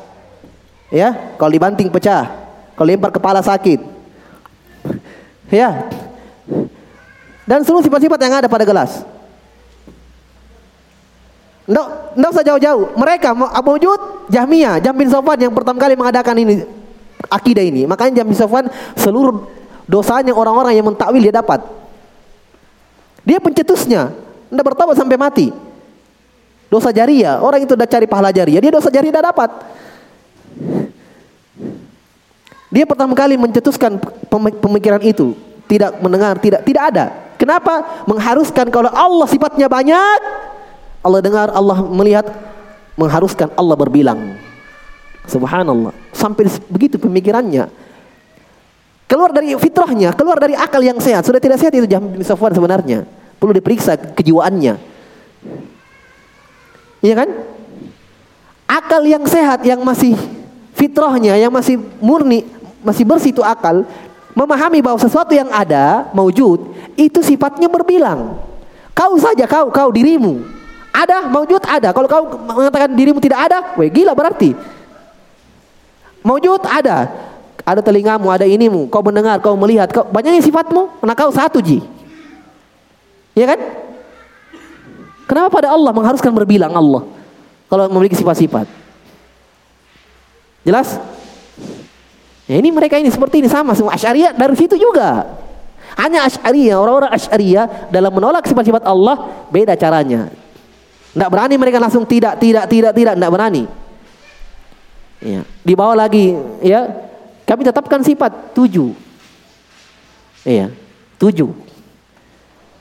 Ya, 0.93 1.35
kalau 1.41 1.51
dibanting 1.51 1.89
pecah. 1.89 2.29
Kalau 2.77 2.87
lempar 2.87 3.09
kepala 3.09 3.41
sakit. 3.41 3.96
Ya. 5.51 5.89
Dan 7.47 7.63
seluruh 7.63 7.87
sifat-sifat 7.87 8.19
yang 8.19 8.35
ada 8.43 8.49
pada 8.51 8.67
gelas. 8.67 9.07
Nggak, 11.67 11.87
nggak 12.15 12.31
usah 12.31 12.45
jauh-jauh. 12.47 12.85
Mereka 12.95 13.35
Abu 13.35 13.71
Wujud, 13.75 14.31
Jahmiyah, 14.31 14.79
Jam 14.79 14.95
bin 14.95 15.11
Sofwan 15.11 15.39
yang 15.39 15.55
pertama 15.55 15.79
kali 15.83 15.99
mengadakan 15.99 16.39
ini 16.39 16.63
akidah 17.27 17.63
ini. 17.63 17.87
Makanya 17.87 18.23
Jam 18.23 18.27
bin 18.27 18.39
Sofwan 18.39 18.71
seluruh 18.95 19.47
dosanya 19.87 20.35
orang-orang 20.35 20.79
yang 20.79 20.87
mentakwil 20.87 21.23
dia 21.23 21.35
dapat. 21.35 21.63
Dia 23.27 23.43
pencetusnya, 23.43 24.15
nggak 24.51 24.67
bertobat 24.67 24.95
sampai 24.95 25.19
mati. 25.19 25.51
Dosa 26.71 26.91
jariah, 26.91 27.43
orang 27.43 27.63
itu 27.63 27.75
udah 27.75 27.87
cari 27.87 28.07
pahala 28.07 28.31
jariah, 28.31 28.59
dia 28.63 28.71
dosa 28.75 28.91
jariah 28.91 29.11
udah 29.11 29.25
dapat. 29.31 29.51
Dia 32.77 32.85
pertama 32.85 33.17
kali 33.17 33.41
mencetuskan 33.41 33.97
pemikiran 34.61 35.01
itu, 35.01 35.33
tidak 35.65 35.97
mendengar, 36.05 36.37
tidak 36.37 36.61
tidak 36.61 36.83
ada. 36.93 37.05
Kenapa? 37.41 38.05
Mengharuskan 38.05 38.69
kalau 38.69 38.93
Allah 38.93 39.25
sifatnya 39.25 39.65
banyak, 39.65 40.21
Allah 41.01 41.21
dengar, 41.25 41.49
Allah 41.57 41.81
melihat, 41.89 42.29
mengharuskan 43.01 43.49
Allah 43.57 43.81
berbilang. 43.81 44.37
Subhanallah. 45.25 45.97
Sampai 46.13 46.53
begitu 46.69 47.01
pemikirannya. 47.01 47.73
Keluar 49.09 49.33
dari 49.33 49.57
fitrahnya, 49.57 50.13
keluar 50.13 50.37
dari 50.37 50.53
akal 50.53 50.85
yang 50.85 51.01
sehat. 51.01 51.25
Sudah 51.25 51.41
tidak 51.41 51.57
sehat 51.57 51.73
itu 51.73 51.89
Jahm 51.89 52.13
bin 52.13 52.21
Safwan 52.21 52.53
sebenarnya. 52.53 53.09
Perlu 53.41 53.57
diperiksa 53.57 53.97
kejiwaannya. 54.13 54.77
Iya 57.01 57.15
kan? 57.25 57.29
Akal 58.69 59.01
yang 59.09 59.25
sehat 59.25 59.65
yang 59.65 59.81
masih 59.81 60.13
fitrahnya 60.77 61.41
yang 61.41 61.49
masih 61.49 61.81
murni 62.05 62.45
masih 62.87 63.03
bersih 63.03 63.35
itu 63.35 63.43
akal, 63.43 63.83
memahami 64.37 64.79
bahwa 64.79 65.01
sesuatu 65.03 65.35
yang 65.35 65.51
ada, 65.51 66.07
maujud, 66.15 66.71
itu 66.95 67.19
sifatnya 67.27 67.67
berbilang. 67.67 68.39
Kau 68.95 69.19
saja, 69.19 69.45
kau, 69.51 69.69
kau 69.75 69.91
dirimu. 69.91 70.47
Ada, 70.95 71.29
maujud 71.29 71.61
ada. 71.67 71.93
Kalau 71.93 72.09
kau 72.09 72.25
mengatakan 72.41 72.95
dirimu 72.95 73.21
tidak 73.21 73.51
ada, 73.51 73.77
weh 73.77 73.93
gila 73.93 74.17
berarti. 74.17 74.57
Maujud 76.25 76.65
ada. 76.65 77.13
Ada 77.67 77.83
telingamu, 77.83 78.31
ada 78.31 78.47
inimu. 78.47 78.89
Kau 78.89 79.03
mendengar, 79.05 79.43
kau 79.43 79.59
melihat. 79.59 79.91
Kau, 79.93 80.07
banyaknya 80.09 80.41
sifatmu, 80.41 81.03
karena 81.03 81.15
kau 81.19 81.29
satu 81.35 81.59
ji. 81.61 81.85
Ya 83.37 83.53
kan? 83.53 83.61
Kenapa 85.29 85.53
pada 85.53 85.69
Allah 85.75 85.93
mengharuskan 85.93 86.33
berbilang 86.33 86.73
Allah? 86.73 87.05
Kalau 87.67 87.91
memiliki 87.91 88.17
sifat-sifat. 88.17 88.65
Jelas? 90.65 90.97
Ya 92.47 92.63
ini 92.63 92.71
mereka 92.71 92.95
ini 92.95 93.11
seperti 93.11 93.43
ini 93.43 93.51
sama 93.51 93.75
semua 93.75 93.99
Asy'ariyah 93.99 94.39
dari 94.39 94.55
situ 94.55 94.79
juga. 94.79 95.27
Hanya 95.99 96.31
Asy'ariyah, 96.31 96.79
orang-orang 96.79 97.11
Asy'ariyah 97.11 97.91
dalam 97.91 98.15
menolak 98.15 98.47
sifat-sifat 98.47 98.87
Allah 98.87 99.47
beda 99.51 99.75
caranya. 99.75 100.31
Tidak 101.11 101.29
berani 101.33 101.59
mereka 101.59 101.83
langsung 101.83 102.07
tidak, 102.07 102.39
tidak, 102.39 102.71
tidak, 102.71 102.93
tidak, 102.95 103.15
tidak 103.19 103.31
berani. 103.33 103.65
Ya. 105.19 105.43
Di 105.65 105.75
bawah 105.75 105.97
lagi, 105.99 106.39
ya, 106.63 106.87
kami 107.49 107.67
tetapkan 107.67 108.05
sifat 108.07 108.55
tujuh. 108.55 108.95
Iya, 110.47 110.71
tujuh. 111.19 111.51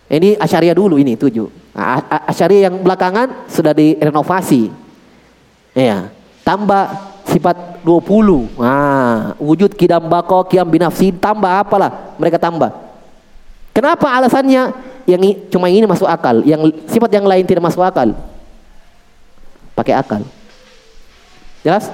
Ini 0.05 0.37
Asy'ariyah 0.37 0.77
dulu 0.77 1.01
ini 1.01 1.17
tujuh. 1.17 1.49
Nah, 1.73 2.05
yang 2.53 2.85
belakangan 2.85 3.49
sudah 3.49 3.73
direnovasi. 3.73 4.69
Iya, 5.73 6.13
tambah 6.45 7.15
sifat 7.27 7.83
20. 7.83 8.47
Nah, 8.61 9.04
wujud 9.37 9.73
kidam 9.73 10.05
bako 10.05 10.47
kiam 10.47 10.67
binafsi 10.67 11.11
tambah 11.15 11.49
apalah 11.49 12.15
mereka 12.19 12.39
tambah. 12.39 12.71
Kenapa 13.75 14.07
alasannya 14.07 14.71
yang 15.05 15.21
cuma 15.51 15.67
ini 15.67 15.83
masuk 15.83 16.07
akal, 16.07 16.41
yang 16.47 16.63
sifat 16.87 17.11
yang 17.11 17.27
lain 17.27 17.43
tidak 17.43 17.63
masuk 17.63 17.83
akal? 17.83 18.15
Pakai 19.75 19.93
akal. 19.99 20.23
Jelas? 21.61 21.91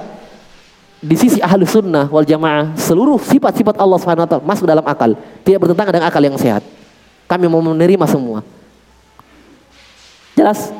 di 1.02 1.18
sisi 1.18 1.42
ahlu 1.42 1.66
sunnah 1.66 2.06
wal 2.06 2.22
jamaah 2.22 2.78
seluruh 2.78 3.18
sifat-sifat 3.18 3.74
Allah 3.74 3.98
taala 3.98 4.38
masuk 4.46 4.70
dalam 4.70 4.86
akal, 4.86 5.18
tidak 5.42 5.66
bertentangan 5.66 5.98
dengan 5.98 6.06
akal 6.06 6.22
yang 6.22 6.38
sehat. 6.38 6.62
Kami 7.26 7.50
mau 7.50 7.58
menerima 7.58 8.06
semua. 8.06 8.46
Jelas? 10.38 10.70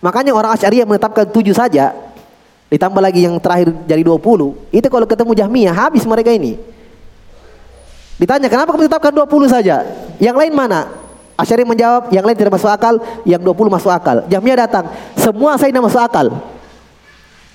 Makanya 0.00 0.32
orang 0.32 0.56
Asy'ariyah 0.56 0.88
menetapkan 0.88 1.28
tujuh 1.28 1.52
saja, 1.52 1.92
ditambah 2.68 3.00
lagi 3.00 3.24
yang 3.24 3.36
terakhir 3.40 3.72
jadi 3.88 4.02
20. 4.04 4.56
Itu 4.72 4.86
kalau 4.92 5.06
ketemu 5.08 5.32
Jahmiyah 5.32 5.74
habis 5.74 6.04
mereka 6.04 6.32
ini. 6.32 6.60
Ditanya, 8.20 8.50
"Kenapa 8.50 8.74
kamu 8.74 8.90
tetapkan 8.90 9.12
20 9.14 9.48
saja? 9.48 9.84
Yang 10.20 10.36
lain 10.36 10.52
mana?" 10.52 10.90
Asy'ari 11.38 11.62
menjawab, 11.62 12.10
"Yang 12.10 12.24
lain 12.26 12.36
tidak 12.36 12.52
masuk 12.58 12.66
akal, 12.66 12.94
yang 13.22 13.40
20 13.40 13.70
masuk 13.70 13.88
akal." 13.94 14.26
Jahmiyah 14.26 14.68
datang, 14.68 14.90
"Semua 15.14 15.54
saya 15.54 15.70
tidak 15.70 15.86
masuk 15.86 16.02
akal." 16.02 16.26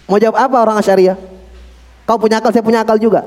Mau 0.08 0.20
jawab 0.20 0.40
apa 0.40 0.58
orang 0.60 0.78
Asy'ariyah? 0.80 1.16
Kau 2.04 2.20
punya 2.20 2.40
akal, 2.40 2.52
saya 2.52 2.64
punya 2.64 2.84
akal 2.84 3.00
juga. 3.00 3.24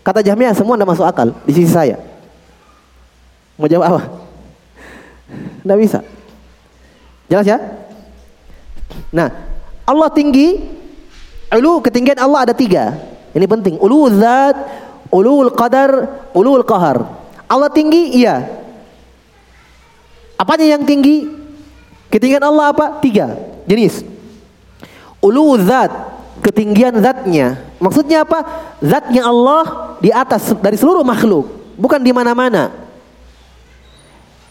Kata 0.00 0.24
Jahmiyah, 0.24 0.56
semua 0.56 0.80
tidak 0.80 0.96
masuk 0.96 1.04
akal 1.04 1.28
di 1.44 1.52
sisi 1.52 1.68
saya. 1.68 2.00
Mau 3.60 3.68
jawab 3.68 3.84
apa? 3.92 4.00
Tidak 5.60 5.76
bisa. 5.76 6.00
Jelas 7.28 7.44
ya? 7.44 7.60
Nah, 9.12 9.28
Allah 9.84 10.08
tinggi, 10.08 10.79
ulu 11.50 11.82
ketinggian 11.82 12.18
Allah 12.22 12.46
ada 12.48 12.54
tiga. 12.54 12.94
Ini 13.34 13.46
penting. 13.46 13.78
Ulu 13.78 14.10
zat, 14.18 14.56
ulu 15.10 15.50
qadar, 15.54 15.90
ulu 16.34 16.62
qahar. 16.66 17.06
Allah 17.50 17.70
tinggi, 17.70 18.14
iya. 18.14 18.46
Apanya 20.38 20.78
yang 20.78 20.86
tinggi? 20.86 21.26
Ketinggian 22.10 22.42
Allah 22.42 22.74
apa? 22.74 22.98
Tiga 22.98 23.38
jenis. 23.70 24.02
Ulu 25.22 25.60
zat, 25.62 25.92
ketinggian 26.42 26.98
zatnya. 26.98 27.60
Maksudnya 27.78 28.26
apa? 28.26 28.42
Zatnya 28.82 29.28
Allah 29.28 29.94
di 30.02 30.10
atas 30.10 30.50
dari 30.58 30.74
seluruh 30.74 31.04
makhluk, 31.04 31.46
bukan 31.76 32.00
di 32.00 32.10
mana-mana. 32.10 32.72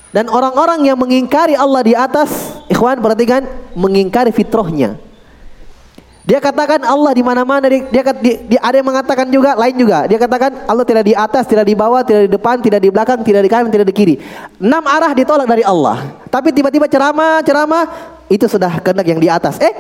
Dan 0.09 0.25
orang-orang 0.25 0.89
yang 0.89 0.97
mengingkari 0.97 1.53
Allah 1.53 1.81
di 1.85 1.93
atas, 1.93 2.57
ikhwan 2.65 2.97
perhatikan, 2.97 3.45
mengingkari 3.77 4.33
fitrahnya. 4.33 5.08
Dia 6.29 6.37
katakan 6.37 6.85
Allah 6.85 7.09
di 7.17 7.25
mana-mana. 7.25 7.65
Dia, 7.65 7.81
dia, 7.89 8.35
dia, 8.45 8.59
ada 8.61 8.77
yang 8.77 8.85
mengatakan 8.85 9.25
juga, 9.33 9.57
lain 9.57 9.73
juga. 9.73 10.05
Dia 10.05 10.21
katakan 10.21 10.69
Allah 10.69 10.85
tidak 10.85 11.09
di 11.09 11.17
atas, 11.17 11.49
tidak 11.49 11.65
di 11.65 11.73
bawah, 11.73 12.05
tidak 12.05 12.29
di 12.29 12.31
depan, 12.37 12.61
tidak 12.61 12.85
di 12.85 12.89
belakang, 12.93 13.25
tidak 13.25 13.41
di 13.41 13.49
kanan, 13.49 13.73
tidak 13.73 13.89
di 13.89 13.95
kiri. 13.97 14.15
Enam 14.61 14.85
arah 14.85 15.09
ditolak 15.17 15.49
dari 15.49 15.65
Allah. 15.65 16.21
Tapi 16.29 16.53
tiba-tiba 16.53 16.85
ceramah, 16.85 17.41
ceramah 17.41 17.83
itu 18.29 18.45
sudah 18.45 18.77
kehendak 18.77 19.09
yang 19.09 19.17
di 19.17 19.25
atas. 19.25 19.57
Eh, 19.57 19.73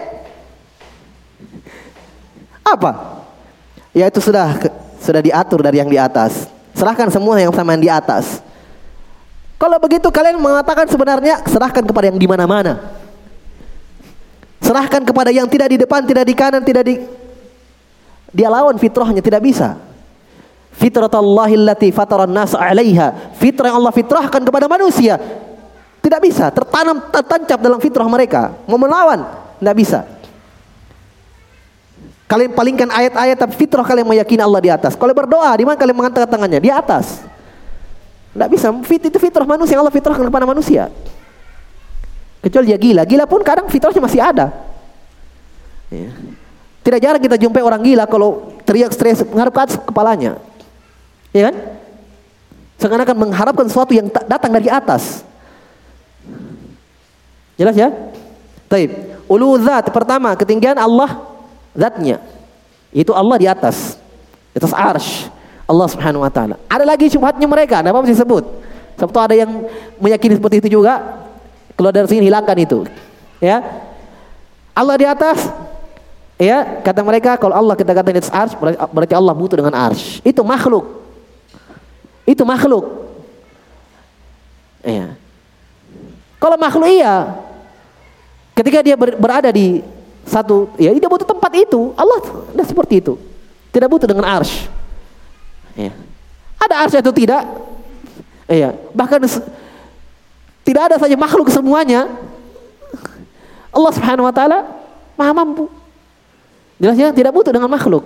apa? 2.65 3.21
Ya 3.93 4.09
itu 4.09 4.17
sudah 4.17 4.57
sudah 5.05 5.21
diatur 5.21 5.61
dari 5.61 5.77
yang 5.77 5.89
di 5.93 6.01
atas. 6.01 6.49
Serahkan 6.73 7.13
semua 7.13 7.37
yang 7.37 7.53
sama 7.53 7.77
yang 7.77 7.83
di 7.85 7.91
atas. 7.93 8.41
Kalau 9.61 9.77
begitu 9.77 10.09
kalian 10.09 10.41
mengatakan 10.41 10.89
sebenarnya 10.89 11.45
serahkan 11.45 11.85
kepada 11.85 12.09
yang 12.09 12.17
di 12.17 12.25
mana-mana. 12.25 12.98
Serahkan 14.69 15.01
kepada 15.01 15.33
yang 15.33 15.49
tidak 15.49 15.73
di 15.73 15.81
depan, 15.81 16.05
tidak 16.05 16.29
di 16.29 16.37
kanan, 16.37 16.61
tidak 16.61 16.85
di 16.85 17.01
dia 18.29 18.53
lawan 18.53 18.77
fitrahnya 18.77 19.17
tidak 19.17 19.41
bisa. 19.41 19.81
Allati 20.77 21.89
fataran 21.89 22.29
nas 22.29 22.53
'alaiha. 22.53 23.33
Fitrah 23.33 23.73
yang 23.73 23.81
Allah 23.81 23.89
fitrahkan 23.89 24.37
kepada 24.45 24.69
manusia 24.69 25.17
tidak 26.05 26.21
bisa 26.21 26.53
tertanam 26.53 27.01
tertancap 27.09 27.57
dalam 27.57 27.81
fitrah 27.81 28.05
mereka. 28.05 28.53
Mau 28.69 28.77
melawan 28.77 29.25
tidak 29.57 29.73
bisa. 29.73 29.99
Kalian 32.29 32.53
palingkan 32.53 32.93
ayat-ayat 32.93 33.41
tapi 33.41 33.57
fitrah 33.57 33.81
kalian 33.81 34.05
meyakini 34.05 34.45
Allah 34.45 34.61
di 34.61 34.69
atas. 34.69 34.93
Kalau 34.93 35.17
berdoa, 35.17 35.49
di 35.57 35.65
mana 35.65 35.81
kalian 35.81 35.97
mengangkat 35.97 36.29
tangannya? 36.29 36.61
Di 36.61 36.69
atas. 36.69 37.25
Tidak 38.37 38.49
bisa. 38.53 38.69
Fit 38.85 39.01
itu 39.01 39.17
fitrah 39.17 39.49
manusia 39.49 39.81
Allah 39.81 39.89
fitrahkan 39.89 40.21
kepada 40.29 40.45
manusia. 40.45 40.93
Kecuali 42.39 42.71
dia 42.71 42.79
gila. 42.79 43.03
Gila 43.03 43.25
pun 43.27 43.43
kadang 43.43 43.67
fitrahnya 43.67 43.99
masih 43.99 44.21
ada. 44.23 44.51
Ya. 45.91 46.09
Tidak 46.79 46.99
jarang 47.03 47.21
kita 47.21 47.35
jumpai 47.35 47.59
orang 47.59 47.83
gila 47.83 48.07
kalau 48.07 48.55
teriak 48.63 48.95
stres 48.95 49.21
mengharap 49.27 49.53
ke 49.67 49.77
kepalanya. 49.91 50.39
Ya 51.35 51.51
kan? 51.51 51.55
Seakan-akan 52.79 53.15
mengharapkan 53.27 53.67
sesuatu 53.67 53.91
yang 53.91 54.07
datang 54.07 54.55
dari 54.55 54.71
atas. 54.71 55.27
Jelas 57.59 57.75
ya? 57.75 57.91
Taib. 58.71 59.19
Ulu 59.27 59.59
zat 59.59 59.91
pertama 59.91 60.31
ketinggian 60.39 60.79
Allah 60.79 61.19
zatnya. 61.75 62.23
Itu 62.95 63.11
Allah 63.11 63.35
di 63.35 63.47
atas. 63.51 63.99
Di 64.55 64.63
atas 64.63 64.71
arsh. 64.71 65.27
Allah 65.69 65.85
subhanahu 65.85 66.25
wa 66.25 66.31
ta'ala. 66.33 66.57
Ada 66.65 66.81
lagi 66.81 67.11
syubhatnya 67.11 67.45
mereka. 67.45 67.83
Kenapa 67.83 68.01
mesti 68.01 68.17
sebut? 68.17 68.41
Sebab 68.97 69.13
ada 69.21 69.37
yang 69.37 69.69
meyakini 70.01 70.39
seperti 70.39 70.65
itu 70.65 70.81
juga. 70.81 70.97
Kalau 71.79 71.95
dari 71.95 72.11
sini 72.11 72.27
hilangkan 72.27 72.59
itu. 72.59 72.83
Ya. 73.39 73.63
Allah 74.75 74.99
di 74.99 75.07
atas. 75.07 75.47
Ya, 76.35 76.83
kata 76.83 77.03
mereka 77.03 77.39
kalau 77.39 77.55
Allah 77.55 77.75
kita 77.75 77.91
kata 77.95 78.15
di 78.15 78.19
atas 78.19 78.31
arsh 78.31 78.55
berarti 78.91 79.15
Allah 79.15 79.31
butuh 79.31 79.55
dengan 79.55 79.71
arsh. 79.71 80.19
Itu 80.27 80.43
makhluk. 80.43 80.83
Itu 82.27 82.43
makhluk. 82.43 82.83
Ya. 84.83 85.15
Kalau 86.35 86.59
makhluk 86.59 86.91
iya. 86.91 87.31
Ketika 88.59 88.83
dia 88.83 88.99
berada 88.99 89.47
di 89.47 89.79
satu 90.27 90.75
ya 90.75 90.91
dia 90.91 91.09
butuh 91.09 91.25
tempat 91.25 91.51
itu 91.57 91.95
Allah 91.97 92.21
tidak 92.53 92.67
seperti 92.69 93.01
itu 93.01 93.17
tidak 93.73 93.89
butuh 93.89 94.05
dengan 94.05 94.29
arsh 94.29 94.69
ya. 95.73 95.89
ada 96.61 96.85
arsh 96.85 97.01
atau 97.01 97.09
tidak 97.09 97.41
ya 98.45 98.77
bahkan 98.93 99.25
tidak 100.69 100.93
ada 100.93 100.95
saja 101.01 101.17
makhluk 101.17 101.49
semuanya 101.49 102.05
Allah 103.73 103.91
subhanahu 103.97 104.29
wa 104.29 104.33
ta'ala 104.33 104.69
maha 105.17 105.33
mampu 105.33 105.65
jelasnya 106.77 107.09
tidak 107.09 107.33
butuh 107.33 107.49
dengan 107.49 107.73
makhluk 107.73 108.05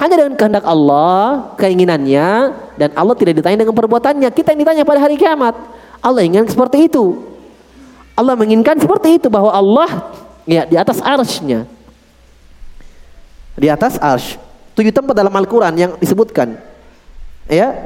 hanya 0.00 0.16
dengan 0.16 0.32
kehendak 0.40 0.64
Allah 0.64 1.52
keinginannya 1.60 2.56
dan 2.80 2.90
Allah 2.96 3.12
tidak 3.12 3.36
ditanya 3.44 3.68
dengan 3.68 3.76
perbuatannya 3.76 4.32
kita 4.32 4.56
yang 4.56 4.60
ditanya 4.64 4.82
pada 4.88 5.04
hari 5.04 5.20
kiamat 5.20 5.52
Allah 6.00 6.24
ingin 6.24 6.48
seperti 6.48 6.88
itu 6.88 7.20
Allah 8.16 8.32
menginginkan 8.32 8.80
seperti 8.80 9.20
itu 9.20 9.28
bahwa 9.28 9.52
Allah 9.52 10.08
Ya, 10.48 10.64
di 10.64 10.80
atas 10.80 11.04
arsnya. 11.04 11.68
Di 13.52 13.68
atas 13.68 14.00
arsh. 14.00 14.40
Tujuh 14.72 14.88
tempat 14.88 15.12
dalam 15.12 15.34
Al-Quran 15.36 15.76
yang 15.76 15.92
disebutkan. 16.00 16.56
Ya. 17.44 17.76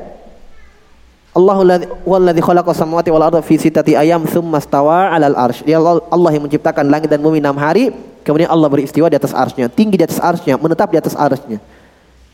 Allahu 1.32 1.64
walladzi 2.04 2.44
khalaqa 2.44 2.76
samawati 2.76 3.08
wal 3.08 3.24
arda 3.24 3.40
fi 3.40 3.56
ayam 3.96 4.28
tsumma 4.28 4.60
stawa 4.60 5.08
'alal 5.16 5.32
arsy. 5.32 5.64
Dia 5.64 5.80
Allah 5.80 6.30
yang 6.36 6.44
menciptakan 6.44 6.84
langit 6.92 7.08
dan 7.08 7.24
bumi 7.24 7.40
enam 7.40 7.56
hari, 7.56 7.88
kemudian 8.20 8.52
Allah 8.52 8.68
beristiwa 8.68 9.08
di 9.08 9.16
atas 9.16 9.32
arsy 9.32 9.64
tinggi 9.72 9.96
di 9.96 10.04
atas 10.04 10.20
arsy 10.20 10.52
menetap 10.52 10.92
di 10.92 11.00
atas 11.00 11.16
arsy 11.16 11.56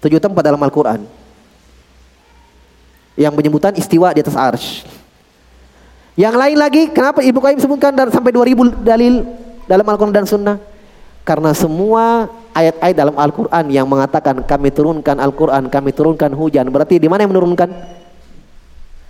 Tujuh 0.03 0.19
tempat 0.19 0.43
dalam 0.43 0.59
Al-Qur'an. 0.59 1.03
Yang 3.19 3.35
penyebutan 3.35 3.75
istiwa 3.75 4.15
di 4.15 4.23
atas 4.23 4.35
arsy. 4.35 4.87
Yang 6.19 6.35
lain 6.35 6.57
lagi, 6.59 6.83
kenapa 6.91 7.23
Ibu 7.23 7.39
Qayyim 7.39 7.63
sebutkan 7.63 7.95
sampai 8.11 8.35
2000 8.35 8.83
dalil 8.83 9.23
dalam 9.71 9.87
Al-Quran 9.87 10.15
dan 10.15 10.27
Sunnah? 10.27 10.59
Karena 11.23 11.55
semua 11.55 12.27
ayat-ayat 12.51 12.97
dalam 12.99 13.15
Al-Quran 13.15 13.65
yang 13.71 13.87
mengatakan 13.87 14.43
kami 14.43 14.75
turunkan 14.75 15.15
Al-Quran, 15.23 15.71
kami 15.71 15.95
turunkan 15.95 16.35
hujan. 16.35 16.67
Berarti 16.75 16.99
di 16.99 17.07
mana 17.07 17.23
yang 17.23 17.31
menurunkan? 17.31 17.71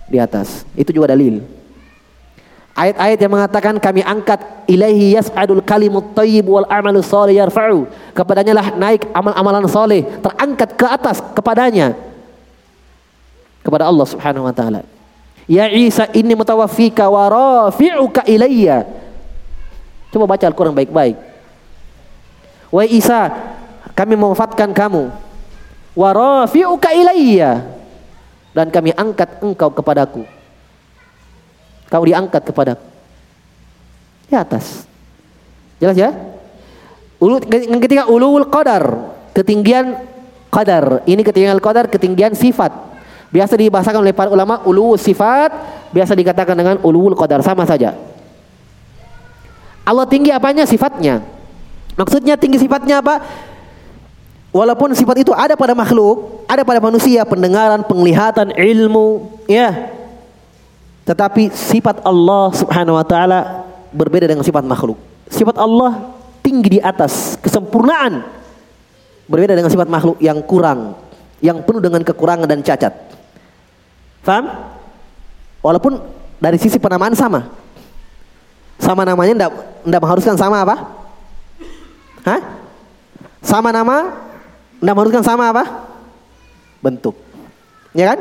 Di 0.09 0.17
atas. 0.17 0.65
Itu 0.73 0.91
juga 0.91 1.13
dalil. 1.13 1.45
Ayat-ayat 2.79 3.19
yang 3.19 3.33
mengatakan 3.35 3.75
kami 3.83 4.07
angkat 4.07 4.39
ilaihi 4.71 5.19
yas'adul 5.19 5.59
kalimut 5.67 6.15
thayyib 6.15 6.47
wal 6.47 6.63
amalu 6.71 7.03
shalih 7.03 7.35
yarfa'u. 7.35 7.91
Kepadanya 8.15 8.55
lah 8.55 8.67
naik 8.79 9.03
amal-amalan 9.11 9.67
soleh, 9.67 10.07
terangkat 10.23 10.79
ke 10.79 10.87
atas 10.87 11.19
kepadanya. 11.35 11.99
Kepada 13.67 13.91
Allah 13.91 14.07
Subhanahu 14.07 14.47
wa 14.47 14.55
taala. 14.55 14.87
Ya 15.51 15.67
Isa 15.67 16.07
inni 16.15 16.39
mutawaffika 16.39 17.11
wa 17.11 17.27
rafi'uka 17.27 18.23
ilayya. 18.31 18.87
Coba 20.15 20.31
baca 20.31 20.47
Al-Quran 20.47 20.79
baik-baik. 20.79 21.19
Wahai 22.71 22.95
Isa, 22.95 23.33
kami 23.99 24.15
memanfaatkan 24.15 24.71
kamu. 24.71 25.11
Wa 25.99 26.11
rafi'uka 26.15 26.95
ilayya. 26.95 27.78
Dan 28.53 28.72
kami 28.72 28.92
angkat 28.96 29.40
engkau 29.44 29.70
kepadaku. 29.72 30.24
Kau 31.88 32.05
diangkat 32.05 32.42
kepadaku. 32.49 32.84
Di 34.28 34.34
atas. 34.36 34.84
Jelas 35.80 35.96
ya? 35.96 36.11
Ulu, 37.18 37.42
yang 37.51 37.82
ketiga 37.82 38.07
ulul 38.07 38.46
qadar, 38.46 39.14
ketinggian 39.34 39.99
qadar. 40.53 41.03
Ini 41.09 41.22
ketinggian 41.24 41.59
qadar, 41.59 41.90
ketinggian 41.90 42.36
sifat. 42.36 42.70
Biasa 43.28 43.59
dibahasakan 43.59 44.01
oleh 44.01 44.14
para 44.16 44.32
ulama 44.32 44.64
ulu 44.64 44.96
sifat, 44.96 45.53
biasa 45.92 46.16
dikatakan 46.16 46.57
dengan 46.57 46.76
ulul 46.80 47.12
qadar 47.18 47.42
sama 47.42 47.66
saja. 47.66 47.92
Allah 49.84 50.05
tinggi 50.05 50.28
apanya? 50.28 50.68
Sifatnya. 50.68 51.24
Maksudnya 51.96 52.38
tinggi 52.38 52.61
sifatnya 52.61 53.01
apa? 53.03 53.24
Walaupun 54.49 54.96
sifat 54.96 55.20
itu 55.20 55.32
ada 55.36 55.53
pada 55.61 55.76
makhluk, 55.76 56.44
ada 56.49 56.64
pada 56.64 56.80
manusia, 56.80 57.20
pendengaran, 57.28 57.84
penglihatan, 57.84 58.57
ilmu, 58.57 59.28
ya. 59.44 59.92
Tetapi 61.05 61.53
sifat 61.53 62.01
Allah 62.01 62.53
Subhanahu 62.57 62.96
wa 62.96 63.05
taala 63.05 63.68
berbeda 63.92 64.24
dengan 64.24 64.44
sifat 64.44 64.64
makhluk. 64.64 64.96
Sifat 65.28 65.61
Allah 65.61 66.16
tinggi 66.40 66.76
di 66.76 66.80
atas 66.80 67.36
kesempurnaan. 67.44 68.24
Berbeda 69.28 69.53
dengan 69.53 69.68
sifat 69.68 69.92
makhluk 69.92 70.16
yang 70.24 70.40
kurang, 70.40 70.96
yang 71.44 71.61
penuh 71.61 71.84
dengan 71.84 72.01
kekurangan 72.01 72.49
dan 72.49 72.64
cacat. 72.64 72.96
Faham? 74.24 74.49
Walaupun 75.61 76.01
dari 76.40 76.57
sisi 76.57 76.80
penamaan 76.80 77.12
sama. 77.12 77.53
Sama 78.80 79.05
namanya 79.05 79.32
enggak, 79.36 79.53
enggak 79.84 80.01
mengharuskan 80.01 80.36
sama 80.40 80.64
apa? 80.64 80.76
Hah? 82.24 82.40
Sama 83.44 83.68
nama 83.68 84.28
Nah 84.79 84.93
menurutkan 84.95 85.26
sama 85.26 85.51
apa? 85.51 85.64
Bentuk. 86.79 87.18
Ya 87.95 88.14
kan? 88.14 88.18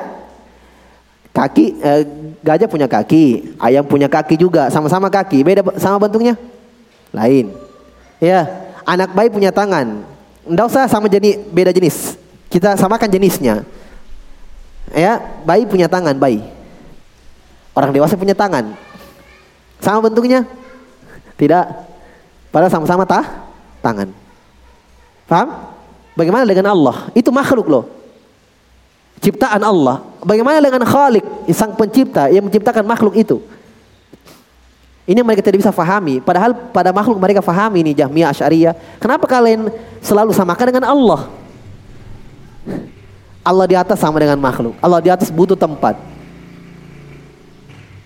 Kaki, 1.38 1.66
eh, 1.78 2.02
gajah 2.42 2.66
punya 2.66 2.90
kaki, 2.90 3.54
ayam 3.62 3.86
punya 3.86 4.10
kaki 4.10 4.42
juga, 4.42 4.74
sama-sama 4.74 5.06
kaki. 5.06 5.46
Beda 5.46 5.62
sama 5.78 6.02
bentuknya? 6.02 6.34
Lain. 7.14 7.54
Ya, 8.18 8.50
anak 8.82 9.14
bayi 9.14 9.30
punya 9.30 9.54
tangan. 9.54 10.02
Enggak 10.50 10.66
usah 10.74 10.90
sama 10.90 11.06
jenis, 11.06 11.38
beda 11.54 11.70
jenis. 11.70 12.18
Kita 12.50 12.74
samakan 12.74 13.06
jenisnya. 13.14 13.62
Ya, 14.98 15.22
bayi 15.46 15.70
punya 15.70 15.86
tangan, 15.86 16.18
bayi. 16.18 16.42
Orang 17.78 17.94
dewasa 17.94 18.18
punya 18.18 18.34
tangan. 18.34 18.74
Sama 19.78 20.10
bentuknya? 20.10 20.42
Tidak. 21.38 21.66
Padahal 22.50 22.74
sama-sama 22.74 23.06
tah 23.06 23.46
tangan. 23.86 24.10
Paham? 25.30 25.77
Bagaimana 26.18 26.50
dengan 26.50 26.74
Allah? 26.74 27.14
Itu 27.14 27.30
makhluk 27.30 27.70
loh. 27.70 27.86
Ciptaan 29.22 29.62
Allah. 29.62 30.02
Bagaimana 30.26 30.58
dengan 30.58 30.82
Khalik, 30.82 31.22
sang 31.54 31.78
pencipta 31.78 32.34
yang 32.34 32.50
menciptakan 32.50 32.82
makhluk 32.82 33.14
itu? 33.14 33.38
Ini 35.08 35.22
mereka 35.24 35.46
tidak 35.46 35.62
bisa 35.62 35.72
fahami. 35.72 36.20
Padahal 36.20 36.52
pada 36.74 36.90
makhluk 36.92 37.16
mereka 37.22 37.40
fahami 37.40 37.80
ini 37.86 37.94
Jahmiyah 37.94 38.34
Asy'ariyah. 38.34 38.74
Kenapa 39.00 39.30
kalian 39.30 39.72
selalu 40.04 40.34
samakan 40.34 40.66
dengan 40.74 40.86
Allah? 40.90 41.32
Allah 43.48 43.66
di 43.70 43.76
atas 43.80 44.02
sama 44.02 44.20
dengan 44.20 44.36
makhluk. 44.42 44.76
Allah 44.84 45.00
di 45.00 45.08
atas 45.08 45.32
butuh 45.32 45.56
tempat. 45.56 45.96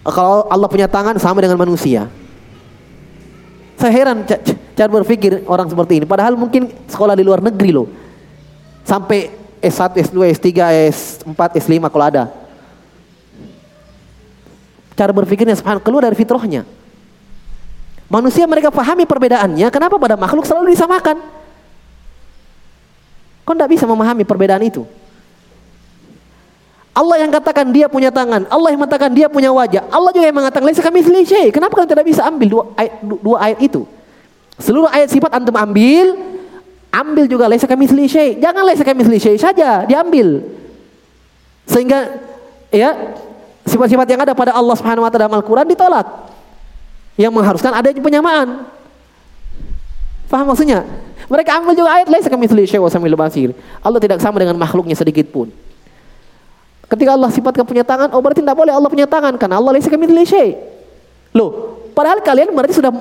Kalau 0.05 0.45
Allah 0.45 0.67
punya 0.69 0.85
tangan 0.85 1.17
sama 1.17 1.41
dengan 1.41 1.57
manusia. 1.57 2.05
Saya 3.81 3.89
heran 3.97 4.21
cara 4.77 4.89
berpikir 4.93 5.41
orang 5.49 5.65
seperti 5.65 5.97
ini. 5.97 6.05
Padahal 6.05 6.37
mungkin 6.37 6.69
sekolah 6.85 7.17
di 7.17 7.25
luar 7.25 7.41
negeri 7.41 7.73
loh. 7.73 7.89
Sampai 8.91 9.31
S1, 9.63 10.11
S2, 10.11 10.19
S3, 10.35 10.47
S4, 10.91 11.39
S5 11.63 11.79
kalau 11.87 12.05
ada. 12.11 12.27
Cara 14.99 15.15
berpikirnya 15.15 15.55
subhanallah 15.55 15.79
keluar 15.79 16.03
dari 16.03 16.19
fitrahnya. 16.19 16.67
Manusia 18.11 18.43
mereka 18.43 18.67
pahami 18.67 19.07
perbedaannya, 19.07 19.71
kenapa 19.71 19.95
pada 19.95 20.19
makhluk 20.19 20.43
selalu 20.43 20.75
disamakan? 20.75 21.23
Kau 23.47 23.55
tidak 23.55 23.71
bisa 23.71 23.87
memahami 23.87 24.27
perbedaan 24.27 24.59
itu. 24.67 24.83
Allah 26.91 27.23
yang 27.23 27.31
katakan 27.31 27.71
dia 27.71 27.87
punya 27.87 28.11
tangan, 28.11 28.43
Allah 28.51 28.75
yang 28.75 28.83
mengatakan 28.83 29.15
dia 29.15 29.31
punya 29.31 29.47
wajah, 29.55 29.87
Allah 29.87 30.11
juga 30.11 30.27
yang 30.27 30.35
mengatakan 30.35 30.67
laisa 30.67 30.83
kami 30.83 30.99
Kenapa 31.55 31.79
kalian 31.79 31.87
tidak 31.95 32.03
bisa 32.03 32.27
ambil 32.27 32.47
dua 32.51 32.63
ayat, 32.75 32.93
dua 32.99 33.37
ayat 33.39 33.59
itu? 33.63 33.87
Seluruh 34.59 34.91
ayat 34.91 35.07
sifat 35.07 35.31
antum 35.31 35.55
ambil, 35.55 36.19
Ambil 36.91 37.23
juga 37.31 37.47
laisa 37.47 37.63
kami 37.63 37.87
syai. 37.87 38.35
Jangan 38.35 38.67
laisa 38.67 38.83
kami 38.83 39.07
syai 39.15 39.39
saja, 39.39 39.87
diambil. 39.87 40.43
Sehingga 41.63 42.19
ya 42.67 43.15
sifat-sifat 43.63 44.07
yang 44.11 44.21
ada 44.27 44.35
pada 44.35 44.51
Allah 44.51 44.75
Subhanahu 44.75 45.07
wa 45.07 45.11
taala 45.11 45.31
dalam 45.31 45.39
Al-Qur'an 45.39 45.63
ditolak. 45.63 46.07
Yang 47.15 47.31
mengharuskan 47.31 47.71
ada 47.71 47.87
penyamaan. 47.95 48.67
Paham 50.27 50.51
maksudnya? 50.51 50.83
Mereka 51.31 51.63
ambil 51.63 51.79
juga 51.79 51.95
ayat 51.95 52.11
laisa 52.11 52.27
kami 52.27 52.51
syai 52.51 52.83
wa 52.83 52.91
samil 52.91 53.15
basir. 53.15 53.55
Allah 53.79 53.99
tidak 54.03 54.19
sama 54.19 54.35
dengan 54.43 54.59
makhluknya 54.59 54.99
sedikit 54.99 55.31
pun. 55.31 55.47
Ketika 56.91 57.15
Allah 57.15 57.31
sifatkan 57.31 57.63
punya 57.63 57.87
tangan, 57.87 58.11
oh 58.11 58.19
berarti 58.19 58.43
tidak 58.43 58.59
boleh 58.59 58.75
Allah 58.75 58.91
punya 58.91 59.07
tangan 59.07 59.39
karena 59.39 59.63
Allah 59.63 59.71
laisa 59.79 59.87
kami 59.87 60.11
syai. 60.27 60.59
Loh, 61.31 61.79
padahal 61.95 62.19
kalian 62.19 62.51
berarti 62.51 62.75
sudah 62.75 62.91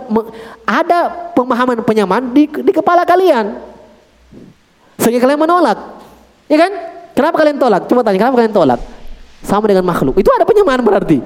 ada 0.62 1.10
pemahaman 1.34 1.82
penyamaan 1.82 2.30
di, 2.30 2.46
di 2.46 2.70
kepala 2.70 3.02
kalian. 3.02 3.69
Sehingga 5.10 5.26
kalian 5.26 5.42
menolak. 5.42 5.78
Ya 6.46 6.54
kan? 6.54 6.72
Kenapa 7.18 7.42
kalian 7.42 7.58
tolak? 7.58 7.82
Coba 7.90 8.06
tanya, 8.06 8.22
kenapa 8.22 8.38
kalian 8.38 8.54
tolak? 8.54 8.78
Sama 9.42 9.66
dengan 9.66 9.82
makhluk. 9.82 10.14
Itu 10.22 10.30
ada 10.30 10.46
penyamaan 10.46 10.78
berarti. 10.86 11.18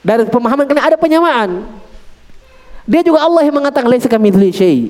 Dari 0.00 0.24
pemahaman 0.24 0.64
kalian 0.64 0.88
ada 0.88 0.96
penyamaan. 0.96 1.68
Dia 2.88 3.04
juga 3.04 3.20
Allah 3.20 3.44
yang 3.44 3.60
mengatakan 3.60 3.92
laisa 3.92 4.08
kamitsli 4.08 4.48
syai. 4.56 4.88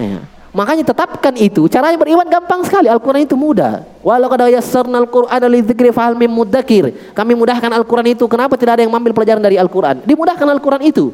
Ya. 0.00 0.24
Makanya 0.56 0.88
tetapkan 0.88 1.36
itu. 1.36 1.68
Caranya 1.68 2.00
beriman 2.00 2.24
gampang 2.32 2.64
sekali. 2.64 2.88
Al-Quran 2.88 3.28
itu 3.28 3.36
mudah. 3.36 3.84
Walau 4.00 4.32
kada 4.32 4.48
yassarna 4.48 5.04
Al-Quran 5.04 5.52
li 5.52 5.60
dzikri 5.60 5.92
fahal 5.92 6.16
mim 6.16 6.32
mudzakir. 6.32 7.12
Kami 7.12 7.36
mudahkan 7.36 7.68
Al-Quran 7.76 8.16
itu. 8.16 8.24
Kenapa 8.24 8.56
tidak 8.56 8.80
ada 8.80 8.88
yang 8.88 8.88
mengambil 8.88 9.20
pelajaran 9.20 9.44
dari 9.44 9.60
Al-Quran? 9.60 10.00
Dimudahkan 10.08 10.48
Al-Quran 10.48 10.80
itu. 10.88 11.12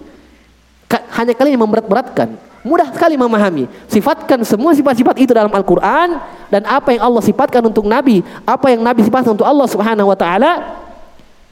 Hanya 1.11 1.35
kalian 1.35 1.59
yang 1.59 1.67
memberat-beratkan. 1.67 2.52
Mudah 2.63 2.95
sekali 2.95 3.19
memahami. 3.19 3.67
Sifatkan 3.91 4.47
semua 4.47 4.71
sifat-sifat 4.71 5.19
itu 5.19 5.35
dalam 5.35 5.51
Al-Quran 5.51 6.23
dan 6.47 6.63
apa 6.63 6.95
yang 6.95 7.03
Allah 7.03 7.19
sifatkan 7.19 7.59
untuk 7.67 7.83
Nabi, 7.91 8.23
apa 8.47 8.71
yang 8.71 8.87
Nabi 8.87 9.03
sifatkan 9.03 9.35
untuk 9.35 9.47
Allah 9.47 9.67
Subhanahu 9.67 10.15
Wa 10.15 10.19
Taala. 10.19 10.53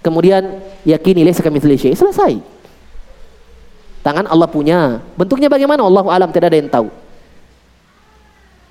Kemudian 0.00 0.62
yakini 0.86 1.26
laisa 1.26 1.42
kamitsli. 1.42 1.76
Selesai. 1.76 2.40
Tangan 4.00 4.30
Allah 4.30 4.48
punya. 4.48 5.02
Bentuknya 5.18 5.50
bagaimana? 5.52 5.84
Allah 5.84 6.06
alam 6.08 6.30
tidak 6.32 6.54
ada 6.54 6.58
yang 6.62 6.70
tahu. 6.72 6.88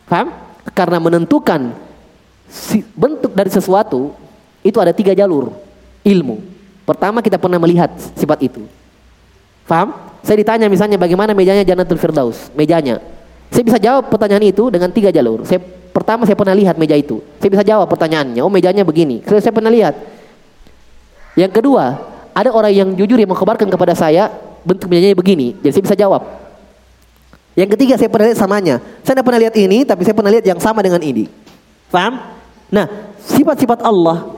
Paham? 0.10 0.34
Karena 0.74 0.98
menentukan 0.98 1.76
bentuk 2.98 3.36
dari 3.38 3.52
sesuatu 3.54 4.18
itu 4.66 4.78
ada 4.82 4.90
tiga 4.90 5.14
jalur 5.14 5.54
ilmu. 6.02 6.42
Pertama 6.88 7.22
kita 7.22 7.38
pernah 7.38 7.62
melihat 7.62 7.94
sifat 8.18 8.42
itu. 8.42 8.66
Paham? 9.70 10.09
Saya 10.24 10.38
ditanya 10.40 10.68
misalnya 10.68 11.00
bagaimana 11.00 11.32
mejanya 11.32 11.64
Jannatul 11.64 12.00
Firdaus, 12.00 12.52
mejanya. 12.54 13.00
Saya 13.50 13.64
bisa 13.66 13.80
jawab 13.82 14.14
pertanyaan 14.14 14.46
itu 14.46 14.70
dengan 14.70 14.94
tiga 14.94 15.10
jalur. 15.10 15.42
Saya 15.48 15.58
pertama 15.90 16.24
saya 16.30 16.38
pernah 16.38 16.54
lihat 16.54 16.78
meja 16.78 16.94
itu. 16.94 17.18
Saya 17.42 17.50
bisa 17.50 17.64
jawab 17.66 17.90
pertanyaannya. 17.90 18.42
Oh 18.46 18.52
mejanya 18.52 18.86
begini. 18.86 19.26
Saya, 19.26 19.42
saya 19.42 19.54
pernah 19.56 19.74
lihat. 19.74 19.98
Yang 21.34 21.52
kedua, 21.58 21.98
ada 22.36 22.50
orang 22.54 22.72
yang 22.72 22.90
jujur 22.94 23.18
yang 23.18 23.30
mengkabarkan 23.32 23.68
kepada 23.68 23.98
saya 23.98 24.30
bentuk 24.62 24.86
mejanya 24.86 25.18
begini. 25.18 25.58
Jadi 25.66 25.72
saya 25.74 25.84
bisa 25.90 25.98
jawab. 25.98 26.22
Yang 27.58 27.76
ketiga 27.76 27.94
saya 27.98 28.10
pernah 28.14 28.28
lihat 28.30 28.40
samanya. 28.40 28.76
Saya 29.02 29.18
tidak 29.18 29.26
pernah 29.26 29.42
lihat 29.42 29.56
ini, 29.58 29.78
tapi 29.84 30.02
saya 30.06 30.16
pernah 30.16 30.32
lihat 30.32 30.46
yang 30.46 30.60
sama 30.62 30.80
dengan 30.86 31.02
ini. 31.02 31.26
Paham? 31.90 32.22
Nah, 32.70 32.86
sifat-sifat 33.26 33.82
Allah 33.82 34.30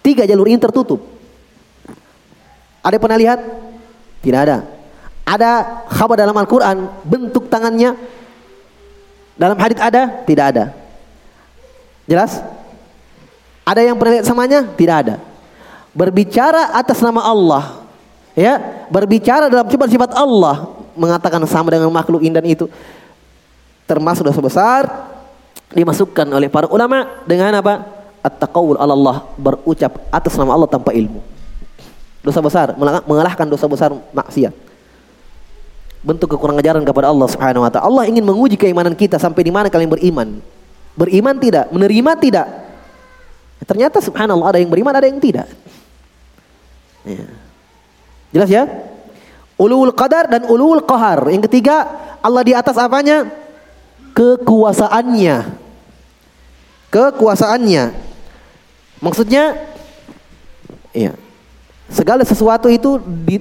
tiga 0.00 0.24
jalur 0.24 0.48
ini 0.48 0.56
tertutup. 0.56 0.98
Ada 2.80 2.96
yang 2.96 3.04
pernah 3.04 3.18
lihat? 3.20 3.38
Tidak 4.24 4.40
ada. 4.40 4.73
Ada 5.24 5.84
khabar 5.88 6.20
dalam 6.20 6.36
Al-Quran 6.36 6.84
bentuk 7.02 7.48
tangannya 7.48 7.96
dalam 9.34 9.58
hadits 9.58 9.82
ada? 9.82 10.22
Tidak 10.22 10.44
ada. 10.54 10.64
Jelas? 12.06 12.38
Ada 13.66 13.80
yang 13.82 13.98
pernah 13.98 14.20
lihat 14.20 14.26
samanya? 14.28 14.60
Tidak 14.62 14.96
ada. 14.96 15.14
Berbicara 15.94 16.74
atas 16.74 16.98
nama 17.02 17.22
Allah, 17.22 17.82
ya, 18.34 18.58
berbicara 18.90 19.46
dalam 19.46 19.66
sifat-sifat 19.70 20.10
Allah, 20.14 20.74
mengatakan 20.94 21.42
sama 21.46 21.70
dengan 21.70 21.90
makhluk 21.90 22.22
indah 22.22 22.42
itu 22.42 22.66
termasuk 23.84 24.24
dosa 24.26 24.40
besar 24.40 24.82
dimasukkan 25.74 26.26
oleh 26.34 26.50
para 26.50 26.66
ulama 26.70 27.22
dengan 27.26 27.54
apa? 27.58 27.82
At-taqawul 28.24 28.78
Allah, 28.80 29.26
berucap 29.36 30.00
atas 30.08 30.34
nama 30.38 30.56
Allah 30.56 30.70
tanpa 30.70 30.94
ilmu. 30.94 31.20
Dosa 32.24 32.40
besar, 32.40 32.72
mengalahkan 33.04 33.44
dosa 33.44 33.68
besar 33.68 33.92
maksiat 34.12 34.54
bentuk 36.04 36.36
kekurangan 36.36 36.60
ajaran 36.60 36.84
kepada 36.84 37.08
Allah 37.08 37.28
Subhanahu 37.32 37.64
wa 37.64 37.70
taala. 37.72 37.88
Allah 37.88 38.04
ingin 38.04 38.22
menguji 38.22 38.60
keimanan 38.60 38.92
kita 38.92 39.16
sampai 39.16 39.40
di 39.40 39.50
mana 39.50 39.72
kalian 39.72 39.88
beriman. 39.88 40.28
Beriman 40.94 41.34
tidak, 41.40 41.72
menerima 41.72 42.12
tidak. 42.20 42.46
Ternyata 43.64 43.98
subhanallah 44.04 44.52
ada 44.54 44.58
yang 44.60 44.68
beriman, 44.68 44.92
ada 44.92 45.08
yang 45.08 45.16
tidak. 45.18 45.48
Ya. 47.08 47.26
Jelas 48.30 48.50
ya? 48.52 48.62
Ulul 49.56 49.96
qadar 49.96 50.28
dan 50.28 50.44
ulul 50.44 50.84
qahar. 50.84 51.32
Yang 51.32 51.48
ketiga, 51.48 51.88
Allah 52.20 52.42
di 52.44 52.52
atas 52.52 52.76
apanya? 52.76 53.24
Kekuasaannya. 54.12 55.36
Kekuasaannya. 56.92 57.84
Maksudnya 59.00 59.44
ya. 60.92 61.16
Segala 61.88 62.26
sesuatu 62.26 62.68
itu 62.68 62.98
di, 63.26 63.38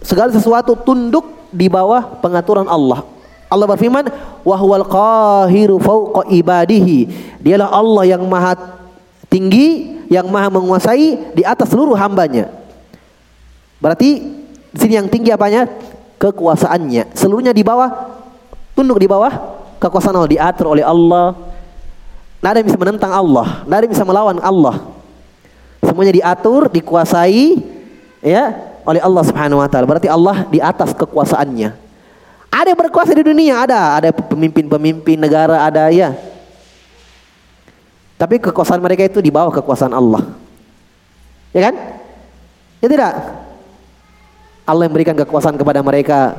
segala 0.00 0.32
sesuatu 0.32 0.72
tunduk 0.74 1.39
di 1.50 1.66
bawah 1.66 2.18
pengaturan 2.22 2.66
Allah. 2.66 3.06
Allah 3.50 3.66
berfirman, 3.66 4.06
"Wa 4.46 4.56
huwal 4.56 4.86
qahiru 4.86 5.82
fawqa 5.82 6.30
ibadihi." 6.30 7.10
Dialah 7.42 7.68
Allah 7.74 8.14
yang 8.14 8.22
maha 8.30 8.54
tinggi, 9.26 9.98
yang 10.06 10.30
maha 10.30 10.50
menguasai 10.50 11.34
di 11.34 11.42
atas 11.42 11.70
seluruh 11.70 11.98
hambanya. 11.98 12.50
Berarti 13.82 14.10
di 14.70 14.78
sini 14.78 14.94
yang 14.94 15.10
tinggi 15.10 15.34
apanya? 15.34 15.66
Kekuasaannya. 16.20 17.16
Seluruhnya 17.16 17.50
di 17.50 17.66
bawah, 17.66 17.90
tunduk 18.78 19.02
di 19.02 19.10
bawah 19.10 19.32
kekuasaan 19.80 20.14
Allah 20.14 20.30
diatur 20.30 20.76
oleh 20.76 20.84
Allah. 20.84 21.34
Tidak 22.38 22.48
ada 22.48 22.58
yang 22.60 22.68
bisa 22.68 22.80
menentang 22.80 23.12
Allah, 23.12 23.64
tidak 23.64 23.76
ada 23.76 23.84
yang 23.84 23.94
bisa 23.98 24.06
melawan 24.06 24.38
Allah. 24.40 24.76
Semuanya 25.84 26.12
diatur, 26.12 26.72
dikuasai, 26.72 27.60
ya 28.20 28.69
oleh 28.84 29.00
Allah 29.00 29.22
Subhanahu 29.24 29.60
Wa 29.60 29.68
Taala. 29.68 29.86
Berarti 29.88 30.08
Allah 30.08 30.46
di 30.48 30.58
atas 30.58 30.92
kekuasaannya. 30.96 31.70
Ada 32.50 32.74
yang 32.74 32.80
berkuasa 32.82 33.14
di 33.14 33.22
dunia, 33.22 33.62
ada, 33.62 34.02
ada 34.02 34.10
pemimpin-pemimpin 34.10 35.14
negara, 35.14 35.62
ada 35.62 35.86
ya. 35.94 36.18
Tapi 38.18 38.42
kekuasaan 38.42 38.82
mereka 38.82 39.06
itu 39.06 39.22
di 39.22 39.30
bawah 39.30 39.54
kekuasaan 39.54 39.94
Allah. 39.94 40.26
Ya 41.54 41.70
kan? 41.70 41.74
Ya 42.82 42.88
tidak? 42.90 43.12
Allah 44.66 44.82
yang 44.86 44.94
berikan 44.94 45.16
kekuasaan 45.16 45.56
kepada 45.56 45.80
mereka. 45.80 46.36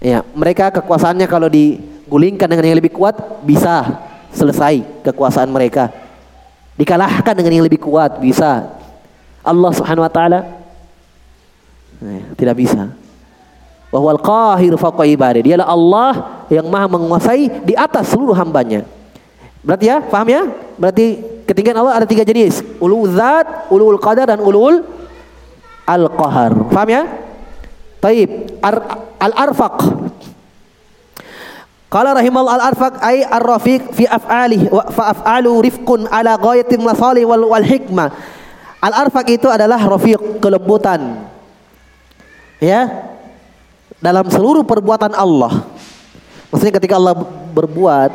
Ya, 0.00 0.24
mereka 0.32 0.72
kekuasaannya 0.80 1.28
kalau 1.28 1.52
digulingkan 1.52 2.48
dengan 2.48 2.72
yang 2.72 2.78
lebih 2.80 2.96
kuat 2.96 3.44
bisa 3.44 4.02
selesai 4.32 5.04
kekuasaan 5.04 5.52
mereka. 5.52 5.92
Dikalahkan 6.80 7.36
dengan 7.36 7.60
yang 7.60 7.66
lebih 7.68 7.80
kuat 7.80 8.16
bisa. 8.18 8.72
Allah 9.40 9.72
Subhanahu 9.72 10.04
wa 10.04 10.12
taala 10.12 10.40
tidak 12.36 12.56
bisa 12.56 12.88
bahwa 13.90 14.14
al-qahir 14.14 14.72
fawqa 14.78 15.04
ibadi. 15.04 15.50
Dialah 15.50 15.66
Allah 15.66 16.12
yang 16.48 16.70
maha 16.70 16.86
menguasai 16.86 17.66
di 17.66 17.74
atas 17.74 18.14
seluruh 18.14 18.32
hambanya. 18.38 18.86
Berarti 19.60 19.86
ya, 19.90 20.00
paham 20.00 20.28
ya? 20.30 20.42
Berarti 20.80 21.20
ketinggian 21.44 21.76
Allah 21.76 22.00
ada 22.00 22.06
tiga 22.08 22.24
jenis. 22.24 22.64
Ulul 22.80 23.12
zat, 23.12 23.68
ulul 23.68 24.00
qadar 24.00 24.30
dan 24.32 24.40
ulul 24.40 24.86
al-qahar. 25.84 26.70
Paham 26.70 26.88
ya? 26.88 27.02
Taib. 28.00 28.56
Al-arfaq. 29.20 29.76
Qala 31.90 32.14
rahimallahu 32.14 32.56
al-arfaq 32.56 33.02
ay 33.02 33.26
ar-rafiq 33.26 33.90
fi 33.90 34.06
af'alihi 34.06 34.70
wa 34.70 34.86
fa 34.94 35.10
af'alu 35.10 35.58
rifqun 35.66 36.06
ala 36.06 36.38
ghayatil 36.38 36.86
masalih 36.86 37.26
wal, 37.26 37.50
wal 37.50 37.66
hikmah. 37.66 38.14
Al-arfaq 38.78 39.26
itu 39.34 39.50
adalah 39.50 39.82
rafiq 39.82 40.38
kelembutan. 40.38 41.29
Ya, 42.60 43.08
dalam 44.00 44.28
seluruh 44.28 44.60
perbuatan 44.64 45.16
Allah. 45.16 45.64
Maksudnya 46.52 46.76
ketika 46.76 47.00
Allah 47.00 47.16
berbuat 47.56 48.10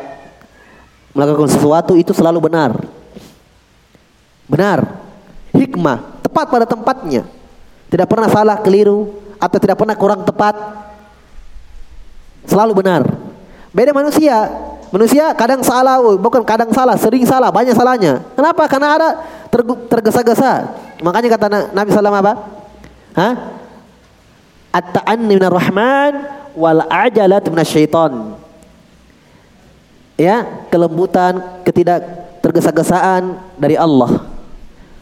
melakukan 1.15 1.49
sesuatu 1.49 1.97
itu 1.97 2.11
selalu 2.11 2.45
benar. 2.45 2.77
Benar. 4.45 5.01
Hikmah, 5.55 6.21
tepat 6.21 6.45
pada 6.51 6.65
tempatnya. 6.67 7.23
Tidak 7.87 8.05
pernah 8.05 8.27
salah, 8.27 8.59
keliru 8.59 9.17
atau 9.39 9.57
tidak 9.57 9.79
pernah 9.79 9.95
kurang 9.95 10.27
tepat. 10.27 10.53
Selalu 12.45 12.85
benar. 12.85 13.01
Beda 13.71 13.95
manusia. 13.95 14.51
Manusia 14.93 15.33
kadang 15.33 15.65
salah, 15.65 15.99
bukan 16.15 16.45
kadang 16.45 16.71
salah, 16.71 16.95
sering 16.95 17.25
salah, 17.25 17.49
banyak 17.49 17.73
salahnya. 17.73 18.21
Kenapa? 18.37 18.63
Karena 18.69 18.87
ada 18.95 19.09
tergesa-gesa. 19.91 20.71
Makanya 21.03 21.35
kata 21.35 21.45
Nabi 21.73 21.89
SAW 21.91 22.15
apa? 22.15 22.33
Hah? 23.17 23.33
At-ta'anni 24.75 25.39
minar 25.39 25.55
rahman 25.55 26.27
wal 26.51 26.83
ajalat 26.91 27.47
minasyaiton. 27.47 28.35
Ya, 30.19 30.67
kelembutan, 30.71 31.63
ketidak 31.63 32.03
tergesa-gesaan 32.43 33.39
dari 33.55 33.79
Allah 33.79 34.35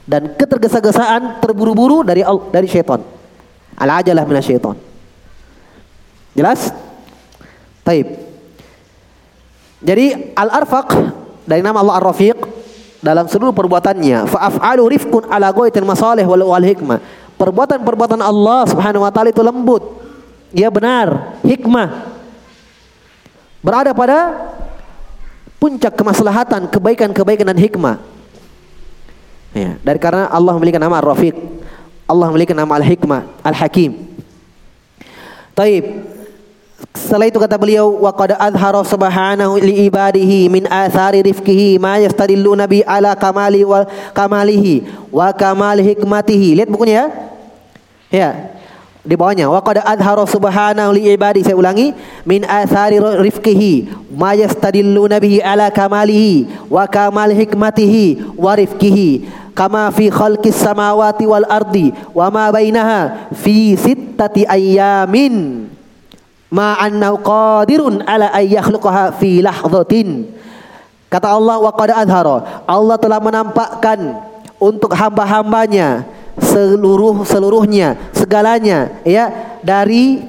dan 0.03 0.35
ketergesa-gesaan 0.35 1.39
terburu-buru 1.39 2.03
dari 2.03 2.21
dari 2.51 2.67
syaitan. 2.67 3.01
Al-ajalah 3.73 4.23
minasyaiton. 4.27 4.77
Jelas? 6.33 6.73
Taib. 7.81 8.07
Jadi 9.83 10.33
al-arfaq 10.33 10.89
dari 11.43 11.59
nama 11.59 11.83
Allah 11.83 11.99
Ar-Rafiq 11.99 12.37
dalam 13.03 13.27
seluruh 13.27 13.51
perbuatannya 13.51 14.31
fa 14.31 14.47
af'alu 14.47 14.95
rifqun 14.95 15.27
ala 15.27 15.51
ghaitil 15.51 15.83
masalih 15.83 16.23
wal 16.23 16.63
hikmah 16.63 17.03
Perbuatan-perbuatan 17.37 18.21
Allah 18.21 18.67
Subhanahu 18.69 19.03
wa 19.03 19.11
taala 19.11 19.33
itu 19.33 19.41
lembut. 19.41 19.83
Ia 20.53 20.69
benar, 20.69 21.37
hikmah. 21.41 22.13
Berada 23.63 23.95
pada 23.95 24.51
puncak 25.57 25.95
kemaslahatan, 25.95 26.69
kebaikan-kebaikan 26.69 27.47
dan 27.49 27.57
hikmah. 27.57 27.97
Ya, 29.53 29.77
dari 29.81 30.01
karena 30.01 30.29
Allah 30.29 30.53
memiliki 30.57 30.77
nama 30.77 30.97
Ar-Rafiq. 31.01 31.37
Allah 32.03 32.27
memiliki 32.29 32.51
nama 32.51 32.75
Al-Hikmah, 32.77 33.41
Al-Hakim. 33.41 34.11
Taib. 35.55 36.12
Setelah 37.13 37.29
itu 37.29 37.37
kata 37.37 37.61
beliau 37.61 37.93
wa 38.01 38.09
qad 38.09 38.33
azhara 38.41 38.81
subhanahu 38.81 39.61
li 39.61 39.85
ibadihi 39.85 40.49
min 40.49 40.65
athari 40.65 41.21
rifqihi 41.21 41.77
ma 41.77 42.01
yastadilluna 42.01 42.65
bi 42.65 42.81
ala 42.81 43.13
kamali 43.13 43.61
wa 43.61 43.85
kamalihi 44.17 44.81
wa 45.13 45.29
kamal 45.29 45.77
hikmatihi. 45.77 46.57
Lihat 46.57 46.73
bukunya 46.73 47.05
ya. 47.05 47.05
Ya. 48.09 48.29
Di 49.05 49.13
bawahnya 49.13 49.45
wa 49.45 49.61
qad 49.61 49.85
azhara 49.85 50.25
subhanahu 50.25 50.97
li 50.97 51.13
ibadi 51.13 51.45
saya 51.45 51.53
ulangi 51.53 51.93
min 52.25 52.49
athari 52.49 52.97
rifqihi 52.97 54.09
ma 54.09 54.33
yastadilluna 54.33 55.21
bihi 55.21 55.37
ala 55.37 55.69
kamalihi 55.69 56.65
wa 56.65 56.89
kamal 56.89 57.29
hikmatihi 57.29 58.33
wa 58.33 58.57
rifqihi 58.57 59.29
kama 59.53 59.93
fi 59.93 60.09
khalqis 60.09 60.57
samawati 60.57 61.29
wal 61.29 61.45
ardi 61.45 61.93
wa 62.09 62.33
ma 62.33 62.49
bainaha 62.49 63.29
fi 63.37 63.77
sittati 63.77 64.49
ayyamin 64.49 65.69
ma 66.53 66.77
annahu 66.77 67.17
qadirun 67.25 68.05
ala 68.05 68.29
ay 68.29 68.53
yakhluqaha 68.53 69.17
fi 69.17 69.41
lahzatin. 69.41 70.29
Kata 71.09 71.33
Allah 71.33 71.57
wa 71.57 71.73
qad 71.73 71.93
azhara 71.93 72.65
Allah 72.69 72.97
telah 72.97 73.17
menampakkan 73.21 74.17
untuk 74.61 74.93
hamba-hambanya 74.93 76.05
seluruh 76.41 77.21
seluruhnya 77.21 77.93
segalanya 78.13 78.89
ya 79.05 79.29
dari 79.61 80.25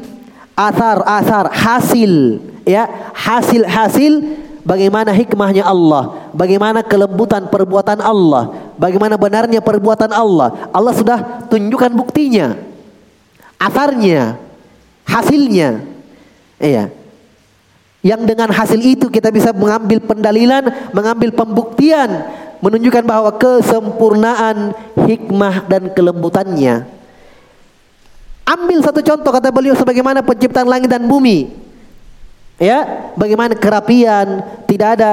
asar-asar 0.53 1.49
hasil 1.49 2.37
ya 2.69 2.85
hasil-hasil 3.17 4.37
bagaimana 4.61 5.17
hikmahnya 5.17 5.65
Allah 5.65 6.29
bagaimana 6.37 6.85
kelembutan 6.85 7.49
perbuatan 7.49 8.05
Allah 8.05 8.53
bagaimana 8.77 9.17
benarnya 9.17 9.65
perbuatan 9.65 10.13
Allah. 10.13 10.69
Allah 10.69 10.93
sudah 10.93 11.49
tunjukkan 11.49 11.97
buktinya 11.97 12.61
asarnya 13.57 14.37
hasilnya 15.09 15.94
iya 16.65 16.85
yang 18.05 18.25
dengan 18.25 18.53
hasil 18.53 18.81
itu 18.81 19.09
kita 19.09 19.33
bisa 19.33 19.53
mengambil 19.53 20.01
pendalilan 20.01 20.93
mengambil 20.93 21.33
pembuktian 21.33 22.09
menunjukkan 22.65 23.05
bahwa 23.05 23.29
kesempurnaan 23.37 24.73
hikmah 25.05 25.69
dan 25.69 25.93
kelembutannya. 25.93 26.89
Ambil 28.45 28.81
satu 28.81 29.05
contoh 29.05 29.29
kata 29.33 29.53
beliau 29.53 29.77
sebagaimana 29.77 30.25
penciptaan 30.25 30.69
langit 30.69 30.89
dan 30.89 31.05
bumi. 31.05 31.53
Ya, 32.57 33.13
bagaimana 33.21 33.53
kerapian, 33.53 34.41
tidak 34.69 35.01
ada 35.01 35.13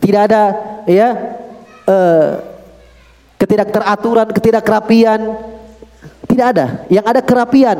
tidak 0.00 0.20
ada 0.30 0.42
ya 0.88 1.08
eh, 1.84 2.30
ketidakteraturan, 3.36 4.28
ketidakkerapian, 4.32 5.20
tidak 6.28 6.46
ada. 6.56 6.66
Yang 6.92 7.04
ada 7.16 7.20
kerapian. 7.24 7.78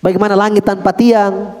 Bagaimana 0.00 0.34
langit 0.34 0.64
tanpa 0.64 0.94
tiang? 0.94 1.59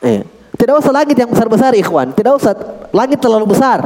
Eh, 0.00 0.24
tidak 0.56 0.80
usah 0.80 0.92
langit 0.92 1.16
yang 1.16 1.30
besar-besar, 1.32 1.72
ikhwan. 1.76 2.12
Tidak 2.12 2.32
usah 2.36 2.52
langit 2.92 3.20
terlalu 3.20 3.56
besar. 3.56 3.80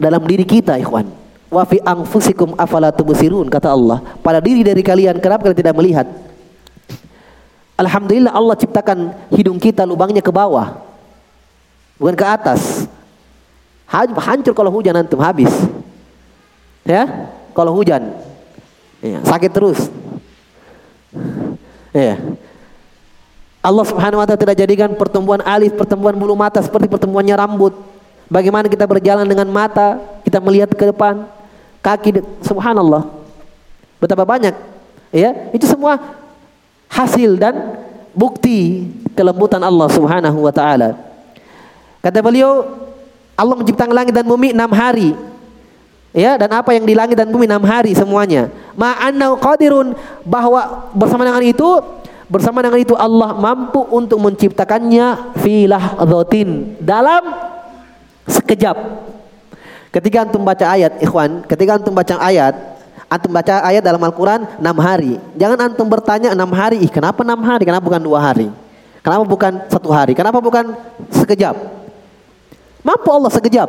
Dalam 0.00 0.22
diri 0.26 0.46
kita 0.46 0.78
ikhwan. 0.80 1.06
Wa 1.50 1.66
fi 1.66 1.82
anfusikum 1.82 2.54
afala 2.54 2.94
tubsirun 2.94 3.50
kata 3.50 3.74
Allah. 3.74 4.02
Pada 4.22 4.38
diri 4.38 4.62
dari 4.62 4.82
kalian 4.82 5.18
kenapa 5.18 5.46
kalian 5.46 5.60
tidak 5.62 5.74
melihat? 5.78 6.06
Alhamdulillah 7.74 8.30
Allah 8.30 8.54
ciptakan 8.58 8.98
hidung 9.34 9.58
kita 9.58 9.82
lubangnya 9.82 10.22
ke 10.22 10.30
bawah. 10.30 10.78
Bukan 11.98 12.14
ke 12.14 12.26
atas. 12.26 12.86
Hancur 13.90 14.54
kalau 14.54 14.70
hujan 14.70 14.94
antum 14.94 15.18
habis. 15.22 15.50
Ya? 16.86 17.30
Kalau 17.50 17.74
hujan. 17.74 18.14
Ya, 19.02 19.22
sakit 19.26 19.50
terus. 19.50 19.90
Ya 21.90 22.18
Allah 23.60 23.84
subhanahu 23.84 24.20
wa 24.20 24.26
ta'ala 24.26 24.40
tidak 24.40 24.56
jadikan 24.56 24.96
pertumbuhan 24.96 25.44
alis 25.44 25.72
pertumbuhan 25.76 26.16
bulu 26.16 26.32
mata 26.32 26.64
seperti 26.64 26.88
pertumbuhannya 26.88 27.36
rambut 27.36 27.76
Bagaimana 28.30 28.70
kita 28.70 28.86
berjalan 28.86 29.26
dengan 29.26 29.50
mata, 29.50 29.98
kita 30.22 30.38
melihat 30.38 30.70
ke 30.70 30.86
depan, 30.94 31.26
kaki 31.82 32.22
subhanallah. 32.46 33.10
Betapa 33.98 34.22
banyak 34.22 34.54
ya, 35.10 35.50
itu 35.50 35.66
semua 35.66 35.98
hasil 36.86 37.34
dan 37.34 37.74
bukti 38.14 38.86
kelembutan 39.18 39.58
Allah 39.58 39.90
Subhanahu 39.90 40.46
wa 40.46 40.54
taala. 40.54 40.94
Kata 41.98 42.22
beliau, 42.22 42.70
Allah 43.34 43.58
menciptakan 43.58 43.98
langit 43.98 44.14
dan 44.14 44.22
bumi 44.22 44.54
enam 44.54 44.70
hari. 44.70 45.10
Ya, 46.14 46.38
dan 46.38 46.54
apa 46.54 46.70
yang 46.70 46.86
di 46.86 46.94
langit 46.94 47.18
dan 47.18 47.34
bumi 47.34 47.50
enam 47.50 47.66
hari 47.66 47.98
semuanya. 47.98 48.46
Ma'annau 48.78 49.42
qadirun 49.42 49.98
bahwa 50.22 50.86
bersama 50.94 51.26
dengan 51.26 51.42
itu 51.42 51.82
bersama 52.30 52.62
dengan 52.62 52.78
itu 52.78 52.94
Allah 52.94 53.34
mampu 53.34 53.82
untuk 53.90 54.22
menciptakannya 54.22 55.34
filah 55.42 55.98
lahzatin 55.98 56.78
dalam 56.78 57.26
sekejap. 58.30 58.78
Ketika 59.90 60.22
antum 60.22 60.46
baca 60.46 60.70
ayat, 60.70 61.02
ikhwan, 61.02 61.42
ketika 61.50 61.82
antum 61.82 61.90
baca 61.90 62.14
ayat, 62.22 62.54
antum 63.10 63.34
baca 63.34 63.66
ayat 63.66 63.82
dalam 63.82 63.98
Al-Quran 63.98 64.46
enam 64.62 64.78
hari. 64.78 65.18
Jangan 65.34 65.74
antum 65.74 65.90
bertanya 65.90 66.30
enam 66.30 66.54
hari, 66.54 66.78
ih 66.78 66.86
kenapa 66.86 67.26
enam 67.26 67.42
hari? 67.42 67.66
Kenapa 67.66 67.82
bukan 67.82 67.98
dua 67.98 68.22
hari? 68.22 68.46
Kenapa 69.02 69.26
bukan 69.26 69.52
satu 69.66 69.90
hari? 69.90 70.14
Kenapa 70.14 70.38
bukan 70.38 70.70
sekejap? 71.10 71.58
Mampu 72.86 73.10
Allah 73.10 73.34
sekejap. 73.34 73.68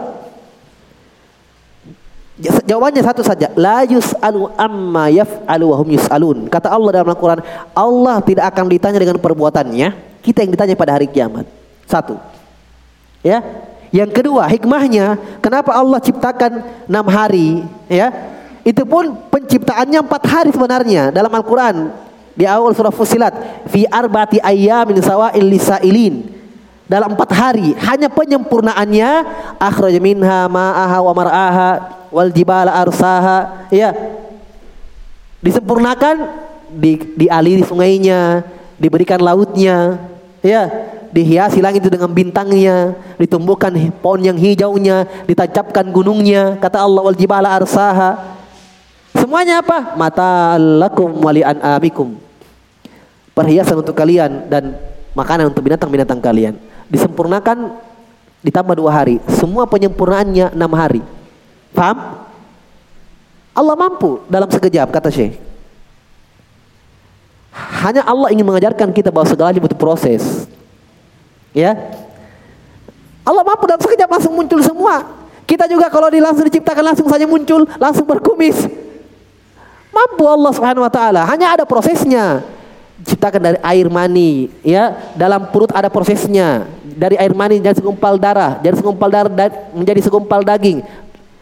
Jawabannya 2.42 3.02
satu 3.06 3.22
saja. 3.22 3.54
La 3.54 3.86
yus'alu 3.86 4.50
amma 4.58 5.14
yaf'alu 5.14 5.66
wa 5.70 5.76
hum 5.78 5.90
yus'alun. 5.94 6.38
Kata 6.50 6.74
Allah 6.74 7.02
dalam 7.02 7.10
Al-Quran, 7.14 7.40
Allah 7.78 8.18
tidak 8.26 8.50
akan 8.50 8.66
ditanya 8.66 8.98
dengan 8.98 9.18
perbuatannya. 9.22 9.88
Kita 10.26 10.42
yang 10.42 10.52
ditanya 10.54 10.74
pada 10.74 10.98
hari 10.98 11.06
kiamat. 11.06 11.46
Satu. 11.86 12.18
Ya. 13.22 13.46
Yang 13.92 14.24
kedua, 14.24 14.48
hikmahnya 14.48 15.20
kenapa 15.44 15.76
Allah 15.76 16.00
ciptakan 16.00 16.64
enam 16.88 17.06
hari, 17.12 17.68
ya? 17.92 18.08
Itu 18.64 18.88
pun 18.88 19.12
penciptaannya 19.28 20.00
empat 20.00 20.24
hari 20.32 20.50
sebenarnya 20.56 21.12
dalam 21.12 21.28
Al-Quran 21.28 21.92
di 22.32 22.48
awal 22.48 22.72
surah 22.72 22.94
Fusilat 22.94 23.34
fi 23.68 23.84
arbati 23.90 24.40
ayyamin 24.40 25.04
sawa'il 25.04 25.44
lisailin 25.44 26.24
dalam 26.88 27.20
empat 27.20 27.32
hari 27.36 27.76
hanya 27.84 28.08
penyempurnaannya 28.08 29.10
akhraj 29.60 29.96
minha 30.00 30.48
ma'aha 30.48 30.98
wa 31.04 31.14
mar'aha 31.16 31.70
wal 32.12 32.30
jibala 32.30 32.76
arsaha. 32.76 33.66
Ya 33.72 33.96
disempurnakan 35.42 36.30
di 36.70 37.02
dialiri 37.18 37.64
sungainya 37.66 38.46
diberikan 38.78 39.18
lautnya. 39.18 39.98
Ya 40.44 40.68
dihiasi 41.12 41.60
langit 41.64 41.86
itu 41.86 41.92
dengan 41.92 42.12
bintangnya 42.12 42.96
ditumbuhkan 43.20 43.72
pohon 44.00 44.22
yang 44.24 44.40
hijaunya 44.40 45.06
ditancapkan 45.28 45.86
gunungnya 45.92 46.60
kata 46.60 46.84
Allah 46.84 47.02
wal 47.02 47.18
jibala 47.18 47.52
arsaha. 47.52 48.38
Semuanya 49.12 49.60
apa? 49.60 49.94
Mata 50.00 50.56
lakum 50.58 51.12
wali 51.24 51.44
amikum 51.44 52.16
perhiasan 53.32 53.80
untuk 53.80 53.94
kalian 53.94 54.50
dan 54.50 54.76
makanan 55.14 55.52
untuk 55.52 55.62
binatang-binatang 55.62 56.20
kalian. 56.20 56.56
Disempurnakan 56.90 57.76
ditambah 58.42 58.76
dua 58.76 58.92
hari. 58.92 59.22
Semua 59.30 59.70
penyempurnaannya 59.70 60.58
enam 60.58 60.72
hari 60.74 61.04
Paham? 61.72 62.28
Allah 63.52 63.76
mampu 63.76 64.24
dalam 64.32 64.48
sekejap 64.48 64.88
kata 64.92 65.12
Syekh. 65.12 65.36
Hanya 67.52 68.08
Allah 68.08 68.32
ingin 68.32 68.48
mengajarkan 68.48 68.96
kita 68.96 69.12
bahwa 69.12 69.28
segalanya 69.28 69.60
butuh 69.60 69.76
proses. 69.76 70.48
Ya. 71.52 71.76
Allah 73.28 73.44
mampu 73.44 73.68
dalam 73.68 73.84
sekejap 73.84 74.08
langsung 74.08 74.32
muncul 74.32 74.64
semua. 74.64 75.04
Kita 75.44 75.68
juga 75.68 75.92
kalau 75.92 76.08
langsung 76.08 76.48
diciptakan 76.48 76.96
langsung 76.96 77.12
saja 77.12 77.28
muncul, 77.28 77.68
langsung 77.76 78.08
berkumis. 78.08 78.56
Mampu 79.92 80.24
Allah 80.24 80.52
Subhanahu 80.56 80.88
wa 80.88 80.92
taala. 80.92 81.28
Hanya 81.28 81.60
ada 81.60 81.68
prosesnya. 81.68 82.40
Ciptakan 83.04 83.42
dari 83.42 83.60
air 83.60 83.92
mani, 83.92 84.48
ya. 84.64 84.96
Dalam 85.20 85.52
perut 85.52 85.76
ada 85.76 85.92
prosesnya. 85.92 86.72
Dari 86.88 87.20
air 87.20 87.36
mani 87.36 87.60
jadi 87.60 87.76
segumpal 87.76 88.16
darah, 88.16 88.64
dari 88.64 88.80
segumpal 88.80 89.12
darah 89.12 89.28
menjadi 89.76 90.00
segumpal 90.08 90.40
daging, 90.46 90.86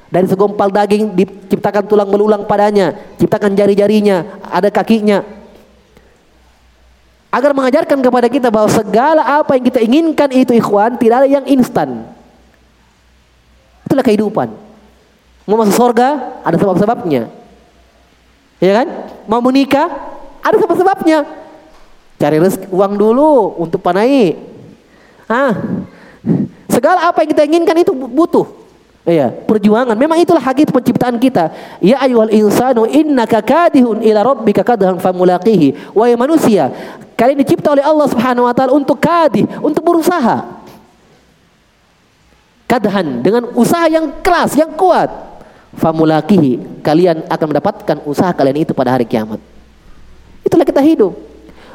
dari 0.10 0.26
segumpal 0.26 0.74
daging 0.74 1.14
diciptakan 1.14 1.86
tulang 1.86 2.10
belulang 2.10 2.42
padanya, 2.50 2.98
ciptakan 3.22 3.54
jari-jarinya, 3.54 4.42
ada 4.50 4.74
kakinya. 4.74 5.22
Agar 7.30 7.54
mengajarkan 7.54 8.02
kepada 8.02 8.26
kita 8.26 8.50
bahwa 8.50 8.74
segala 8.74 9.22
apa 9.22 9.54
yang 9.54 9.66
kita 9.70 9.80
inginkan 9.86 10.34
itu 10.34 10.50
ikhwan 10.58 10.98
tidak 10.98 11.26
ada 11.26 11.30
yang 11.30 11.46
instan. 11.46 12.10
Itulah 13.86 14.02
kehidupan. 14.02 14.50
Mau 15.46 15.58
masuk 15.62 15.78
surga 15.78 16.42
ada 16.42 16.58
sebab-sebabnya. 16.58 17.30
Ya 18.58 18.72
kan? 18.82 18.88
Mau 19.30 19.46
menikah 19.46 19.94
ada 20.42 20.58
sebab-sebabnya. 20.58 21.26
Cari 22.18 22.38
rezeki 22.42 22.68
uang 22.74 22.94
dulu 22.98 23.62
untuk 23.62 23.78
panai. 23.78 24.34
Ah. 25.30 25.54
Segala 26.68 27.14
apa 27.14 27.22
yang 27.22 27.30
kita 27.30 27.46
inginkan 27.46 27.78
itu 27.78 27.94
butuh. 27.94 28.59
Iya, 29.10 29.34
perjuangan. 29.34 29.98
Memang 29.98 30.22
itulah 30.22 30.38
hakikat 30.38 30.70
penciptaan 30.70 31.18
kita. 31.18 31.50
Ya 31.82 31.98
ayyuhal 31.98 32.30
insanu 32.30 32.86
innaka 32.86 33.42
kadihun 33.42 34.06
ila 34.06 34.22
rabbika 34.22 34.62
kadhan 34.62 35.02
famulaqihi. 35.02 35.98
Wahai 35.98 36.14
manusia, 36.14 36.70
kalian 37.18 37.42
dicipta 37.42 37.74
oleh 37.74 37.82
Allah 37.82 38.06
Subhanahu 38.06 38.46
wa 38.46 38.54
taala 38.54 38.78
untuk 38.78 39.02
kadih, 39.02 39.50
untuk 39.66 39.82
berusaha. 39.82 40.62
Kadhan 42.70 43.26
dengan 43.26 43.50
usaha 43.58 43.90
yang 43.90 44.22
keras, 44.22 44.54
yang 44.54 44.78
kuat. 44.78 45.10
Famulaqihi, 45.74 46.86
kalian 46.86 47.26
akan 47.26 47.46
mendapatkan 47.50 47.98
usaha 48.06 48.30
kalian 48.30 48.62
itu 48.62 48.78
pada 48.78 48.94
hari 48.94 49.10
kiamat. 49.10 49.42
Itulah 50.46 50.70
kita 50.70 50.86
hidup. 50.86 51.18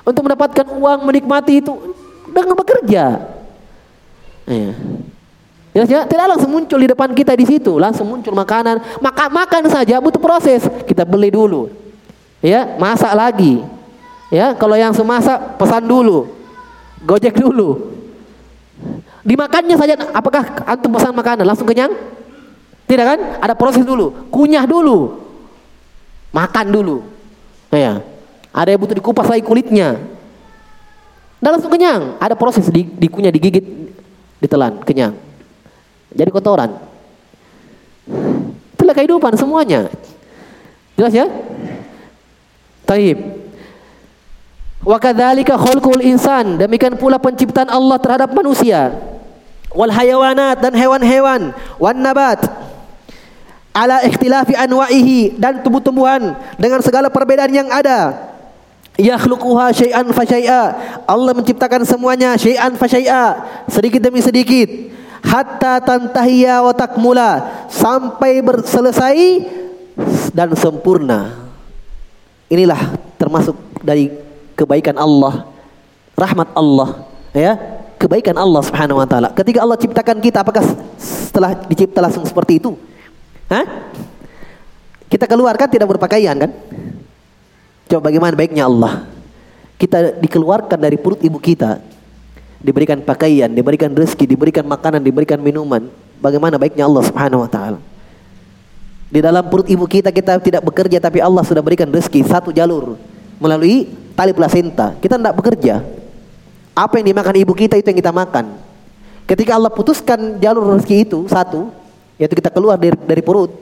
Untuk 0.06 0.22
mendapatkan 0.22 0.70
uang 0.70 1.02
menikmati 1.02 1.58
itu 1.58 1.72
dengan 2.30 2.54
bekerja. 2.54 3.26
Iya. 4.46 4.70
Ya, 5.74 5.82
ya, 5.90 6.00
tidak 6.06 6.30
langsung 6.30 6.54
muncul 6.54 6.78
di 6.78 6.86
depan 6.86 7.10
kita 7.10 7.34
di 7.34 7.42
situ, 7.42 7.82
langsung 7.82 8.06
muncul 8.06 8.30
makanan. 8.30 8.78
Makan 9.02 9.28
makan 9.34 9.62
saja 9.66 9.98
butuh 9.98 10.22
proses. 10.22 10.62
Kita 10.86 11.02
beli 11.02 11.34
dulu. 11.34 11.66
Ya, 12.38 12.78
masak 12.78 13.10
lagi. 13.10 13.58
Ya, 14.30 14.54
kalau 14.54 14.78
yang 14.78 14.94
semasak 14.94 15.58
pesan 15.58 15.82
dulu. 15.82 16.30
Gojek 17.02 17.34
dulu. 17.34 17.90
Dimakannya 19.26 19.74
saja 19.74 19.98
apakah 20.14 20.62
antum 20.62 20.94
pesan 20.94 21.10
makanan 21.10 21.42
langsung 21.42 21.66
kenyang? 21.66 21.90
Tidak 22.86 23.04
kan? 23.04 23.18
Ada 23.42 23.58
proses 23.58 23.82
dulu. 23.82 24.30
Kunyah 24.30 24.70
dulu. 24.70 25.26
Makan 26.30 26.70
dulu. 26.70 27.02
Ya. 27.74 27.98
Ada 28.54 28.78
yang 28.78 28.80
butuh 28.86 28.94
dikupas 28.94 29.26
lagi 29.26 29.42
kulitnya. 29.42 29.98
Dan 31.42 31.58
langsung 31.58 31.72
kenyang. 31.74 32.14
Ada 32.22 32.38
proses 32.38 32.70
di, 32.70 32.86
dikunyah, 32.86 33.34
digigit, 33.34 33.66
ditelan, 34.38 34.78
kenyang 34.86 35.33
jadi 36.14 36.30
kotoran. 36.30 36.70
Itulah 38.78 38.94
kehidupan 38.94 39.34
semuanya. 39.34 39.90
Jelas 40.94 41.10
ya? 41.10 41.26
Taib. 42.86 43.18
Wa 44.84 45.00
kadzalika 45.00 45.58
insan, 46.04 46.60
demikian 46.60 46.94
pula 46.94 47.18
penciptaan 47.18 47.72
Allah 47.72 47.98
terhadap 47.98 48.30
manusia. 48.30 48.94
Wal 49.74 49.90
hayawanat 49.90 50.62
dan 50.62 50.72
hewan-hewan, 50.76 51.50
wan 51.82 51.98
nabat. 51.98 52.46
Ala 53.74 54.06
ikhtilafi 54.06 54.54
anwa'ihi 54.54 55.34
dan 55.34 55.58
tumbuh-tumbuhan 55.66 56.38
dengan 56.62 56.78
segala 56.78 57.10
perbedaan 57.10 57.50
yang 57.50 57.66
ada. 57.74 58.30
Yakhluquha 58.94 59.74
syai'an 59.74 60.06
fa 60.14 60.22
syai'a. 60.22 60.62
Allah 61.10 61.32
menciptakan 61.34 61.82
semuanya 61.82 62.38
syai'an 62.38 62.78
fa 62.78 62.86
sedikit 63.66 63.98
demi 63.98 64.22
sedikit 64.22 64.94
hatta 65.24 65.80
tantahiya 65.80 66.60
wa 66.60 66.76
takmula 66.76 67.64
sampai 67.72 68.44
selesai 68.68 69.16
dan 70.36 70.52
sempurna. 70.52 71.48
Inilah 72.52 72.94
termasuk 73.16 73.56
dari 73.80 74.12
kebaikan 74.52 74.94
Allah, 75.00 75.48
rahmat 76.14 76.52
Allah, 76.52 77.08
ya. 77.32 77.56
Kebaikan 77.94 78.36
Allah 78.36 78.60
Subhanahu 78.60 79.00
wa 79.00 79.08
taala. 79.08 79.32
Ketika 79.32 79.64
Allah 79.64 79.80
ciptakan 79.80 80.20
kita 80.20 80.44
apakah 80.44 80.60
setelah 81.00 81.56
dicipta 81.64 82.04
langsung 82.04 82.26
seperti 82.28 82.60
itu? 82.60 82.76
Hah? 83.48 83.64
Kita 85.08 85.24
keluarkan 85.24 85.72
tidak 85.72 85.88
berpakaian 85.88 86.36
kan? 86.36 86.52
Coba 87.88 88.12
bagaimana 88.12 88.36
baiknya 88.36 88.68
Allah. 88.68 89.08
Kita 89.80 90.20
dikeluarkan 90.20 90.76
dari 90.76 91.00
perut 91.00 91.24
ibu 91.24 91.40
kita 91.40 91.93
diberikan 92.64 92.96
pakaian, 93.04 93.52
diberikan 93.52 93.92
rezeki, 93.92 94.24
diberikan 94.24 94.64
makanan, 94.64 95.04
diberikan 95.04 95.36
minuman. 95.36 95.92
Bagaimana 96.16 96.56
baiknya 96.56 96.88
Allah 96.88 97.04
Subhanahu 97.04 97.44
wa 97.44 97.50
taala. 97.52 97.78
Di 99.12 99.20
dalam 99.20 99.44
perut 99.52 99.68
ibu 99.68 99.84
kita 99.84 100.08
kita 100.08 100.40
tidak 100.40 100.64
bekerja 100.64 100.96
tapi 100.96 101.20
Allah 101.20 101.44
sudah 101.44 101.60
berikan 101.60 101.86
rezeki 101.92 102.24
satu 102.24 102.50
jalur 102.50 102.96
melalui 103.36 103.92
tali 104.16 104.32
plasenta. 104.32 104.96
Kita 104.96 105.20
tidak 105.20 105.36
bekerja. 105.36 105.84
Apa 106.72 106.98
yang 106.98 107.12
dimakan 107.12 107.36
ibu 107.36 107.52
kita 107.52 107.76
itu 107.76 107.92
yang 107.92 108.00
kita 108.00 108.10
makan. 108.10 108.56
Ketika 109.28 109.54
Allah 109.60 109.70
putuskan 109.70 110.40
jalur 110.40 110.74
rezeki 110.74 110.96
itu 111.04 111.18
satu, 111.28 111.68
yaitu 112.16 112.34
kita 112.40 112.48
keluar 112.48 112.80
dari, 112.80 112.96
dari 112.96 113.22
perut, 113.22 113.52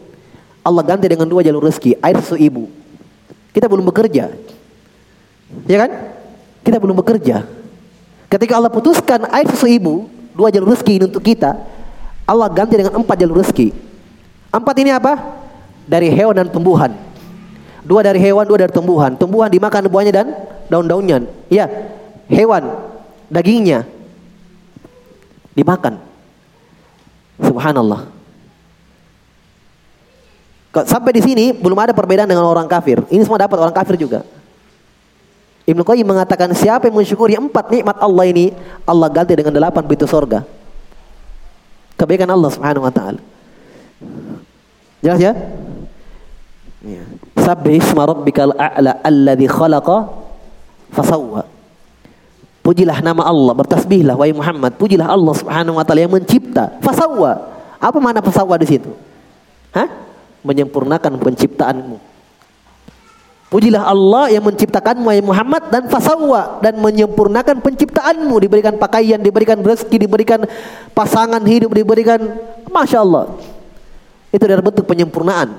Allah 0.63 0.83
ganti 0.87 1.11
dengan 1.11 1.27
dua 1.27 1.43
jalur 1.43 1.67
rezeki, 1.67 1.99
air 1.99 2.17
susu 2.23 2.39
ibu. 2.39 2.71
Kita 3.51 3.67
belum 3.67 3.85
bekerja. 3.91 4.33
Ya 5.69 5.77
kan? 5.85 5.91
Kita 6.65 6.81
belum 6.81 6.97
bekerja. 7.03 7.45
Ketika 8.33 8.57
Allah 8.57 8.73
putuskan 8.73 9.29
air 9.29 9.45
susu 9.53 9.69
ibu, 9.69 10.09
dua 10.33 10.49
jalur 10.49 10.73
rezeki 10.73 10.93
ini 10.97 11.05
untuk 11.05 11.21
kita, 11.21 11.53
Allah 12.25 12.49
ganti 12.49 12.81
dengan 12.81 12.97
empat 12.97 13.21
jalur 13.21 13.45
rezeki. 13.45 13.77
Empat 14.49 14.75
ini 14.81 14.89
apa? 14.89 15.21
Dari 15.85 16.09
hewan 16.09 16.41
dan 16.41 16.49
tumbuhan. 16.49 16.97
Dua 17.85 18.01
dari 18.01 18.17
hewan, 18.17 18.49
dua 18.49 18.65
dari 18.65 18.73
tumbuhan. 18.73 19.13
Tumbuhan 19.21 19.53
dimakan 19.53 19.85
buahnya 19.85 20.13
dan 20.17 20.27
daun-daunnya. 20.73 21.29
Ya, 21.53 21.69
hewan 22.33 22.73
dagingnya 23.29 23.85
dimakan. 25.53 26.01
Subhanallah. 27.37 28.09
Sampai 30.89 31.13
di 31.13 31.21
sini 31.21 31.53
belum 31.53 31.77
ada 31.77 31.93
perbedaan 31.93 32.33
dengan 32.33 32.49
orang 32.49 32.65
kafir. 32.65 33.05
Ini 33.13 33.29
semua 33.29 33.45
dapat 33.45 33.61
orang 33.61 33.77
kafir 33.77 34.01
juga. 34.01 34.25
Ibnu 35.63 35.87
Qayyim 35.87 36.07
mengatakan 36.07 36.51
siapa 36.59 36.91
yang 36.91 36.99
mensyukuri 36.99 37.39
empat 37.39 37.71
nikmat 37.71 37.95
Allah 38.03 38.25
ini, 38.27 38.51
Allah 38.83 39.07
ganti 39.07 39.39
dengan 39.39 39.55
delapan 39.55 39.87
pintu 39.87 40.11
sorga. 40.11 40.43
Kebaikan 41.95 42.27
Allah 42.27 42.51
Subhanahu 42.51 42.83
wa 42.83 42.91
taala. 42.91 43.23
Jelas 44.99 45.23
ya? 45.23 45.33
Ya. 46.83 47.05
Sabbih 47.39 47.79
isma 47.79 48.03
rabbikal 48.11 48.59
a'la 48.59 48.99
alladhi 49.07 49.47
khalaqa 49.47 50.11
fasawwa. 50.91 51.47
Pujilah 52.63 52.99
nama 53.03 53.27
Allah, 53.27 53.55
bertasbihlah 53.55 54.19
wahai 54.19 54.35
Muhammad, 54.35 54.75
pujilah 54.79 55.07
Allah 55.07 55.35
Subhanahu 55.35 55.79
wa 55.79 55.87
taala 55.87 56.07
yang 56.07 56.15
mencipta. 56.15 56.75
Fasawwa. 56.83 57.39
Apa 57.79 57.99
makna 58.03 58.19
fasawwa 58.19 58.59
di 58.59 58.67
situ? 58.67 58.91
Hah? 59.75 59.87
Menyempurnakan 60.43 61.23
penciptaanmu. 61.23 62.12
Pujilah 63.53 63.85
Allah 63.85 64.33
yang 64.33 64.49
menciptakanmu 64.49 65.13
ya 65.13 65.21
Muhammad 65.21 65.69
dan 65.69 65.85
fasawwa 65.85 66.65
dan 66.65 66.73
menyempurnakan 66.81 67.61
penciptaanmu 67.61 68.33
diberikan 68.41 68.81
pakaian, 68.81 69.21
diberikan 69.21 69.61
rezeki, 69.61 70.09
diberikan 70.09 70.41
pasangan 70.97 71.45
hidup, 71.45 71.77
diberikan 71.77 72.17
Masya 72.73 73.05
Allah. 73.05 73.29
Itu 74.33 74.41
adalah 74.49 74.65
bentuk 74.65 74.89
penyempurnaan. 74.89 75.53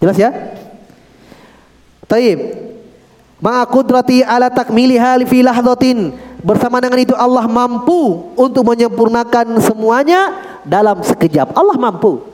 Jelas 0.00 0.16
ya? 0.16 0.32
Taib. 2.08 2.40
Ma'akudrati 3.44 4.24
ala 4.24 4.48
takmiliha 4.48 5.20
fi 5.28 5.44
lahdatin. 5.44 6.16
Bersama 6.40 6.80
dengan 6.80 7.04
itu 7.04 7.12
Allah 7.12 7.44
mampu 7.44 8.32
untuk 8.32 8.64
menyempurnakan 8.64 9.60
semuanya 9.60 10.40
dalam 10.64 11.04
sekejap. 11.04 11.52
Allah 11.52 11.76
mampu. 11.76 12.24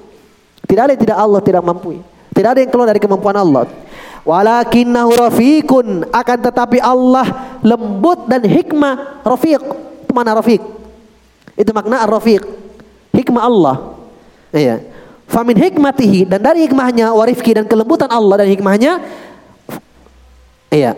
Tidak 0.63 0.83
ada 0.87 0.95
tidak 0.95 1.19
Allah 1.19 1.43
tidak 1.43 1.67
mampu. 1.67 2.12
Tidak 2.43 2.59
ada 2.59 2.61
yang 2.61 2.73
keluar 2.75 2.91
dari 2.91 2.99
kemampuan 2.99 3.39
Allah. 3.39 3.71
Walakinnahu 4.27 5.15
rafiqun 5.15 6.11
akan 6.11 6.39
tetapi 6.43 6.83
Allah 6.83 7.59
lembut 7.63 8.27
dan 8.27 8.43
hikmah 8.43 9.23
rafiq. 9.23 9.63
Mana 10.11 10.35
rafiq? 10.35 10.59
Itu 11.55 11.71
makna 11.71 12.03
ar-rafiq. 12.03 12.43
Hikmah 13.15 13.43
Allah. 13.47 13.77
Iya. 14.51 14.83
Famin 15.31 15.57
hikmatihi 15.57 16.29
dan 16.29 16.45
dari 16.45 16.69
hikmahnya 16.69 17.15
warifki 17.15 17.57
dan 17.57 17.65
kelembutan 17.65 18.11
Allah 18.13 18.45
dan 18.45 18.53
hikmahnya 18.53 19.01
iya 20.69 20.93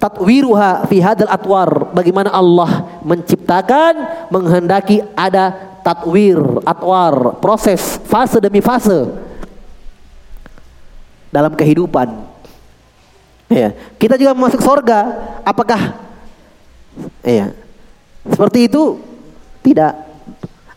tatwiruha 0.00 0.88
fi 0.88 1.04
hadal 1.04 1.28
atwar 1.28 1.92
bagaimana 1.92 2.32
Allah 2.32 3.00
menciptakan 3.04 4.24
menghendaki 4.32 5.04
ada 5.12 5.52
tatwir 5.84 6.40
atwar 6.64 7.36
proses 7.44 8.00
fase 8.08 8.40
demi 8.40 8.64
fase 8.64 9.04
dalam 11.34 11.50
kehidupan. 11.58 12.14
Ya, 13.50 13.74
kita 13.98 14.14
juga 14.14 14.32
masuk 14.38 14.62
sorga. 14.62 15.10
Apakah 15.42 15.98
ya, 17.26 17.50
seperti 18.22 18.70
itu? 18.70 19.02
Tidak. 19.66 19.92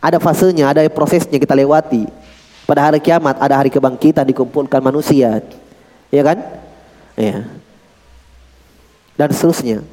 Ada 0.01 0.17
fasenya, 0.17 0.73
ada 0.73 0.81
prosesnya 0.89 1.37
kita 1.37 1.53
lewati. 1.53 2.09
Pada 2.65 2.89
hari 2.89 2.99
kiamat 2.99 3.37
ada 3.37 3.55
hari 3.55 3.69
kebangkitan 3.69 4.25
dikumpulkan 4.25 4.81
manusia. 4.81 5.45
Ya 6.09 6.23
kan? 6.25 6.37
Ya. 7.15 7.45
Dan 9.15 9.29
seterusnya. 9.31 9.85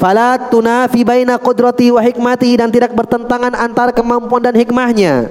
Fala 0.00 0.40
tunafi 0.48 1.04
baina 1.04 1.36
qudrati 1.36 1.92
wa 1.92 2.00
hikmati 2.00 2.56
dan 2.56 2.72
tidak 2.72 2.96
bertentangan 2.96 3.52
antara 3.52 3.92
kemampuan 3.92 4.40
dan 4.40 4.56
hikmahnya. 4.56 5.28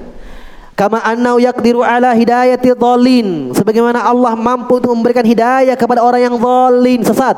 Kama 0.79 1.03
annau 1.03 1.43
yaqdiru 1.43 1.83
ala 1.83 2.15
hidayati 2.15 2.71
dhalin. 2.71 3.51
Sebagaimana 3.51 3.99
Allah 3.99 4.31
mampu 4.39 4.79
untuk 4.79 4.95
memberikan 4.95 5.27
hidayah 5.27 5.75
kepada 5.75 5.99
orang 5.99 6.31
yang 6.31 6.35
dhalin, 6.39 7.03
sesat. 7.03 7.35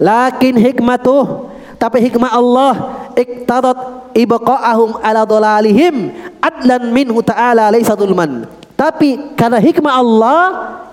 Lakin 0.00 0.56
hikmatuh 0.56 1.52
tapi 1.76 1.98
hikmah 1.98 2.30
Allah 2.30 2.74
iktadat 3.18 4.08
ibqa'ahum 4.14 5.02
ala 5.02 5.26
dhalalihim 5.26 6.14
adlan 6.38 6.94
minhu 6.94 7.18
ta'ala 7.26 7.74
laisa 7.74 7.98
dhulman. 7.98 8.46
Tapi 8.78 9.34
karena 9.34 9.58
hikmah 9.58 9.90
Allah 9.90 10.40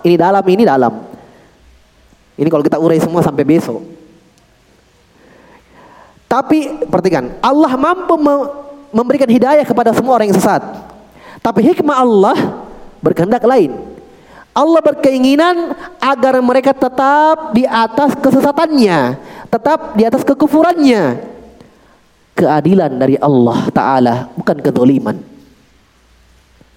ini 0.01 0.17
dalam 0.17 0.41
ini 0.49 0.65
dalam. 0.65 0.93
Ini 2.41 2.49
kalau 2.49 2.65
kita 2.65 2.81
urai 2.81 2.97
semua 2.97 3.21
sampai 3.21 3.45
besok. 3.45 3.85
Tapi 6.25 6.89
perhatikan, 6.89 7.37
Allah 7.37 7.73
mampu 7.77 8.17
memberikan 8.89 9.29
hidayah 9.29 9.65
kepada 9.65 9.93
semua 9.93 10.17
orang 10.17 10.33
yang 10.33 10.41
sesat. 10.41 10.88
Tapi 11.39 11.59
hikmah 11.71 11.97
Allah 11.97 12.37
berkehendak 12.99 13.43
lain. 13.47 13.75
Allah 14.51 14.81
berkeinginan 14.83 15.71
agar 16.01 16.35
mereka 16.43 16.75
tetap 16.75 17.55
di 17.55 17.63
atas 17.63 18.17
kesesatannya, 18.17 19.15
tetap 19.47 19.95
di 19.95 20.03
atas 20.03 20.25
kekufurannya. 20.25 21.21
Keadilan 22.35 22.91
dari 22.95 23.15
Allah 23.19 23.67
Ta'ala, 23.71 24.15
bukan 24.35 24.57
kedoliman. 24.59 25.15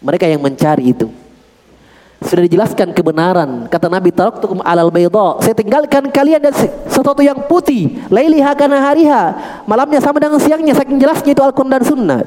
Mereka 0.03 0.27
yang 0.27 0.43
mencari 0.43 0.91
itu. 0.91 1.07
Sudah 2.23 2.43
dijelaskan 2.47 2.95
kebenaran. 2.95 3.67
Kata 3.67 3.91
Nabi, 3.91 4.15
Taraktukum 4.15 4.63
alal 4.63 4.91
bayda. 4.95 5.43
Saya 5.43 5.55
tinggalkan 5.59 6.07
kalian 6.11 6.39
dan 6.39 6.55
sesuatu 6.87 7.19
yang 7.19 7.47
putih. 7.51 7.99
Lailiha 8.11 8.55
kana 8.55 8.79
hariha. 8.79 9.23
Malamnya 9.67 9.99
sama 9.99 10.23
dengan 10.23 10.39
siangnya. 10.39 10.75
Saking 10.75 11.03
jelasnya 11.03 11.35
itu 11.35 11.43
Al-Quran 11.43 11.71
dan 11.71 11.83
Sunnah. 11.83 12.21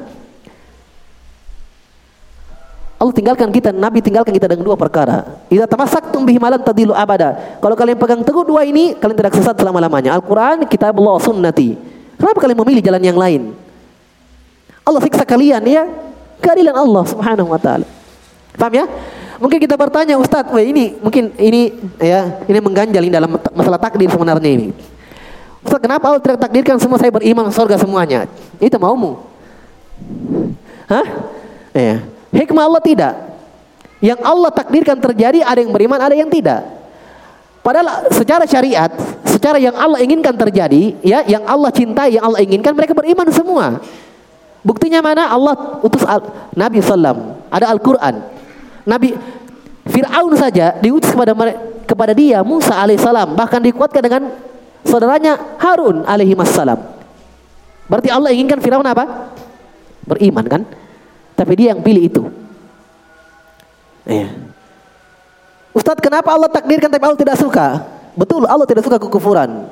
Allah 2.96 3.12
tinggalkan 3.12 3.52
kita, 3.52 3.76
Nabi 3.76 4.00
tinggalkan 4.00 4.32
kita 4.32 4.48
dengan 4.48 4.64
dua 4.64 4.76
perkara. 4.76 5.44
Idza 5.52 5.68
tamassaktum 5.68 6.24
bihi 6.24 6.40
malan 6.40 6.64
tadilu 6.64 6.96
abada. 6.96 7.60
Kalau 7.60 7.76
kalian 7.76 8.00
pegang 8.00 8.24
teguh 8.24 8.48
dua 8.48 8.64
ini, 8.64 8.96
kalian 8.96 9.16
tidak 9.20 9.36
sesat 9.36 9.52
selama-lamanya. 9.52 10.16
Al-Qur'an, 10.16 10.64
kitabullah, 10.64 11.20
sunnati. 11.20 11.76
Kenapa 12.16 12.40
kalian 12.40 12.56
memilih 12.56 12.80
jalan 12.80 13.02
yang 13.04 13.18
lain? 13.20 13.52
Allah 14.80 15.00
siksa 15.04 15.28
kalian 15.28 15.60
ya. 15.68 15.84
Keadilan 16.40 16.72
Allah 16.72 17.04
Subhanahu 17.04 17.52
wa 17.52 17.60
taala. 17.60 17.84
Paham 18.56 18.72
ya? 18.72 18.88
Mungkin 19.36 19.60
kita 19.60 19.76
bertanya, 19.76 20.16
Ustadz, 20.16 20.48
wah 20.48 20.64
ini 20.64 20.96
mungkin 20.96 21.36
ini 21.36 21.76
ya, 22.00 22.40
ini 22.48 22.58
mengganjal 22.64 23.04
ini 23.04 23.12
dalam 23.12 23.36
masalah 23.52 23.76
takdir 23.76 24.08
sebenarnya 24.08 24.48
ini. 24.48 24.72
Ustaz, 25.60 25.84
kenapa 25.84 26.08
Allah 26.08 26.22
tidak 26.24 26.40
takdirkan 26.48 26.80
semua 26.80 26.96
saya 26.96 27.12
beriman 27.12 27.52
surga 27.52 27.76
semuanya? 27.76 28.24
Itu 28.56 28.80
maumu. 28.80 29.20
Hah? 30.88 31.04
Ya. 31.76 32.15
Hikmah 32.36 32.62
Allah 32.68 32.82
tidak. 32.84 33.14
Yang 34.04 34.20
Allah 34.20 34.50
takdirkan 34.52 35.00
terjadi 35.00 35.40
ada 35.40 35.56
yang 35.56 35.72
beriman, 35.72 35.96
ada 35.96 36.12
yang 36.12 36.28
tidak. 36.28 36.60
Padahal 37.64 38.12
secara 38.14 38.44
syariat, 38.46 38.92
secara 39.26 39.58
yang 39.58 39.74
Allah 39.74 39.98
inginkan 39.98 40.36
terjadi, 40.36 40.94
ya, 41.02 41.24
yang 41.26 41.42
Allah 41.48 41.72
cintai, 41.74 42.14
yang 42.14 42.30
Allah 42.30 42.44
inginkan, 42.44 42.76
mereka 42.76 42.94
beriman 42.94 43.26
semua. 43.34 43.82
Buktinya 44.62 45.02
mana? 45.02 45.26
Allah 45.26 45.82
utus 45.82 46.06
al 46.06 46.22
Nabi 46.54 46.78
Sallam, 46.78 47.42
ada 47.50 47.66
Al-Quran. 47.72 48.22
Nabi 48.86 49.18
Fir'aun 49.86 50.34
saja 50.38 50.78
diutus 50.78 51.10
kepada 51.10 51.34
kepada 51.86 52.12
dia 52.14 52.42
Musa 52.46 52.74
alaihissalam, 52.74 53.34
bahkan 53.34 53.58
dikuatkan 53.62 54.02
dengan 54.02 54.22
saudaranya 54.86 55.58
Harun 55.58 56.06
alaihi 56.06 56.34
Berarti 57.86 58.08
Allah 58.10 58.30
inginkan 58.34 58.62
Fir'aun 58.62 58.86
apa? 58.86 59.34
Beriman 60.06 60.46
kan? 60.46 60.62
Tapi 61.36 61.52
dia 61.54 61.76
yang 61.76 61.84
pilih 61.84 62.02
itu. 62.08 62.22
Iya. 64.08 64.32
Ustadz 65.76 66.00
kenapa 66.00 66.32
Allah 66.32 66.48
takdirkan 66.48 66.88
tapi 66.88 67.04
Allah 67.04 67.20
tidak 67.20 67.36
suka? 67.36 67.84
Betul 68.16 68.48
Allah 68.48 68.64
tidak 68.64 68.88
suka 68.88 68.96
kekufuran. 68.96 69.68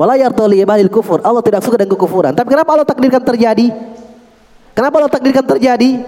Wala 0.00 0.16
kufur. 0.88 1.20
Allah 1.20 1.44
tidak 1.44 1.60
suka 1.60 1.76
dengan 1.76 1.92
kekufuran. 1.92 2.32
Tapi 2.32 2.48
kenapa 2.48 2.72
Allah 2.72 2.88
takdirkan 2.88 3.20
terjadi? 3.20 3.68
Kenapa 4.72 4.96
Allah 4.96 5.12
takdirkan 5.12 5.44
terjadi? 5.44 6.00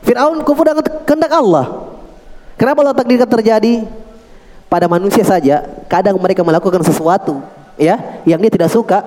Fir'aun 0.00 0.40
kufur 0.40 0.64
dengan 0.64 0.80
kehendak 1.04 1.32
Allah. 1.36 1.92
Kenapa 2.56 2.80
Allah 2.80 2.96
takdirkan 2.96 3.28
terjadi? 3.28 3.84
Pada 4.72 4.88
manusia 4.88 5.20
saja, 5.20 5.62
kadang 5.86 6.16
mereka 6.16 6.40
melakukan 6.42 6.80
sesuatu 6.80 7.38
ya 7.76 8.00
yang 8.26 8.40
dia 8.40 8.50
tidak 8.50 8.72
suka, 8.72 9.04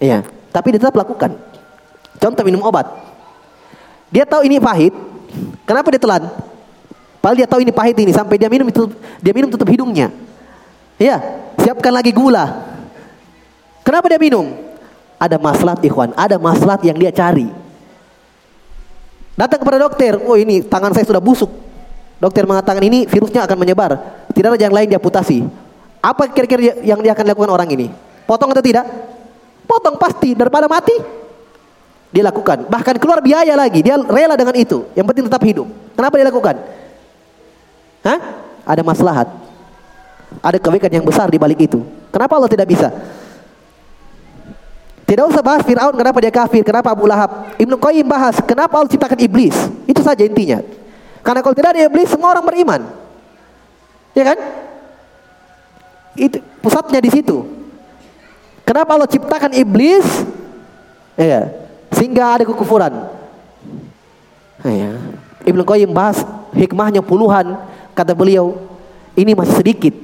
ya, 0.00 0.24
tapi 0.54 0.72
dia 0.72 0.80
tetap 0.80 0.96
lakukan. 0.96 1.34
Contoh 2.16 2.42
minum 2.46 2.62
obat. 2.64 2.86
Dia 4.08 4.24
tahu 4.24 4.44
ini 4.48 4.56
pahit. 4.60 4.94
Kenapa 5.68 5.92
dia 5.92 6.00
telan? 6.00 6.28
Padahal 7.20 7.36
dia 7.44 7.48
tahu 7.48 7.60
ini 7.60 7.72
pahit 7.74 7.96
ini 7.98 8.12
sampai 8.14 8.40
dia 8.40 8.48
minum 8.48 8.64
itu 8.64 8.88
dia 9.20 9.32
minum 9.36 9.52
tutup 9.52 9.68
hidungnya. 9.68 10.08
Ya, 10.96 11.20
siapkan 11.60 11.92
lagi 11.92 12.10
gula. 12.10 12.64
Kenapa 13.84 14.08
dia 14.08 14.20
minum? 14.20 14.48
Ada 15.18 15.36
masalah 15.36 15.74
ikhwan, 15.82 16.14
ada 16.14 16.38
masalah 16.38 16.78
yang 16.80 16.96
dia 16.96 17.10
cari. 17.10 17.50
Datang 19.38 19.62
kepada 19.62 19.78
dokter, 19.78 20.18
oh 20.18 20.34
ini 20.34 20.66
tangan 20.66 20.90
saya 20.94 21.06
sudah 21.06 21.22
busuk. 21.22 21.50
Dokter 22.18 22.42
mengatakan 22.42 22.82
ini 22.82 23.06
virusnya 23.06 23.46
akan 23.46 23.56
menyebar. 23.62 23.94
Tidak 24.34 24.50
ada 24.50 24.58
yang 24.58 24.74
lain 24.74 24.90
dia 24.90 24.98
putasi. 24.98 25.46
Apa 26.02 26.26
kira-kira 26.30 26.82
yang 26.82 26.98
dia 26.98 27.14
akan 27.14 27.26
lakukan 27.30 27.50
orang 27.50 27.70
ini? 27.70 27.86
Potong 28.26 28.50
atau 28.50 28.62
tidak? 28.62 28.86
Potong 29.66 29.94
pasti 29.98 30.34
daripada 30.34 30.66
mati. 30.66 30.94
Dia 32.08 32.24
lakukan. 32.24 32.64
Bahkan 32.68 32.96
keluar 32.96 33.20
biaya 33.20 33.52
lagi. 33.52 33.84
Dia 33.84 34.00
rela 34.00 34.34
dengan 34.34 34.56
itu. 34.56 34.88
Yang 34.96 35.06
penting 35.12 35.24
tetap 35.28 35.42
hidup. 35.44 35.68
Kenapa 35.92 36.14
dia 36.16 36.26
lakukan? 36.28 36.56
Hah? 38.04 38.18
Ada 38.64 38.82
maslahat. 38.84 39.28
Ada 40.40 40.56
kebaikan 40.60 40.92
yang 40.92 41.04
besar 41.04 41.28
di 41.28 41.36
balik 41.36 41.60
itu. 41.60 41.84
Kenapa 42.12 42.36
Allah 42.36 42.48
tidak 42.48 42.68
bisa? 42.68 42.88
Tidak 45.08 45.24
usah 45.24 45.40
bahas 45.40 45.64
Fir'aun 45.64 45.96
kenapa 45.96 46.20
dia 46.20 46.28
kafir, 46.28 46.60
kenapa 46.60 46.92
Abu 46.92 47.08
Lahab. 47.08 47.56
Ibnu 47.56 47.80
Qayyim 47.80 48.04
bahas 48.04 48.44
kenapa 48.44 48.76
Allah 48.76 48.92
ciptakan 48.92 49.16
iblis. 49.24 49.56
Itu 49.88 50.04
saja 50.04 50.20
intinya. 50.20 50.60
Karena 51.24 51.40
kalau 51.40 51.56
tidak 51.56 51.72
ada 51.72 51.88
iblis 51.88 52.12
semua 52.12 52.36
orang 52.36 52.44
beriman. 52.44 52.80
Ya 54.12 54.24
kan? 54.32 54.38
Itu 56.12 56.44
pusatnya 56.60 57.00
di 57.00 57.08
situ. 57.08 57.40
Kenapa 58.68 59.00
Allah 59.00 59.08
ciptakan 59.08 59.56
iblis? 59.56 60.04
Ya, 61.16 61.67
sehingga 61.98 62.38
ada 62.38 62.44
kekufuran. 62.46 63.10
Ya. 64.62 64.94
Ibnu 65.42 65.62
Qayyim 65.66 65.90
bahas 65.90 66.22
hikmahnya 66.54 67.02
puluhan 67.02 67.58
kata 67.94 68.14
beliau 68.14 68.54
ini 69.18 69.34
masih 69.34 69.54
sedikit 69.58 69.94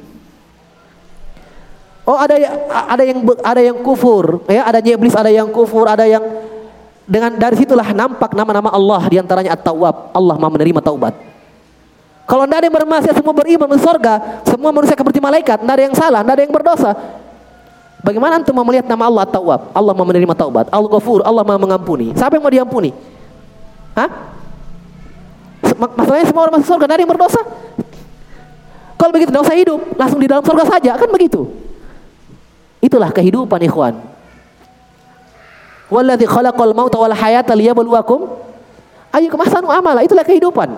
Oh 2.04 2.20
ada 2.20 2.36
ada 2.68 3.00
yang 3.00 3.24
ada 3.40 3.60
yang 3.64 3.80
kufur, 3.80 4.44
ya 4.44 4.68
ada 4.68 4.76
iblis, 4.84 5.16
ada 5.16 5.32
yang 5.32 5.48
kufur, 5.48 5.88
ada 5.88 6.04
yang 6.04 6.20
dengan 7.08 7.32
dari 7.32 7.56
situlah 7.56 7.96
nampak 7.96 8.36
nama-nama 8.36 8.68
Allah 8.68 9.08
di 9.08 9.16
antaranya 9.16 9.56
At-Tawwab. 9.56 10.12
Allah 10.12 10.36
mau 10.36 10.52
menerima 10.52 10.84
taubat. 10.84 11.16
Kalau 12.28 12.44
tidak 12.44 12.60
ada 12.60 12.66
yang 12.68 12.76
bermaksiat 12.76 13.16
semua 13.16 13.32
beriman 13.32 13.68
di 13.72 13.80
surga, 13.80 14.44
semua 14.44 14.68
manusia 14.68 14.96
seperti 14.96 15.16
malaikat, 15.16 15.64
tidak 15.64 15.74
ada 15.76 15.84
yang 15.84 15.96
salah, 15.96 16.20
tidak 16.20 16.34
ada 16.36 16.42
yang 16.44 16.52
berdosa. 16.52 16.90
Bagaimana 18.04 18.36
antum 18.36 18.52
mau 18.52 18.68
melihat 18.68 18.84
nama 18.84 19.08
Allah 19.08 19.24
At-Tawwab? 19.24 19.72
Allah 19.72 19.92
mau 19.96 20.04
menerima 20.04 20.34
taubat. 20.36 20.68
Al-Ghafur, 20.68 21.24
Allah 21.24 21.40
mau 21.40 21.56
mengampuni. 21.56 22.12
Siapa 22.12 22.36
yang 22.36 22.44
mau 22.44 22.52
diampuni? 22.52 22.92
Hah? 23.96 24.10
Masalahnya 25.96 26.28
semua 26.28 26.44
orang 26.44 26.60
masuk 26.60 26.68
surga, 26.76 26.84
ada 26.84 27.00
yang 27.00 27.08
berdosa. 27.08 27.40
Kalau 29.00 29.08
begitu 29.08 29.32
usah 29.32 29.56
hidup, 29.56 29.80
langsung 29.96 30.20
di 30.20 30.28
dalam 30.28 30.44
surga 30.44 30.64
saja, 30.68 30.92
kan 31.00 31.08
begitu. 31.08 31.48
Itulah 32.84 33.08
kehidupan 33.08 33.64
ikhwan. 33.64 33.96
Walladzi 35.88 36.28
khalaqal 36.28 36.76
mauta 36.76 37.00
wal 37.00 37.16
hayata 37.16 37.56
liyabluwakum 37.56 38.36
ayyukum 39.16 39.40
ahsanu 39.40 39.72
amala. 39.72 40.04
Itulah 40.04 40.28
kehidupan. 40.28 40.76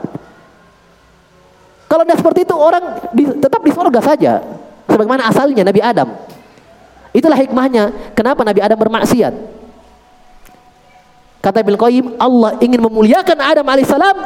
Kalau 1.91 2.03
tidak 2.07 2.19
seperti 2.23 2.47
itu 2.47 2.55
orang 2.55 2.83
di, 3.11 3.27
tetap 3.35 3.63
di 3.67 3.75
surga 3.75 4.01
saja. 4.03 4.33
Sebagaimana 4.87 5.27
asalnya 5.27 5.67
Nabi 5.67 5.83
Adam. 5.83 6.09
Itulah 7.17 7.41
hikmahnya 7.41 8.13
kenapa 8.13 8.45
Nabi 8.45 8.61
Adam 8.61 8.77
bermaksiat. 8.77 9.33
Kata 11.41 11.65
Ibnu 11.65 11.81
Qayyim, 11.81 12.07
Allah 12.21 12.61
ingin 12.61 12.83
memuliakan 12.85 13.39
Adam 13.41 13.65
alaihissalam 13.65 14.17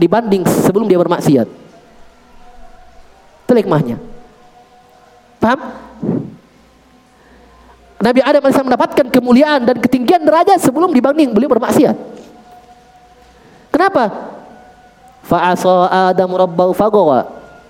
dibanding 0.00 0.48
sebelum 0.48 0.88
dia 0.88 0.96
bermaksiat. 0.96 1.44
Itu 3.44 3.52
hikmahnya. 3.52 4.00
Paham? 5.42 5.60
Nabi 7.98 8.20
Adam 8.22 8.46
AS 8.46 8.62
mendapatkan 8.62 9.06
kemuliaan 9.10 9.66
dan 9.66 9.76
ketinggian 9.82 10.22
derajat 10.22 10.62
sebelum 10.62 10.94
dibanding 10.94 11.34
beliau 11.34 11.50
bermaksiat. 11.50 11.98
Kenapa? 13.74 14.08
Fa'asa 15.26 16.14
Adam 16.14 16.30
rabbahu 16.30 16.72
fagawa. 16.72 17.26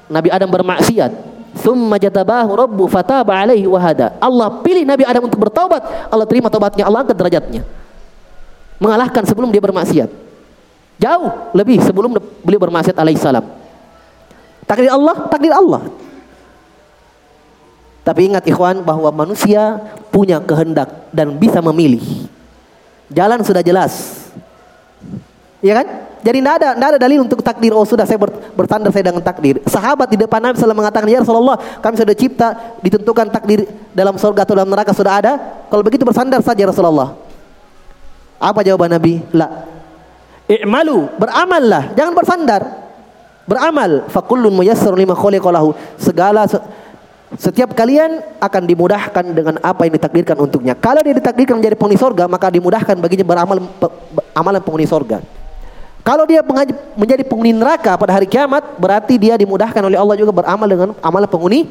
Nabi 0.06 0.28
Adam 0.28 0.52
bermaksiat. 0.52 1.27
Thumma 1.58 1.98
jatabahu 1.98 2.54
rabbu 2.54 2.84
fataba 2.86 3.34
alaihi 3.34 3.66
wahada. 3.66 4.14
Allah 4.22 4.62
pilih 4.62 4.86
Nabi 4.86 5.02
Adam 5.02 5.26
untuk 5.26 5.42
bertaubat. 5.42 6.10
Allah 6.10 6.26
terima 6.26 6.46
taubatnya. 6.46 6.86
Allah 6.86 7.02
angkat 7.02 7.18
derajatnya. 7.18 7.62
Mengalahkan 8.78 9.26
sebelum 9.26 9.50
dia 9.50 9.58
bermaksiat. 9.58 10.10
Jauh 10.98 11.30
lebih 11.54 11.82
sebelum 11.82 12.14
beliau 12.42 12.62
bermaksiat 12.62 12.94
alaihissalam. 12.94 13.42
Takdir 14.66 14.90
Allah, 14.90 15.16
takdir 15.30 15.54
Allah. 15.54 15.82
Tapi 18.06 18.32
ingat 18.32 18.46
ikhwan 18.48 18.80
bahwa 18.80 19.12
manusia 19.12 19.76
punya 20.08 20.40
kehendak 20.40 21.12
dan 21.12 21.36
bisa 21.36 21.60
memilih. 21.60 22.00
Jalan 23.12 23.44
sudah 23.44 23.60
jelas. 23.60 24.24
Ya 25.60 25.76
kan? 25.82 26.07
Jadi 26.18 26.38
tidak 26.42 26.54
ada, 26.58 26.68
tidak 26.74 26.88
ada 26.94 26.98
dalil 26.98 27.18
untuk 27.22 27.40
takdir. 27.40 27.70
Oh 27.70 27.86
sudah 27.86 28.02
saya 28.02 28.18
bertanda 28.54 28.90
saya 28.90 29.04
dengan 29.06 29.22
takdir. 29.22 29.62
Sahabat 29.66 30.10
di 30.10 30.18
depan 30.18 30.42
Nabi 30.42 30.58
SAW 30.58 30.74
mengatakan, 30.74 31.06
Ya 31.06 31.22
Rasulullah 31.22 31.56
kami 31.78 31.94
sudah 31.94 32.16
cipta, 32.16 32.48
ditentukan 32.82 33.30
takdir 33.30 33.70
dalam 33.94 34.18
surga 34.18 34.42
atau 34.42 34.54
dalam 34.58 34.70
neraka 34.70 34.90
sudah 34.90 35.14
ada. 35.22 35.32
Kalau 35.70 35.82
begitu 35.86 36.02
bersandar 36.02 36.42
saja 36.42 36.66
Rasulullah. 36.66 37.14
Apa 38.38 38.62
jawaban 38.62 38.94
Nabi? 38.94 39.22
La. 39.34 39.66
I'malu, 40.48 41.12
beramallah, 41.20 41.92
jangan 41.92 42.14
bersandar. 42.16 42.62
Beramal. 43.48 44.08
Fakullun 44.12 44.52
muyassar 44.52 44.92
lima 44.92 45.16
khuliqalahu. 45.16 45.72
Segala 45.96 46.44
setiap 47.36 47.76
kalian 47.76 48.24
akan 48.40 48.62
dimudahkan 48.64 49.24
dengan 49.36 49.60
apa 49.60 49.84
yang 49.84 50.00
ditakdirkan 50.00 50.36
untuknya. 50.40 50.72
Kalau 50.72 51.04
dia 51.04 51.12
ditakdirkan 51.12 51.60
menjadi 51.60 51.76
penghuni 51.76 52.00
sorga, 52.00 52.24
maka 52.24 52.48
dimudahkan 52.48 52.96
baginya 52.96 53.24
beramal 53.24 53.56
amalan 54.32 54.60
penghuni 54.64 54.88
sorga. 54.88 55.20
Kalau 56.08 56.24
dia 56.24 56.40
menjadi 56.96 57.20
penghuni 57.20 57.52
neraka 57.52 57.92
pada 58.00 58.16
hari 58.16 58.24
kiamat, 58.24 58.80
berarti 58.80 59.20
dia 59.20 59.36
dimudahkan 59.36 59.76
oleh 59.76 60.00
Allah 60.00 60.16
juga 60.16 60.32
beramal 60.32 60.64
dengan 60.64 60.88
amalan 61.04 61.28
penghuni 61.28 61.68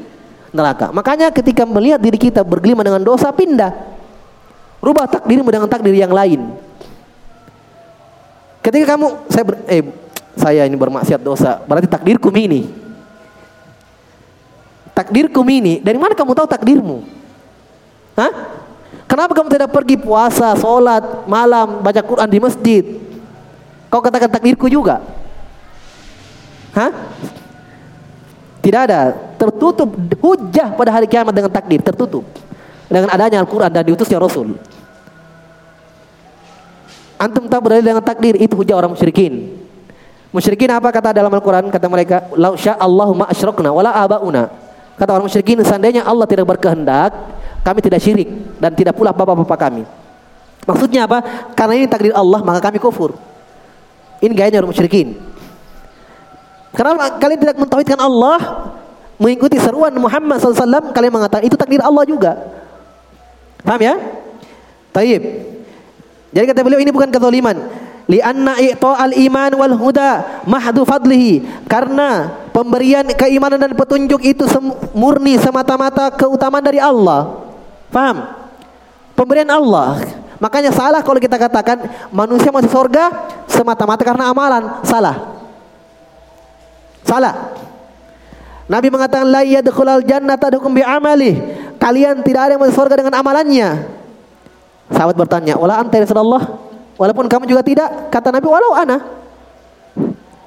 neraka. 0.53 0.93
Makanya 0.93 1.34
ketika 1.34 1.65
melihat 1.65 1.97
diri 1.97 2.22
kita 2.22 2.45
bergelima 2.45 2.85
dengan 2.85 3.01
dosa, 3.01 3.34
pindah. 3.34 3.73
Rubah 4.77 5.09
takdirmu 5.09 5.49
dengan 5.49 5.65
takdir 5.65 5.97
yang 5.97 6.14
lain. 6.14 6.53
Ketika 8.61 8.93
kamu 8.93 9.26
saya 9.26 9.41
ber, 9.41 9.57
eh 9.65 9.81
saya 10.38 10.69
ini 10.69 10.77
bermaksiat 10.77 11.18
dosa, 11.18 11.57
berarti 11.65 11.89
takdirku 11.89 12.30
ini. 12.30 12.69
Takdirku 14.93 15.41
ini, 15.49 15.81
dari 15.81 15.97
mana 15.97 16.14
kamu 16.14 16.38
tahu 16.38 16.45
takdirmu? 16.45 17.01
Hah? 18.14 18.53
Kenapa 19.09 19.34
kamu 19.34 19.49
tidak 19.49 19.73
pergi 19.73 19.97
puasa, 19.97 20.53
sholat, 20.53 21.26
malam, 21.26 21.81
baca 21.81 22.05
Quran 22.05 22.30
di 22.30 22.38
masjid? 22.38 23.06
Kau 23.88 24.03
katakan 24.03 24.27
takdirku 24.27 24.68
juga? 24.68 24.99
Hah? 26.76 26.91
Tidak 28.59 28.81
ada. 28.84 29.15
Tertutup 29.39 29.89
hujah 30.19 30.76
pada 30.76 30.91
hari 30.91 31.07
kiamat 31.07 31.31
dengan 31.31 31.51
takdir. 31.51 31.80
Tertutup. 31.80 32.27
Dengan 32.91 33.07
adanya 33.11 33.39
Al-Quran 33.39 33.72
dan 33.72 33.84
diutusnya 33.88 34.19
Rasul. 34.19 34.59
Antum 37.15 37.47
tak 37.47 37.64
berada 37.64 37.81
dengan 37.81 38.03
takdir. 38.03 38.35
Itu 38.38 38.59
hujah 38.59 38.76
orang 38.76 38.91
musyrikin. 38.91 39.55
Musyrikin 40.35 40.68
apa 40.69 40.91
kata 40.91 41.15
dalam 41.15 41.31
Al-Quran? 41.31 41.72
Kata 41.72 41.88
mereka, 41.88 42.27
Lau 42.35 42.59
Allahumma 42.59 43.31
asyrokna 43.31 43.72
wala 43.72 43.95
abauna. 43.95 44.51
Kata 44.99 45.15
orang 45.15 45.30
musyrikin, 45.30 45.61
seandainya 45.64 46.03
Allah 46.03 46.26
tidak 46.26 46.49
berkehendak, 46.49 47.14
kami 47.61 47.80
tidak 47.85 48.01
syirik 48.01 48.27
dan 48.57 48.73
tidak 48.73 48.97
pula 48.97 49.14
bapak-bapak 49.14 49.59
kami. 49.69 49.84
Maksudnya 50.65 51.05
apa? 51.07 51.23
Karena 51.53 51.73
ini 51.80 51.88
takdir 51.88 52.11
Allah, 52.18 52.41
maka 52.43 52.59
kami 52.59 52.81
kufur. 52.81 53.15
Ini 54.23 54.34
gayanya 54.34 54.64
orang 54.64 54.73
musyrikin. 54.73 55.18
Karena 56.73 57.18
kalian 57.18 57.39
tidak 57.41 57.57
mentauhidkan 57.57 57.99
Allah, 58.02 58.69
mengikuti 59.18 59.57
seruan 59.57 59.94
Muhammad 59.98 60.38
SAW, 60.41 60.94
kalian 60.94 61.14
mengatakan 61.14 61.45
itu 61.45 61.57
takdir 61.57 61.81
Allah 61.81 62.03
juga. 62.06 62.31
Paham 63.65 63.81
ya? 63.81 63.95
Taib. 64.94 65.22
Jadi 66.34 66.45
kata 66.53 66.61
beliau 66.61 66.81
ini 66.81 66.91
bukan 66.94 67.10
kezaliman 67.10 67.57
lianna 68.07 68.56
al 68.80 69.14
iman 69.14 69.52
wal 69.60 69.76
huda 69.76 70.44
mahdu 70.48 70.88
fadlihi 70.88 71.44
karena 71.68 72.31
pemberian 72.56 73.03
keimanan 73.11 73.60
dan 73.60 73.76
petunjuk 73.76 74.23
itu 74.23 74.48
murni 74.95 75.35
semata-mata 75.35 76.07
keutamaan 76.15 76.64
dari 76.64 76.80
Allah 76.80 77.44
paham 77.91 78.31
pemberian 79.11 79.52
Allah 79.52 79.99
makanya 80.38 80.72
salah 80.73 81.01
kalau 81.01 81.18
kita 81.18 81.35
katakan 81.35 81.88
manusia 82.14 82.53
masuk 82.53 82.69
surga 82.69 83.09
semata-mata 83.49 84.03
karena 84.05 84.30
amalan 84.30 84.64
salah 84.85 85.38
salah 87.05 87.55
Nabi 88.68 88.91
mengatakan 88.91 89.27
la 89.27 89.41
yadkhulul 89.47 90.03
jannata 90.03 90.51
dukum 90.51 90.76
bi 90.76 90.84
amali 90.84 91.39
kalian 91.80 92.19
tidak 92.22 92.41
ada 92.47 92.51
yang 92.57 92.61
masuk 92.61 92.76
surga 92.85 92.95
dengan 92.99 93.15
amalannya 93.18 93.69
sahabat 94.91 95.15
bertanya 95.15 95.55
wala 95.55 95.80
anta 95.80 95.97
ya 95.97 96.03
Rasulullah 96.03 96.68
Walaupun 96.97 97.30
kamu 97.30 97.45
juga 97.45 97.61
tidak, 97.61 98.09
kata 98.09 98.34
Nabi, 98.34 98.47
walau 98.49 98.73
ana. 98.73 98.97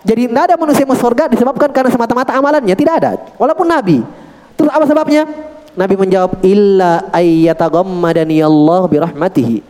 Jadi 0.03 0.27
tidak 0.27 0.51
ada 0.51 0.55
manusia 0.59 0.83
masuk 0.83 1.07
surga 1.07 1.31
disebabkan 1.31 1.71
karena 1.71 1.91
semata-mata 1.95 2.35
amalannya, 2.35 2.75
tidak 2.75 2.95
ada. 2.99 3.11
Walaupun 3.39 3.71
Nabi. 3.71 4.03
Terus 4.59 4.71
apa 4.75 4.85
sebabnya? 4.85 5.31
Nabi 5.79 5.95
menjawab, 5.95 6.43
illa 6.43 7.07
ayyataghammadani 7.15 8.43
Allah 8.43 8.83
birahmatihi. 8.91 9.62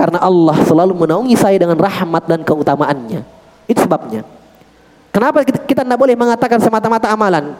Karena 0.00 0.16
Allah 0.16 0.56
selalu 0.64 0.96
menaungi 0.96 1.36
saya 1.36 1.60
dengan 1.60 1.76
rahmat 1.76 2.24
dan 2.24 2.40
keutamaannya. 2.40 3.20
Itu 3.68 3.84
sebabnya. 3.84 4.24
Kenapa 5.12 5.44
kita, 5.44 5.60
tidak 5.60 5.98
boleh 6.00 6.16
mengatakan 6.16 6.56
semata-mata 6.56 7.12
amalan? 7.12 7.52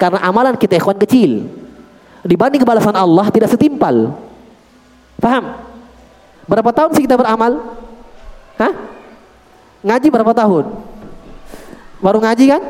Karena 0.00 0.24
amalan 0.24 0.56
kita 0.56 0.80
ikhwan 0.80 0.96
kecil. 0.96 1.44
Dibanding 2.24 2.64
kebalasan 2.64 2.96
Allah 2.96 3.28
tidak 3.28 3.52
setimpal. 3.52 4.16
Paham? 5.20 5.52
Berapa 6.48 6.72
tahun 6.72 6.96
sih 6.96 7.04
kita 7.04 7.20
beramal? 7.20 7.60
Hah? 8.56 8.72
Ngaji 9.84 10.08
berapa 10.08 10.32
tahun? 10.32 10.64
Baru 12.00 12.24
ngaji 12.24 12.56
kan? 12.56 12.62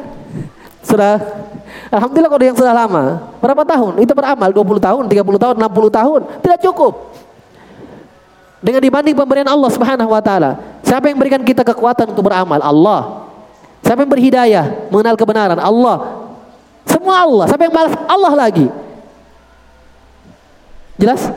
Sudah 0.83 1.23
Alhamdulillah 1.95 2.31
kalau 2.35 2.43
yang 2.43 2.59
sudah 2.59 2.75
lama. 2.75 3.05
Berapa 3.39 3.63
tahun? 3.63 4.03
Itu 4.03 4.19
beramal 4.19 4.51
20 4.51 4.83
tahun, 4.83 5.05
30 5.07 5.39
tahun, 5.39 5.55
60 5.63 5.95
tahun. 5.95 6.21
Tidak 6.43 6.59
cukup. 6.67 6.95
Dengan 8.67 8.83
dibanding 8.83 9.15
pemberian 9.15 9.47
Allah 9.47 9.71
Subhanahu 9.71 10.11
wa 10.11 10.19
taala. 10.19 10.59
Siapa 10.83 11.07
yang 11.07 11.23
berikan 11.23 11.39
kita 11.47 11.63
kekuatan 11.63 12.11
untuk 12.11 12.27
beramal? 12.27 12.59
Allah. 12.59 13.31
Siapa 13.87 14.03
yang 14.03 14.11
berhidayah 14.11 14.91
mengenal 14.91 15.15
kebenaran? 15.15 15.55
Allah. 15.63 16.27
Semua 16.83 17.23
Allah. 17.23 17.47
Siapa 17.47 17.63
yang 17.63 17.71
balas? 17.71 17.95
Allah 18.11 18.33
lagi. 18.35 18.67
Jelas? 20.99 21.31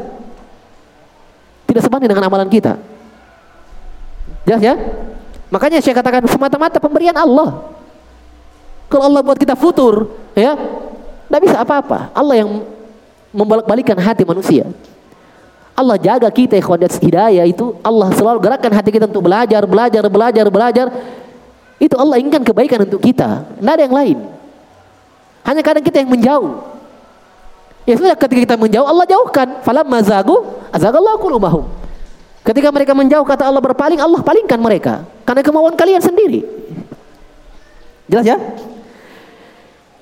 Tidak 1.70 1.86
sebanding 1.86 2.10
dengan 2.10 2.26
amalan 2.26 2.50
kita. 2.50 2.82
Jelas 4.50 4.62
ya? 4.66 4.74
Makanya 5.54 5.86
saya 5.86 5.94
katakan 5.94 6.26
semata-mata 6.26 6.82
pemberian 6.82 7.14
Allah. 7.14 7.62
Kalau 8.90 9.06
Allah 9.06 9.22
buat 9.22 9.38
kita 9.38 9.54
futur, 9.54 10.10
ya, 10.34 10.58
tidak 11.30 11.42
bisa 11.46 11.62
apa-apa. 11.62 12.10
Allah 12.10 12.42
yang 12.42 12.66
membolak-balikan 13.30 14.02
hati 14.02 14.26
manusia. 14.26 14.66
Allah 15.80 15.96
jaga 15.96 16.28
kita 16.28 16.60
ikhwan 16.60 16.84
hidayah 16.84 17.48
itu 17.48 17.72
Allah 17.80 18.12
selalu 18.12 18.44
gerakkan 18.44 18.68
hati 18.76 18.92
kita 18.92 19.08
untuk 19.08 19.24
belajar, 19.24 19.64
belajar, 19.64 20.04
belajar, 20.12 20.46
belajar. 20.52 20.88
Itu 21.80 21.96
Allah 21.96 22.20
inginkan 22.20 22.44
kebaikan 22.44 22.84
untuk 22.84 23.00
kita. 23.00 23.48
Tidak 23.48 23.72
ada 23.72 23.84
yang 23.88 23.96
lain. 23.96 24.18
Hanya 25.48 25.64
kadang 25.64 25.80
kita 25.80 26.04
yang 26.04 26.12
menjauh. 26.12 26.60
Ya 27.88 27.96
sudah 27.96 28.12
ketika 28.20 28.44
kita 28.44 28.56
menjauh 28.60 28.84
Allah 28.84 29.08
jauhkan. 29.08 29.64
Falam 29.64 29.88
mazagu 29.88 30.44
azagallahu. 30.76 31.72
Ketika 32.44 32.76
mereka 32.76 32.92
menjauh 32.92 33.24
kata 33.24 33.48
Allah 33.48 33.64
berpaling, 33.64 34.04
Allah 34.04 34.20
palingkan 34.20 34.60
mereka 34.60 35.08
karena 35.24 35.40
kemauan 35.40 35.80
kalian 35.80 36.04
sendiri. 36.04 36.44
Jelas 38.12 38.26
ya? 38.28 38.36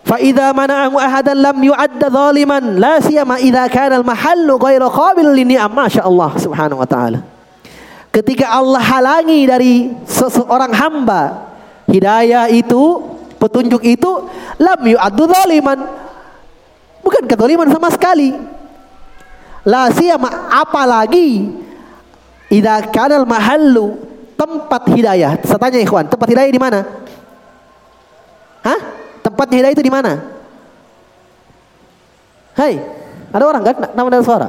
Fa 0.08 0.16
mana 0.24 0.56
mana'ahu 0.56 0.96
ahadan 0.96 1.36
lam 1.36 1.58
yu'adda 1.60 2.08
zaliman 2.08 2.80
la 2.80 2.96
siyama 3.04 3.44
idza 3.44 3.68
kana 3.68 4.00
al-mahallu 4.00 4.56
ghairu 4.56 4.88
qabil 4.88 5.36
li 5.36 5.44
ni'am. 5.44 5.68
Masyaallah 5.68 6.32
subhanahu 6.40 6.80
wa 6.80 6.88
ta'ala. 6.88 7.20
Ketika 8.16 8.56
Allah 8.56 8.80
halangi 8.80 9.44
dari 9.44 9.92
seseorang 10.08 10.72
hamba 10.72 11.52
hidayah 11.92 12.48
itu, 12.48 13.04
petunjuk 13.36 13.84
itu 13.84 14.08
lam 14.64 14.80
yu'addu 14.80 15.28
zaliman. 15.28 15.76
Bukan 17.04 17.28
kezaliman 17.28 17.68
sama 17.68 17.92
sekali. 17.92 18.32
La 19.68 19.92
siyama 19.92 20.48
apalagi 20.56 21.52
idza 22.48 22.80
kana 22.96 23.28
mahallu 23.28 24.00
tempat 24.40 24.88
hidayah. 24.88 25.36
Saya 25.44 25.60
tanya 25.60 25.84
ikhwan, 25.84 26.08
tempat 26.08 26.32
hidayah 26.32 26.48
di 26.48 26.62
mana? 26.64 26.88
Hah? 28.64 29.07
Tempatnya 29.28 29.56
hidayah 29.60 29.76
itu 29.76 29.84
di 29.84 29.92
mana? 29.92 30.24
Hai, 32.56 32.80
ada 33.36 33.44
orang 33.44 33.60
kan? 33.68 33.76
Nama 33.92 34.08
dan 34.08 34.24
suara. 34.24 34.48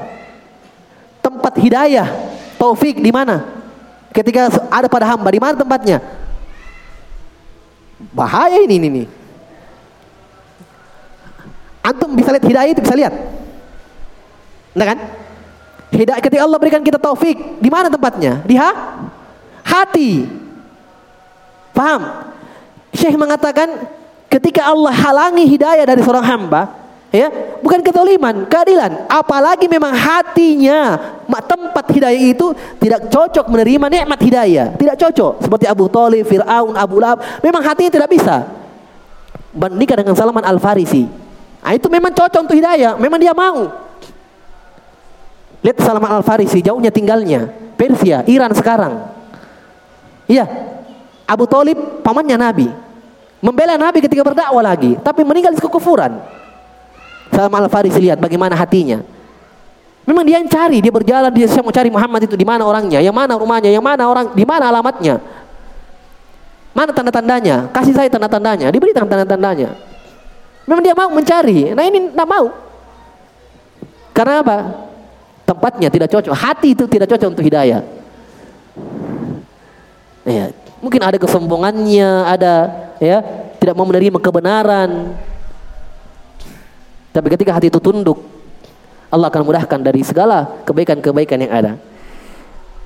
Tempat 1.18 1.58
hidayah, 1.58 2.06
taufik 2.54 3.02
di 3.02 3.10
mana? 3.10 3.42
Ketika 4.14 4.46
ada 4.70 4.86
pada 4.86 5.10
hamba, 5.10 5.34
di 5.34 5.42
mana 5.42 5.58
tempatnya? 5.58 5.98
Bahaya 8.14 8.62
ini, 8.62 8.78
ini, 8.78 8.86
ini. 8.86 9.04
Antum 11.82 12.14
bisa 12.14 12.30
lihat 12.30 12.46
hidayah 12.46 12.70
itu 12.70 12.78
bisa 12.78 12.94
lihat. 12.94 13.14
Nah 14.78 14.86
kan? 14.86 14.98
Hidayah 15.90 16.22
ketika 16.22 16.46
Allah 16.46 16.58
berikan 16.62 16.86
kita 16.86 17.02
taufik, 17.02 17.34
di 17.58 17.66
mana 17.66 17.90
tempatnya? 17.90 18.46
Di 18.46 18.54
ha? 18.54 18.70
hati. 19.66 20.22
Paham? 21.74 22.30
Syekh 22.94 23.18
mengatakan 23.18 23.90
Ketika 24.28 24.68
Allah 24.68 24.92
halangi 24.92 25.48
hidayah 25.48 25.88
dari 25.88 26.04
seorang 26.04 26.24
hamba, 26.24 26.68
ya, 27.08 27.32
bukan 27.64 27.80
ketoliman, 27.80 28.44
keadilan. 28.44 29.08
Apalagi 29.08 29.64
memang 29.64 29.96
hatinya 29.96 31.00
tempat 31.48 31.84
hidayah 31.88 32.22
itu 32.36 32.52
tidak 32.76 33.08
cocok 33.08 33.48
menerima 33.48 33.86
nikmat 33.88 34.20
hidayah, 34.20 34.76
tidak 34.76 35.00
cocok. 35.00 35.48
Seperti 35.48 35.64
Abu 35.64 35.88
Talib, 35.88 36.28
Fir'aun, 36.28 36.76
Abu 36.76 37.00
Lahab, 37.00 37.24
memang 37.40 37.64
hatinya 37.64 37.88
tidak 37.88 38.12
bisa. 38.12 38.44
Bandingkan 39.56 40.04
dengan 40.04 40.12
Salman 40.12 40.44
Al 40.44 40.60
Farisi. 40.60 41.08
Nah, 41.64 41.72
itu 41.72 41.88
memang 41.88 42.12
cocok 42.12 42.40
untuk 42.44 42.56
hidayah, 42.56 43.00
memang 43.00 43.16
dia 43.16 43.32
mau. 43.32 43.68
Lihat 45.64 45.78
Salman 45.82 46.12
Al 46.12 46.22
Farisi, 46.22 46.60
jauhnya 46.60 46.92
tinggalnya, 46.92 47.48
Persia, 47.80 48.22
Iran 48.28 48.52
sekarang. 48.52 49.08
Iya, 50.28 50.44
Abu 51.24 51.48
Talib 51.48 52.04
pamannya 52.04 52.36
Nabi, 52.36 52.68
Membela 53.38 53.78
Nabi 53.78 54.02
ketika 54.02 54.22
berdakwah 54.26 54.62
lagi, 54.62 54.98
tapi 54.98 55.22
meninggal 55.22 55.54
di 55.54 55.62
kekufuran. 55.62 56.18
Salman 57.30 57.70
Al-Farisi 57.70 58.02
lihat 58.02 58.18
bagaimana 58.18 58.58
hatinya. 58.58 58.98
Memang 60.08 60.24
dia 60.24 60.40
yang 60.40 60.48
cari, 60.48 60.80
dia 60.80 60.90
berjalan, 60.90 61.28
dia 61.30 61.46
mau 61.60 61.70
cari 61.70 61.92
Muhammad 61.92 62.24
itu 62.24 62.34
di 62.34 62.42
mana 62.42 62.64
orangnya, 62.64 62.98
yang 62.98 63.12
mana 63.12 63.36
rumahnya, 63.36 63.70
yang 63.70 63.84
mana 63.84 64.08
orang, 64.08 64.32
di 64.32 64.42
mana 64.42 64.72
alamatnya. 64.72 65.20
Mana 66.72 66.94
tanda-tandanya? 66.94 67.74
Kasih 67.74 67.90
saya 67.90 68.06
tanda-tandanya. 68.06 68.70
Diberi 68.70 68.94
tanda-tandanya. 68.94 69.74
Memang 70.68 70.82
dia 70.84 70.94
mau 70.94 71.10
mencari. 71.10 71.74
Nah 71.74 71.82
ini 71.82 72.14
tidak 72.14 72.28
mau. 72.28 72.54
Karena 74.14 74.46
apa? 74.46 74.58
Tempatnya 75.42 75.88
tidak 75.90 76.06
cocok. 76.06 76.30
Hati 76.30 76.78
itu 76.78 76.86
tidak 76.86 77.10
cocok 77.10 77.28
untuk 77.34 77.42
hidayah. 77.42 77.82
Ya, 80.28 80.52
mungkin 80.78 81.02
ada 81.02 81.18
kesombongannya, 81.18 82.10
ada 82.26 82.54
ya 83.02 83.22
tidak 83.58 83.74
mau 83.74 83.86
menerima 83.86 84.18
kebenaran. 84.18 85.14
Tapi 87.12 87.26
ketika 87.34 87.56
hati 87.56 87.66
itu 87.72 87.82
tunduk, 87.82 88.22
Allah 89.10 89.26
akan 89.32 89.42
mudahkan 89.42 89.80
dari 89.82 90.04
segala 90.06 90.62
kebaikan-kebaikan 90.68 91.38
yang 91.42 91.52
ada. 91.52 91.72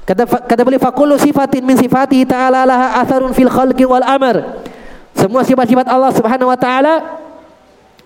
Kata 0.03 0.27
kata 0.27 0.63
beliau 0.67 0.83
faqulu 0.83 1.15
sifatin 1.21 1.63
min 1.63 1.79
sifati 1.79 2.27
ta'ala 2.27 2.67
laha 2.67 2.99
atharun 3.03 3.31
fil 3.37 3.51
khalqi 3.51 3.87
wal 3.87 4.03
amr. 4.03 4.65
Semua 5.13 5.45
sifat-sifat 5.45 5.87
Allah 5.87 6.11
Subhanahu 6.11 6.51
wa 6.51 6.59
taala 6.59 7.21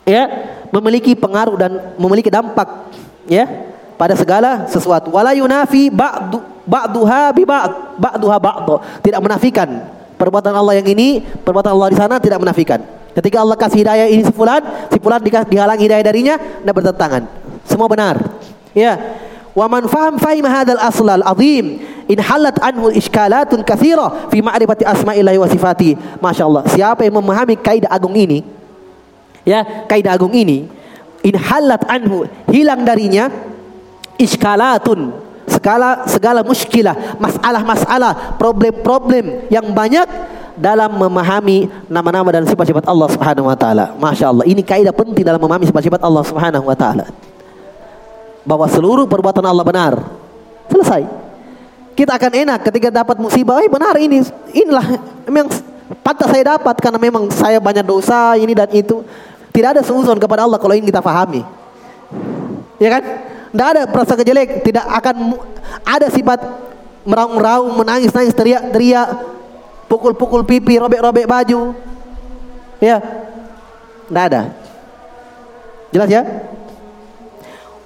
ya 0.05 0.29
memiliki 0.75 1.15
pengaruh 1.17 1.57
dan 1.57 1.95
memiliki 1.97 2.29
dampak 2.29 2.93
ya 3.31 3.49
pada 3.97 4.13
segala 4.19 4.69
sesuatu. 4.69 5.15
Wala 5.15 5.33
yunafi 5.33 5.89
ba'du 5.89 6.56
ba'duha 6.67 7.33
bi 7.33 7.47
ba'd 7.47 7.97
ba'duha 7.97 8.37
ba'd. 8.43 8.69
Tidak 9.01 9.23
menafikan 9.23 9.97
Perbuatan 10.17 10.53
Allah 10.57 10.81
yang 10.81 10.89
ini, 10.89 11.21
perbuatan 11.21 11.77
Allah 11.77 11.93
di 11.93 11.97
sana 12.01 12.17
tidak 12.17 12.41
menafikan. 12.41 12.81
Ketika 13.13 13.45
Allah 13.45 13.57
kasih 13.57 13.85
hidayah 13.85 14.09
ini 14.09 14.25
si 14.25 14.33
fulan, 14.33 14.65
si 14.89 14.97
fulan 14.97 15.21
dihalang 15.21 15.77
hidayah 15.77 16.05
darinya, 16.05 16.35
tidak 16.41 16.73
bertentangan. 16.73 17.23
Semua 17.69 17.85
benar. 17.89 18.17
Ya. 18.73 18.97
Wa 19.53 19.69
man 19.69 19.89
faham 19.89 20.17
fahim 20.21 20.45
hadzal 20.45 20.81
aslal 20.81 21.25
azim 21.25 21.81
in 22.09 22.19
halat 22.21 22.57
anhu 22.61 22.93
iskalatun 22.93 23.65
katsira 23.65 24.29
fi 24.29 24.41
ma'rifati 24.41 24.85
asma'illahi 24.89 25.37
wa 25.41 25.49
sifati. 25.49 25.91
Masyaallah. 26.21 26.69
Siapa 26.73 27.05
yang 27.05 27.21
memahami 27.21 27.57
kaidah 27.61 27.93
agung 27.93 28.17
ini? 28.17 28.45
Ya, 29.45 29.65
kaidah 29.85 30.17
agung 30.17 30.33
ini 30.33 30.69
in 31.25 31.37
halat 31.37 31.85
anhu 31.89 32.25
hilang 32.49 32.85
darinya 32.85 33.33
iskalatun 34.17 35.13
segala 35.67 36.07
segala 36.07 36.41
muskilah, 36.47 36.95
masalah-masalah, 37.19 38.39
problem-problem 38.39 39.51
yang 39.51 39.67
banyak 39.75 40.07
dalam 40.55 40.95
memahami 40.95 41.67
nama-nama 41.91 42.39
dan 42.39 42.47
sifat-sifat 42.47 42.87
Allah 42.87 43.11
Subhanahu 43.11 43.51
wa 43.51 43.59
taala. 43.59 43.99
Masya 43.99 44.31
Allah, 44.31 44.47
ini 44.47 44.63
kaidah 44.63 44.95
penting 44.95 45.27
dalam 45.27 45.43
memahami 45.43 45.67
sifat-sifat 45.67 46.07
Allah 46.07 46.23
Subhanahu 46.23 46.71
wa 46.71 46.77
taala. 46.79 47.11
Bahwa 48.47 48.71
seluruh 48.71 49.11
perbuatan 49.11 49.43
Allah 49.43 49.67
benar. 49.67 49.99
Selesai. 50.71 51.03
Kita 51.99 52.15
akan 52.15 52.33
enak 52.47 52.61
ketika 52.71 53.03
dapat 53.03 53.19
musibah, 53.19 53.59
eh 53.59 53.67
benar 53.67 53.99
ini, 53.99 54.23
inilah 54.55 54.87
memang 55.27 55.51
pantas 55.99 56.31
saya 56.31 56.55
dapat 56.55 56.79
karena 56.79 56.99
memang 57.03 57.27
saya 57.35 57.59
banyak 57.59 57.83
dosa 57.83 58.39
ini 58.39 58.55
dan 58.55 58.71
itu. 58.71 59.03
Tidak 59.51 59.75
ada 59.75 59.83
seuzon 59.83 60.21
kepada 60.23 60.47
Allah 60.47 60.63
kalau 60.63 60.79
ini 60.79 60.87
kita 60.87 61.03
pahami. 61.03 61.43
Ya 62.79 63.01
kan? 63.01 63.26
Tidak 63.57 63.69
ada 63.73 63.83
perasaan 63.89 64.21
jelek, 64.21 64.61
tidak 64.61 64.85
akan 64.85 65.41
ada 65.81 66.13
sifat 66.13 66.45
meraung-raung, 67.09 67.73
menangis-nangis, 67.73 68.37
teriak-teriak, 68.37 69.09
pukul-pukul 69.89 70.45
pipi, 70.45 70.77
robek-robek 70.77 71.25
baju. 71.25 71.73
Ya. 72.85 73.01
Tidak 74.13 74.25
ada. 74.29 74.53
Jelas 75.89 76.13
ya? 76.13 76.23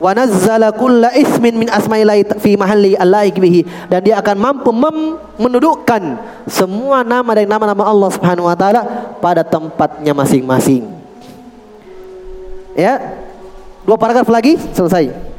wa 0.01 0.17
nazzala 0.17 0.73
kulla 0.73 1.13
ismin 1.13 1.61
min 1.61 1.69
asma'illahi 1.69 2.41
fi 2.41 2.57
mahalli 2.57 2.97
allaik 2.97 3.37
bihi 3.37 3.69
dan 3.93 4.01
dia 4.01 4.17
akan 4.17 4.37
mampu 4.41 4.73
mem 4.73 5.21
menudukkan 5.37 6.17
semua 6.49 7.05
nama 7.05 7.37
dari 7.37 7.45
nama-nama 7.45 7.85
Allah 7.85 8.09
Subhanahu 8.09 8.49
wa 8.49 8.57
taala 8.57 8.81
pada 9.21 9.45
tempatnya 9.45 10.17
masing-masing. 10.17 10.89
Ya. 12.73 13.21
Dua 13.85 14.01
paragraf 14.01 14.29
lagi 14.33 14.57
selesai. 14.73 15.30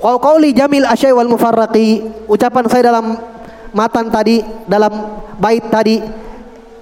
Wa 0.00 0.16
qauli 0.16 0.56
jamil 0.56 0.88
asyai 0.88 1.12
wal 1.12 1.28
mufarraqi 1.28 2.00
ucapan 2.24 2.64
saya 2.72 2.88
dalam 2.88 3.20
matan 3.76 4.08
tadi 4.08 4.40
dalam 4.64 5.20
bait 5.36 5.60
tadi 5.68 6.00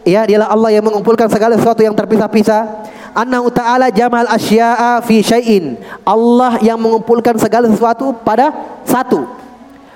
ya 0.07 0.23
dialah 0.23 0.49
Allah 0.55 0.71
yang 0.79 0.87
mengumpulkan 0.87 1.27
segala 1.27 1.59
sesuatu 1.59 1.83
yang 1.83 1.99
terpisah-pisah 1.99 2.87
annahu 3.19 3.51
ta'ala 3.51 3.91
jamal 3.91 4.23
asya'a 4.31 5.03
fi 5.03 5.19
syai'in. 5.19 5.75
Allah 6.07 6.63
yang 6.63 6.79
mengumpulkan 6.79 7.35
segala 7.43 7.67
sesuatu 7.67 8.15
pada 8.23 8.55
satu. 8.87 9.27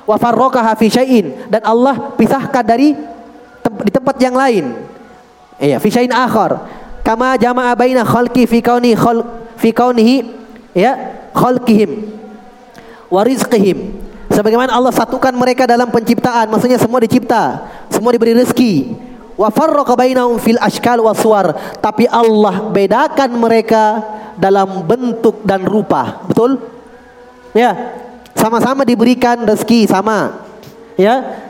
Wa 0.02 0.18
farraqaha 0.18 0.74
fi 0.74 0.90
syai'in 0.90 1.46
dan 1.46 1.62
Allah 1.62 2.18
pisahkan 2.18 2.66
dari 2.66 2.98
di 3.86 3.90
tempat 3.94 4.18
yang 4.18 4.34
lain. 4.34 4.74
Iya, 5.62 5.78
fi 5.78 5.88
syai'in 5.94 6.10
akhar. 6.10 6.58
Kama 7.06 7.38
jama'a 7.38 7.78
baina 7.78 8.02
khalqi 8.02 8.50
fi 8.50 8.58
kauni 8.58 8.98
khal 8.98 9.22
fi 9.58 9.70
kaunihi 9.70 10.26
ya 10.74 10.94
khalqihim 11.34 12.21
wa 13.12 13.20
rizqihim. 13.20 14.00
Sebagaimana 14.32 14.72
Allah 14.72 14.88
satukan 14.96 15.36
mereka 15.36 15.68
dalam 15.68 15.92
penciptaan, 15.92 16.48
maksudnya 16.48 16.80
semua 16.80 17.04
dicipta, 17.04 17.68
semua 17.92 18.16
diberi 18.16 18.32
rezeki. 18.32 18.96
Wa 19.36 19.52
farraqa 19.52 19.92
bainahum 19.92 20.40
fil 20.40 20.60
ashkal 20.60 21.00
waswar 21.04 21.56
tapi 21.80 22.04
Allah 22.04 22.68
bedakan 22.68 23.32
mereka 23.36 24.00
dalam 24.40 24.84
bentuk 24.88 25.44
dan 25.44 25.64
rupa. 25.64 26.24
Betul? 26.28 26.60
Ya. 27.52 28.00
Sama-sama 28.32 28.84
diberikan 28.88 29.44
rezeki 29.44 29.88
sama. 29.88 30.48
Ya. 30.96 31.44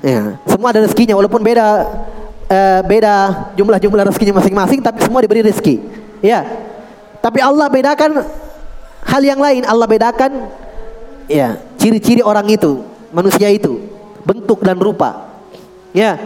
Ya. 0.00 0.40
Semua 0.48 0.72
ada 0.72 0.84
rezekinya 0.84 1.16
walaupun 1.16 1.40
beda 1.40 1.66
uh, 2.48 2.80
beda 2.84 3.14
jumlah-jumlah 3.56 4.04
rezekinya 4.08 4.40
masing-masing 4.40 4.80
tapi 4.84 5.00
semua 5.04 5.20
diberi 5.24 5.44
rezeki. 5.44 5.80
Ya. 6.20 6.44
Tapi 7.20 7.40
Allah 7.40 7.68
bedakan 7.68 8.24
hal 9.08 9.22
yang 9.24 9.40
lain. 9.40 9.64
Allah 9.64 9.88
bedakan 9.88 10.52
ya 11.30 11.60
ciri-ciri 11.78 12.22
orang 12.22 12.46
itu 12.50 12.82
manusia 13.10 13.50
itu 13.50 13.82
bentuk 14.22 14.62
dan 14.62 14.78
rupa 14.78 15.30
ya 15.92 16.16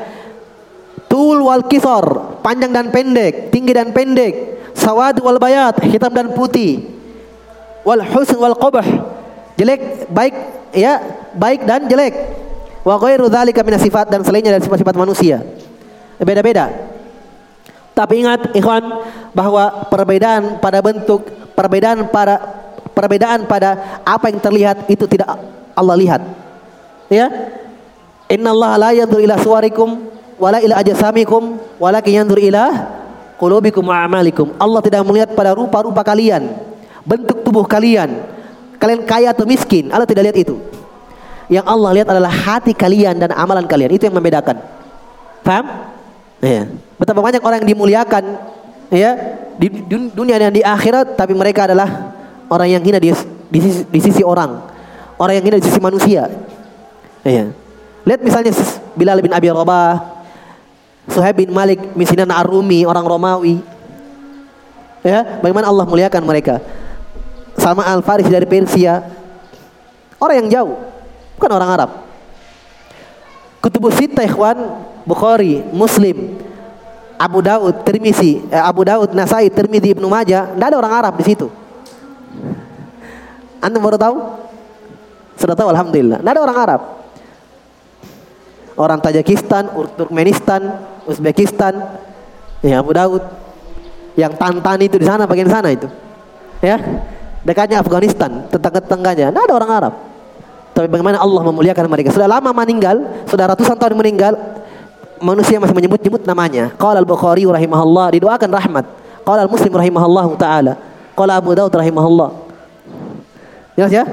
Tul 1.06 1.39
wal 1.47 1.64
kisor, 1.70 2.39
panjang 2.43 2.74
dan 2.74 2.90
pendek, 2.90 3.55
tinggi 3.55 3.73
dan 3.73 3.94
pendek. 3.94 4.59
Sawad 4.74 5.16
wal 5.23 5.39
bayat, 5.39 5.78
hitam 5.86 6.10
dan 6.12 6.35
putih. 6.35 6.82
Wal 7.86 8.02
husn 8.02 8.36
wal 8.36 8.59
qabah, 8.59 8.85
jelek, 9.55 10.10
baik, 10.10 10.35
ya, 10.74 10.98
baik 11.39 11.62
dan 11.62 11.86
jelek. 11.86 12.12
Wa 12.82 12.98
ghairu 12.98 13.31
dzalika 13.31 13.62
min 13.62 13.78
sifat 13.78 14.10
dan 14.10 14.27
selainnya 14.27 14.59
dari 14.59 14.66
sifat-sifat 14.66 14.94
manusia. 14.98 15.43
Beda-beda. 16.18 16.74
Tapi 17.97 18.27
ingat 18.27 18.52
ikhwan 18.52 18.85
bahwa 19.32 19.89
perbedaan 19.89 20.59
pada 20.59 20.82
bentuk, 20.82 21.23
perbedaan 21.55 22.10
pada 22.10 22.65
perbedaan 22.97 23.44
pada 23.44 24.01
apa 24.01 24.32
yang 24.32 24.40
terlihat 24.40 24.89
itu 24.89 25.05
tidak 25.05 25.36
Allah 25.77 25.97
lihat. 26.01 26.24
Ya. 27.12 27.28
Inna 28.32 28.56
Allah 28.56 28.73
la 28.81 28.90
yanzur 28.97 29.20
ila 29.20 29.36
suwarikum 29.36 30.09
wala 30.40 30.59
ila 30.64 30.81
ajsamikum 30.81 31.60
walakin 31.77 32.24
yanzur 32.24 32.40
ila 32.40 32.64
qulubikum 33.36 33.85
wa 33.85 34.01
a'malikum. 34.01 34.56
Allah 34.56 34.81
tidak 34.81 35.05
melihat 35.05 35.36
pada 35.36 35.52
rupa-rupa 35.52 36.01
kalian, 36.01 36.56
bentuk 37.05 37.44
tubuh 37.44 37.68
kalian. 37.68 38.16
Kalian 38.81 39.05
kaya 39.05 39.32
atau 39.32 39.44
miskin, 39.48 39.93
Allah 39.93 40.09
tidak 40.09 40.32
lihat 40.32 40.36
itu. 40.40 40.56
Yang 41.47 41.66
Allah 41.68 41.90
lihat 42.01 42.09
adalah 42.10 42.32
hati 42.32 42.74
kalian 42.74 43.16
dan 43.23 43.31
amalan 43.32 43.64
kalian. 43.64 43.94
Itu 43.94 44.10
yang 44.10 44.16
membedakan. 44.18 44.59
Paham? 45.47 45.64
Ya. 46.43 46.66
Betapa 46.98 47.23
banyak 47.23 47.40
orang 47.40 47.62
yang 47.62 47.70
dimuliakan 47.77 48.24
ya 48.90 49.10
di 49.56 49.68
dunia 50.12 50.36
dan 50.36 50.52
di 50.52 50.62
akhirat 50.62 51.14
tapi 51.18 51.32
mereka 51.32 51.70
adalah 51.70 52.15
orang 52.51 52.68
yang 52.78 52.82
hina 52.82 52.98
di, 52.98 53.10
di, 53.51 53.59
sisi, 53.60 53.82
di 53.86 54.01
sisi 54.01 54.23
orang. 54.23 54.62
Orang 55.16 55.35
yang 55.39 55.44
hina 55.48 55.56
di 55.59 55.66
sisi 55.66 55.81
manusia. 55.81 56.28
Ya. 57.27 57.51
Lihat 58.06 58.20
misalnya 58.23 58.55
Bilal 58.94 59.18
bin 59.18 59.35
Abi 59.35 59.51
Rabah, 59.51 60.16
Suhaib 61.06 61.39
bin 61.39 61.51
Malik 61.55 61.78
Misinan 61.94 62.31
Ar-Rumi 62.35 62.82
orang 62.82 63.06
Romawi 63.06 63.62
ya 65.06 65.39
bagaimana 65.39 65.70
Allah 65.70 65.86
muliakan 65.86 66.23
mereka 66.27 66.59
sama 67.55 67.86
Al 67.86 68.02
Faris 68.02 68.27
dari 68.27 68.43
Persia 68.43 69.06
orang 70.18 70.36
yang 70.44 70.48
jauh 70.51 70.74
bukan 71.39 71.51
orang 71.55 71.70
Arab 71.70 71.90
Kutubus 73.62 73.98
ikhwan 73.98 74.59
Bukhari 75.06 75.62
Muslim 75.70 76.39
Abu 77.16 77.39
Daud 77.39 77.86
Tirmizi 77.86 78.43
eh, 78.51 78.62
Abu 78.62 78.82
Daud 78.82 79.14
Nasai 79.14 79.47
Tirmizi 79.47 79.94
Ibnu 79.94 80.10
Majah 80.10 80.59
tidak 80.59 80.66
ada 80.74 80.77
orang 80.82 80.94
Arab 80.94 81.14
di 81.23 81.24
situ 81.27 81.47
Anda 83.66 83.82
baru 83.82 83.98
tahu 83.98 84.16
sudah 85.36 85.59
tahu 85.59 85.68
Alhamdulillah 85.74 86.22
tidak 86.22 86.32
ada 86.32 86.43
orang 86.47 86.59
Arab 86.62 86.80
orang 88.76 89.01
Tajikistan, 89.01 89.72
Turkmenistan, 89.97 90.60
Uzbekistan, 91.09 91.80
ya 92.60 92.84
Abu 92.84 92.93
Daud, 92.93 93.24
yang 94.14 94.36
Tantan 94.36 94.78
itu 94.84 95.01
di 95.01 95.06
sana 95.09 95.24
bagian 95.24 95.48
sana 95.48 95.72
itu, 95.72 95.88
ya 96.60 96.76
dekatnya 97.43 97.80
Afghanistan, 97.80 98.44
tetangga-tetangganya, 98.52 99.32
tidak 99.32 99.43
ada 99.48 99.55
orang 99.56 99.70
Arab. 99.72 99.94
Tapi 100.76 100.93
bagaimana 100.93 101.16
Allah 101.16 101.40
memuliakan 101.40 101.88
mereka? 101.88 102.12
Sudah 102.12 102.28
lama 102.28 102.52
meninggal, 102.52 103.01
sudah 103.24 103.48
ratusan 103.48 103.80
tahun 103.80 103.97
meninggal, 103.97 104.36
manusia 105.24 105.56
masih 105.56 105.72
menyebut-nyebut 105.72 106.28
namanya. 106.28 106.68
Qala 106.76 107.01
al-Bukhari 107.01 107.48
rahimahullah 107.48 108.12
didoakan 108.12 108.51
rahmat. 108.52 108.84
Qala 109.24 109.48
al-Muslim 109.48 109.72
rahimahullah 109.72 110.28
taala. 110.36 110.76
Qala 111.16 111.40
Abu 111.40 111.56
Daud 111.56 111.72
rahimahullah. 111.72 112.45
Jelas 113.77 113.93
ya? 113.93 114.05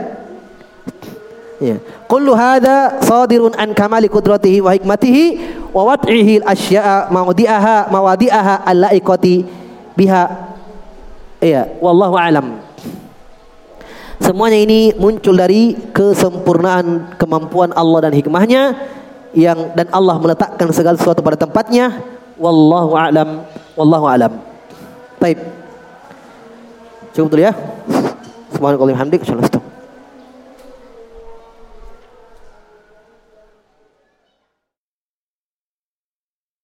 Ya. 1.64 1.80
Kullu 2.12 2.36
hadza 2.36 3.00
sadirun 3.00 3.56
an 3.56 3.72
kamali 3.72 4.12
qudratihi 4.12 4.60
wa 4.60 4.76
hikmatihi 4.76 5.26
wa 5.72 5.88
wad'ihi 5.88 6.44
al-asya'a 6.44 7.08
mawdi'aha 7.08 7.88
mawadi'aha 7.88 8.68
al-laiqati 8.68 9.48
biha. 9.96 10.24
Iya, 11.40 11.80
wallahu 11.80 12.20
alam. 12.20 12.60
Semuanya 14.20 14.60
ini 14.60 14.92
muncul 14.96 15.36
dari 15.36 15.76
kesempurnaan 15.92 17.16
kemampuan 17.20 17.72
Allah 17.76 18.08
dan 18.08 18.14
hikmahnya 18.16 18.76
yang 19.36 19.76
dan 19.76 19.88
Allah 19.92 20.16
meletakkan 20.20 20.72
segala 20.76 21.00
sesuatu 21.00 21.20
pada 21.20 21.40
tempatnya. 21.40 22.04
Wallahu 22.40 22.96
alam. 22.96 23.44
Wallahu 23.76 24.06
alam. 24.08 24.32
Baik. 25.20 25.40
Cukup 27.16 27.36
dulu 27.36 27.44
ya. 27.44 27.54
Subhanallah 28.54 28.96
hamdik. 28.96 29.22